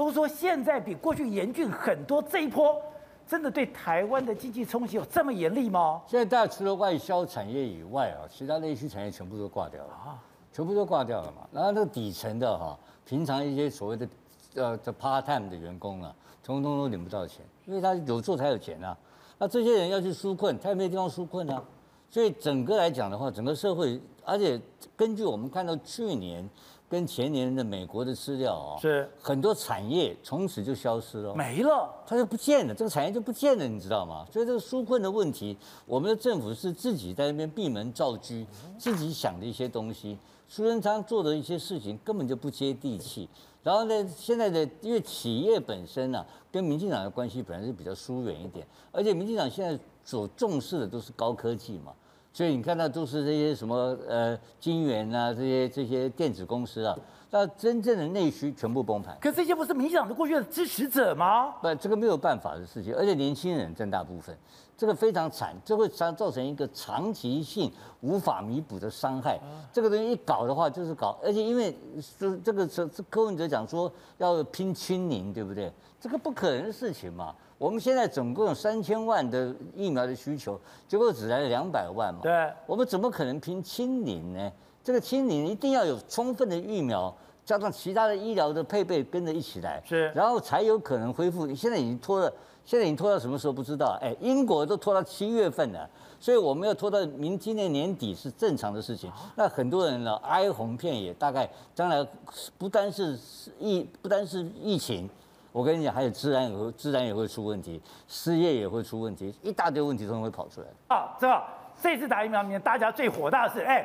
[0.00, 2.22] 都说现在比过去严峻很多。
[2.22, 2.80] 这一波
[3.26, 6.00] 真的对台湾的经济冲击有这么严厉吗？
[6.06, 10.18] 现在大家除了外销产业以外啊，其他内需产业全部都挂掉了啊，
[10.52, 11.46] 全部都挂掉了嘛。
[11.52, 14.08] 然后那个底层的哈，平常一些所谓的
[14.54, 18.96] 呃这 part time 的员工啊，通通都领不到钱，因为他有做才有钱啊。
[19.36, 21.62] 那这些人要去纾困，他也没地方纾困啊。
[22.08, 24.60] 所以整个来讲的话，整个社会，而且
[24.96, 26.48] 根据我们看到去年
[26.90, 34.26] 跟前年的美国的资料啊，是很多产业从此就消失了，没了，它就不见了，这个产业就不见了，你知道吗？
[34.32, 35.56] 所以这个纾困的问题，
[35.86, 38.44] 我们的政府是自己在那边闭门造车，
[38.76, 40.18] 自己想的一些东西，
[40.48, 43.28] 苏贞昌做的一些事情根本就不接地气。
[43.62, 51.92] 然后呢，现在的因为企业本身啊，跟民进党的关系本来是比较疏远一点，而且民进党现在所重视的都是高科技嘛。
[52.32, 56.96] 所以你看到都是这些什么呃晶圆啊，这些这些电子公司啊，
[57.30, 59.16] 那真正的内需全部崩盘。
[59.20, 61.54] 可这些不是民进党的过去的支持者吗？
[61.60, 64.36] 不，这个没有办法的事情，而且年轻人占大部分，
[64.76, 67.70] 这个非常惨，这会造造成一个长期性
[68.00, 69.38] 无法弥补的伤害。
[69.72, 71.76] 这个东西一搞的话，就是搞，而且因为
[72.16, 75.72] 这这个是柯文哲讲说要拼清零，对不对？
[76.00, 77.34] 这个不可能的事情嘛。
[77.60, 80.58] 我们现在总共有三千万的疫苗的需求，
[80.88, 82.20] 结果只来了两百万嘛。
[82.22, 84.50] 对，我们怎么可能拼清零呢？
[84.82, 87.14] 这个清零一定要有充分的疫苗，
[87.44, 91.54] 加上其他的医疗的配备跟着一起来，是，然后才有可能恢复。
[91.54, 92.32] 现在已经拖了，
[92.64, 93.98] 现在已经拖到什么时候不知道？
[94.00, 95.86] 哎，英国都拖到七月份了，
[96.18, 99.12] 所以我们要拖到明今年年底是正常的事情。
[99.36, 102.08] 那很多人呢哀鸿遍野，大概将来
[102.56, 103.18] 不单是
[103.58, 105.06] 疫，不单是疫情。
[105.52, 110.66] 我跟你讲，还有自然也会，治安也会出问题，失业也会出问题，一大堆问题都会跑出来。
[110.88, 111.46] 啊，知道
[111.80, 113.84] 这次打疫苗里面，大家最火大的是，哎，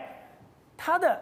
[0.78, 1.20] 它的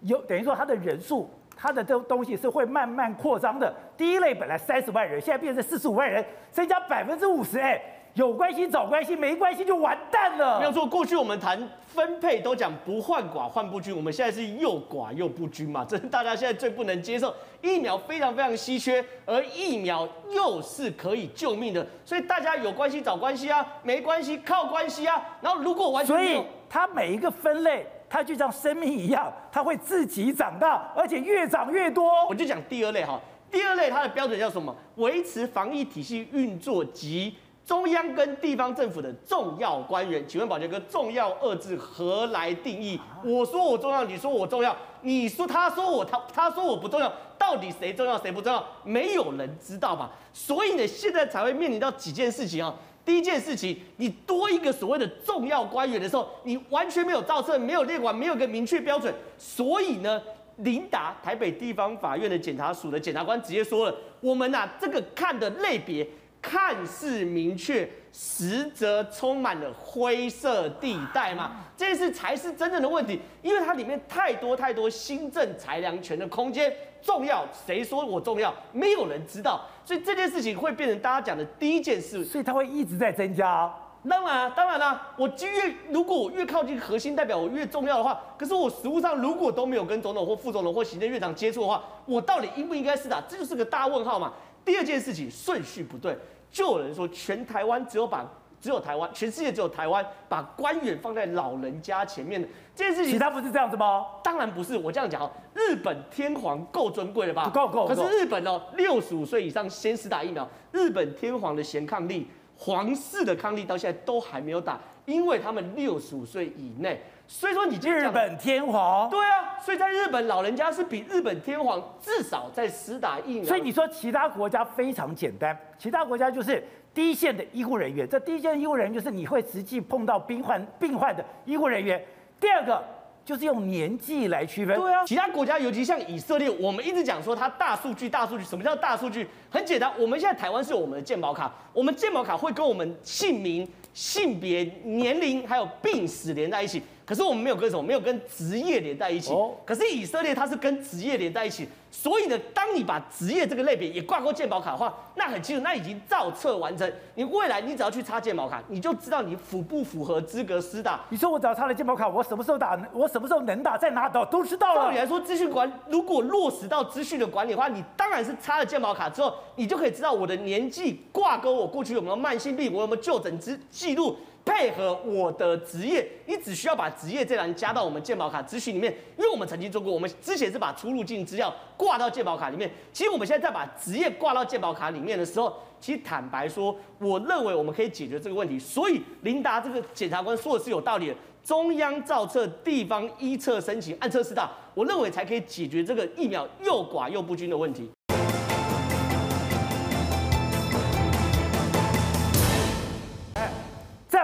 [0.00, 3.72] 有等于说它的人数，它的这东西是会慢慢扩张的。
[3.96, 7.80] 第一类本来三十万人，现在变成四十五万人，增加百分之五十，哎。
[8.14, 10.58] 有关系找关系，没关系就完蛋了。
[10.58, 17.34] 没有错，过去我们谈分配都讲不患寡患不均，我们现在是又寡又不均嘛， 这是大家现在最不能接受。
[17.62, 25.38] 疫苗非常非常稀缺，而疫苗又是可以救命的，所以大家有关系找关系啊，没关系靠关系啊。
[25.40, 32.10] 然后如果完全没有，所以它每一个分类，它就像生命一样，它会自己长大，而且越长越多。
[32.28, 33.18] 我就讲第二类哈，
[33.50, 34.74] 第二类它的标准叫什么？
[34.96, 37.34] 维持防疫体系运作及。
[37.64, 43.00] 中央跟地方政府的重要官员，请问宝杰哥，重要二字何来定义？
[43.24, 48.66] 我说我重要，你说我重要，你说他说我他他说我不重要，到底谁重要谁不重要？
[48.82, 50.10] 没有人知道吧？
[50.32, 52.74] 所以呢，现在才会面临到几件事情啊。
[53.04, 60.20] 第一件事情，你多一个所谓的重要官员的时候，你完全没有造册，没有列管，没有个明确标准，所以呢，
[60.56, 66.04] 林达台北地方法院的检察署的检察官直接说了，我们呐、啊、这个看的类别。
[66.42, 71.52] 看似明确，实则充满了灰色地带嘛？
[71.76, 76.70] 这件事才是真正的问题，因为它里面太多太多新政裁量权的空间。
[77.00, 78.52] 重要，谁说我重要？
[78.72, 82.24] 没有人知道，所以这件事情会变成大家讲的第一件事。
[82.24, 83.72] 所以它会一直在增加。
[84.08, 93.20] 当然，当然啦，我越如果我越靠近核心，代表我越重要的话，可是我实务上如果都没有跟总统或副总统或行政院长接触的话，我到底应不应该是打？
[93.28, 94.32] 这就是个大问号嘛。
[94.64, 96.16] 第二件事情顺序不对。
[96.50, 98.30] 就有人说，全台湾只有把
[98.60, 104.06] 只有台湾，全世界只有台湾把官员放在老人家前面的这件事情，其他不是这样子吗？
[104.22, 104.76] 当然不是。
[104.76, 107.48] 我这样讲，日本天皇够尊贵了吧？
[107.48, 107.88] 够够。
[107.88, 117.02] 可是日本哦，六十五岁以上先施打疫苗，日本天皇的贤抗力，皇室的抗力到现在都还没有打，因为他们六十五岁以内。
[117.34, 123.44] 所以说，你日本天皇对啊，所以在日本老人家是比日本天皇至少在施打疫苗。
[123.44, 132.00] 所以你说其他国家非常简单，其他国家就是第一线的医护人员，这第一线的医护人员就是你会实际碰到病患病患的医护人员。
[132.38, 132.84] 第二个
[133.24, 134.78] 就是用年纪来区分。
[134.78, 138.44] 对啊，其他国家尤其像以色列，我们一直讲说它大数据，大数据。
[138.44, 139.26] 什么叫大数据？
[139.50, 146.82] 很简单，我们现在台湾是有我们的健保卡，我们健保卡会跟我们姓名、性别、年龄还有病史连在一起。
[147.04, 149.32] 可是我们没有跟什么，没有跟职业连在一起。
[149.64, 156.90] 可是以色列它是跟职业连在一起，所以呢，当你把职业这个类别也挂钩健保卡的话，那很清楚，那已经造册完成。
[157.14, 161.00] 你未来你只要去插健保卡，你就知道你符不符合资格施打。
[161.08, 164.84] 你说我只要插了健保卡，我什么时候打，我什么时候能打，在哪打都知道了。
[164.84, 174.16] 照理来说，资讯管如果落实到资讯的管理的话，你当然是插了健保卡之后，你就可以知道我的年纪挂钩，我过去有没有慢性病，我有没有就诊之记录。
[174.44, 182.70] 配合我的职业，你只需要把职业这栏加到我们健保卡资讯里面，因为我们曾经做过，我们之前是把出入境资料挂到健保卡里面。
[182.92, 188.58] 其实我们现在在把职业挂到健保卡里面的时候，其实坦白说，我认为我们可以解决这个问题。
[188.58, 197.88] 所以琳达这个检察官说的是有道理的，中央造册，地方依册申请，按册施打，我认为才可以解决这个疫苗又寡又不均的问题。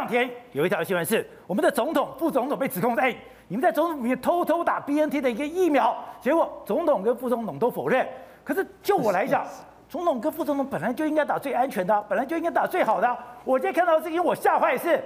[0.09, 3.15] 天有一条新闻是，我们的总统、副总统被指控在
[3.47, 8.07] 你们在总统里面偷偷打 BNT 的一个疫苗，结果总统跟副总统都否认。
[8.43, 9.47] 可是就我来讲，
[9.89, 13.17] 总统跟副总统本来就应该打最安全的，本来就应该打最好的。
[13.45, 15.03] 我今天看到这个，我吓坏是，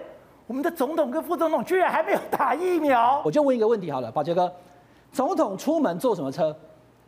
[0.46, 3.20] 我们的总统跟副总统居然还没有打疫苗。
[3.24, 4.52] 我就问一个问题好了，宝杰哥，
[5.12, 6.56] 总统出门坐什么车？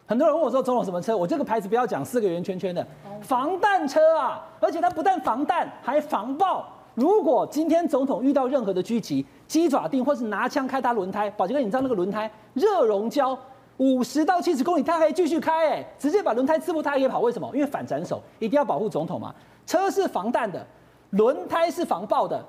[0.07, 1.16] 很多人问我说总统什么车？
[1.16, 2.87] 我这个牌子不要讲四个圆圈圈的，
[3.23, 4.45] 防弹车啊！
[4.61, 6.69] 而且它不但防弹，还防爆。
[6.95, 13.37] 如果今天总统遇到任何的狙击，鸡爪定或是拿枪开他轮胎，宝杰哥，你知道那个轮胎热熔胶
[13.79, 17.21] 五十到七十公里，他还继续开，哎，直接把轮胎刺破，他还可以跑。
[17.21, 17.51] 为什么？
[17.53, 19.35] 因为反斩首一定要保护总统嘛。
[19.66, 20.65] 车是防弹的，
[21.11, 22.45] 轮胎是防爆的，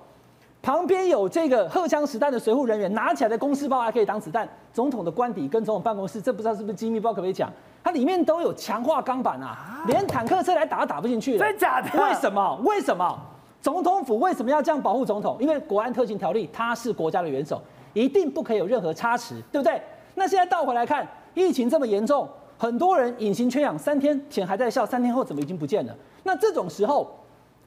[0.62, 4.48] 旁边有这个荷枪实弹的随护人员，拿起来的公事包还可以挡子弹。
[4.72, 7.52] 总统的官邸跟总统办公室，这不知道是不是机密，不知道可不可以讲？
[7.84, 11.38] 它里面都有强化钢板啊，连坦克车来打都打不进去。
[11.40, 12.00] 真假的？
[12.00, 12.60] 为什么？
[12.64, 13.20] 为什么？
[13.66, 15.36] 总统府为什么要这样保护总统？
[15.40, 17.60] 因为国安特勤条例，他是国家的元首，
[17.94, 19.82] 一定不可以有任何差池，对不对？
[20.14, 22.30] 那现在倒回来看，疫情这么严重，
[22.60, 25.96] 很多人隐形缺氧，三天前还在笑，三天后怎么已经不见了？
[26.22, 27.10] 那这种时候，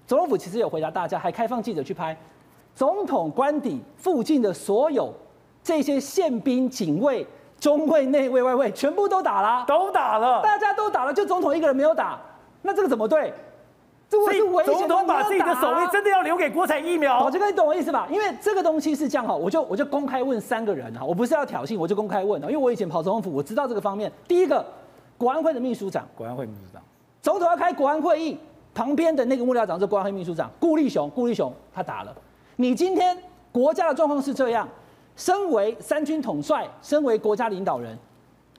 [0.07, 2.17] 总统府其实有回答大家，还开放记者去拍
[2.77, 5.13] 总统官邸附近的所有
[5.65, 7.27] 这些宪兵、警卫、
[7.59, 12.21] 中卫、内卫、外卫，全部都打了，都打了，大家都打了，就总统一个人没有打，
[12.63, 13.35] 那这个怎么对？
[14.11, 17.21] 所以总统把自己的首位真的要留给国产疫苗。
[17.21, 18.09] 宝杰哥，你懂我意思吧？
[18.11, 24.11] 因为这个东西是这样哈，我就我就公开问三个人哈，我不是要挑衅，我就公开问啊，因为我以前跑总统府，我知道这个方面。
[24.27, 24.65] 第一个，
[25.19, 26.83] 国安会的秘书长，国安会秘书长，
[27.21, 28.39] 总统要开国安会议，
[28.75, 32.17] 旁边的那个幕僚长是国安会秘书长顾立雄，顾立雄他打了。
[32.57, 33.17] 你今天
[33.53, 34.67] 国家的状况是这样，
[35.17, 37.97] 身为三军统帅，身为国家领导人，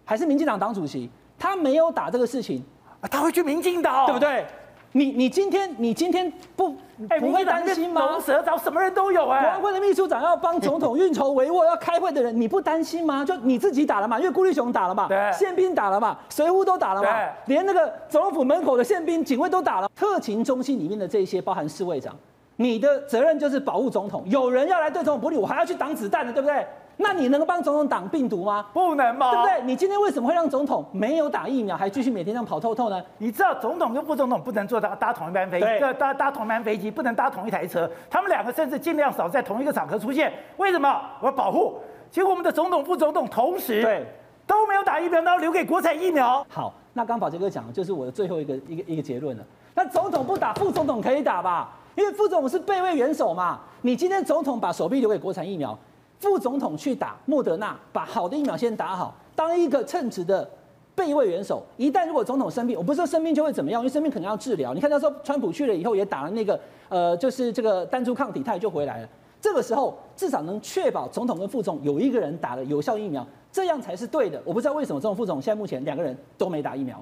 [0.06, 1.10] 还是民进党党主席，
[1.40, 2.64] 他没有打这个事情，
[3.02, 4.46] 啊，他会去民进党，对不对？
[4.94, 6.76] 你你今天你今天不
[7.20, 8.06] 不会担心吗？
[8.08, 9.42] 龙蛇找什么人都有哎。
[9.42, 13.24] 国安会的秘书长要帮总统运筹帷幄，要开会的人，你不担心吗？
[13.24, 17.10] 就你自己打了嘛，因为顾立雄打了嘛，宪兵打了嘛，随扈都打了嘛，
[17.46, 19.90] 连那个总统府门口的宪兵、警卫都打了。
[19.96, 22.16] 特勤中心里面的这些，包含侍卫长，
[22.56, 24.24] 你的责任就是保护总统。
[24.26, 26.66] 有人要来对总统不利，我还要去挡子弹的，对不对？
[27.02, 28.66] 那你能够帮总统挡病毒吗？
[28.74, 29.32] 不能吗？
[29.32, 29.66] 对不对？
[29.66, 33.02] 你今天为什么会让总统没有打疫苗，还继续每天这样跑透透呢？
[33.20, 35.66] 你知道总统跟副总统不能坐搭搭同一班飞机，
[35.98, 37.90] 搭搭同一班飞机，不能搭同一台车。
[38.10, 40.32] 他们两个甚至尽量少在同一个场合出现。
[40.58, 41.02] 为什么？
[41.22, 41.80] 我要保护。
[42.12, 44.06] 结果我们的总统、副总统同时对
[44.46, 46.46] 都没有打疫苗，然后留给国产疫苗。
[46.50, 49.44] 好，那刚宝杰哥讲的就是我的最后一个一个一个结论了。
[49.74, 51.70] 那总统不打，副总统可以打吧？
[51.96, 53.60] 因为副总统是备位元首嘛。
[53.84, 55.78] 你今天总统把手臂留给国产疫苗。
[56.20, 60.48] 副总统去打莫德纳，把好的疫苗先打好，当一个称职的
[60.94, 61.64] 备位元首。
[61.78, 64.74] 一旦如果总统生病，我不是说生病就会怎么样，因为生病可能要治疗。
[64.74, 66.60] 你看到时候川普去了以后，也打了那个
[66.90, 69.10] 呃，就是这个单株抗体，他也就回来了。
[69.42, 74.42] 这个时候至少能确保总统跟副总有一个人打了有效疫苗，这样才是对的。
[74.44, 77.02] 我不知道为什么总统副总现在目前两个人都没打疫苗。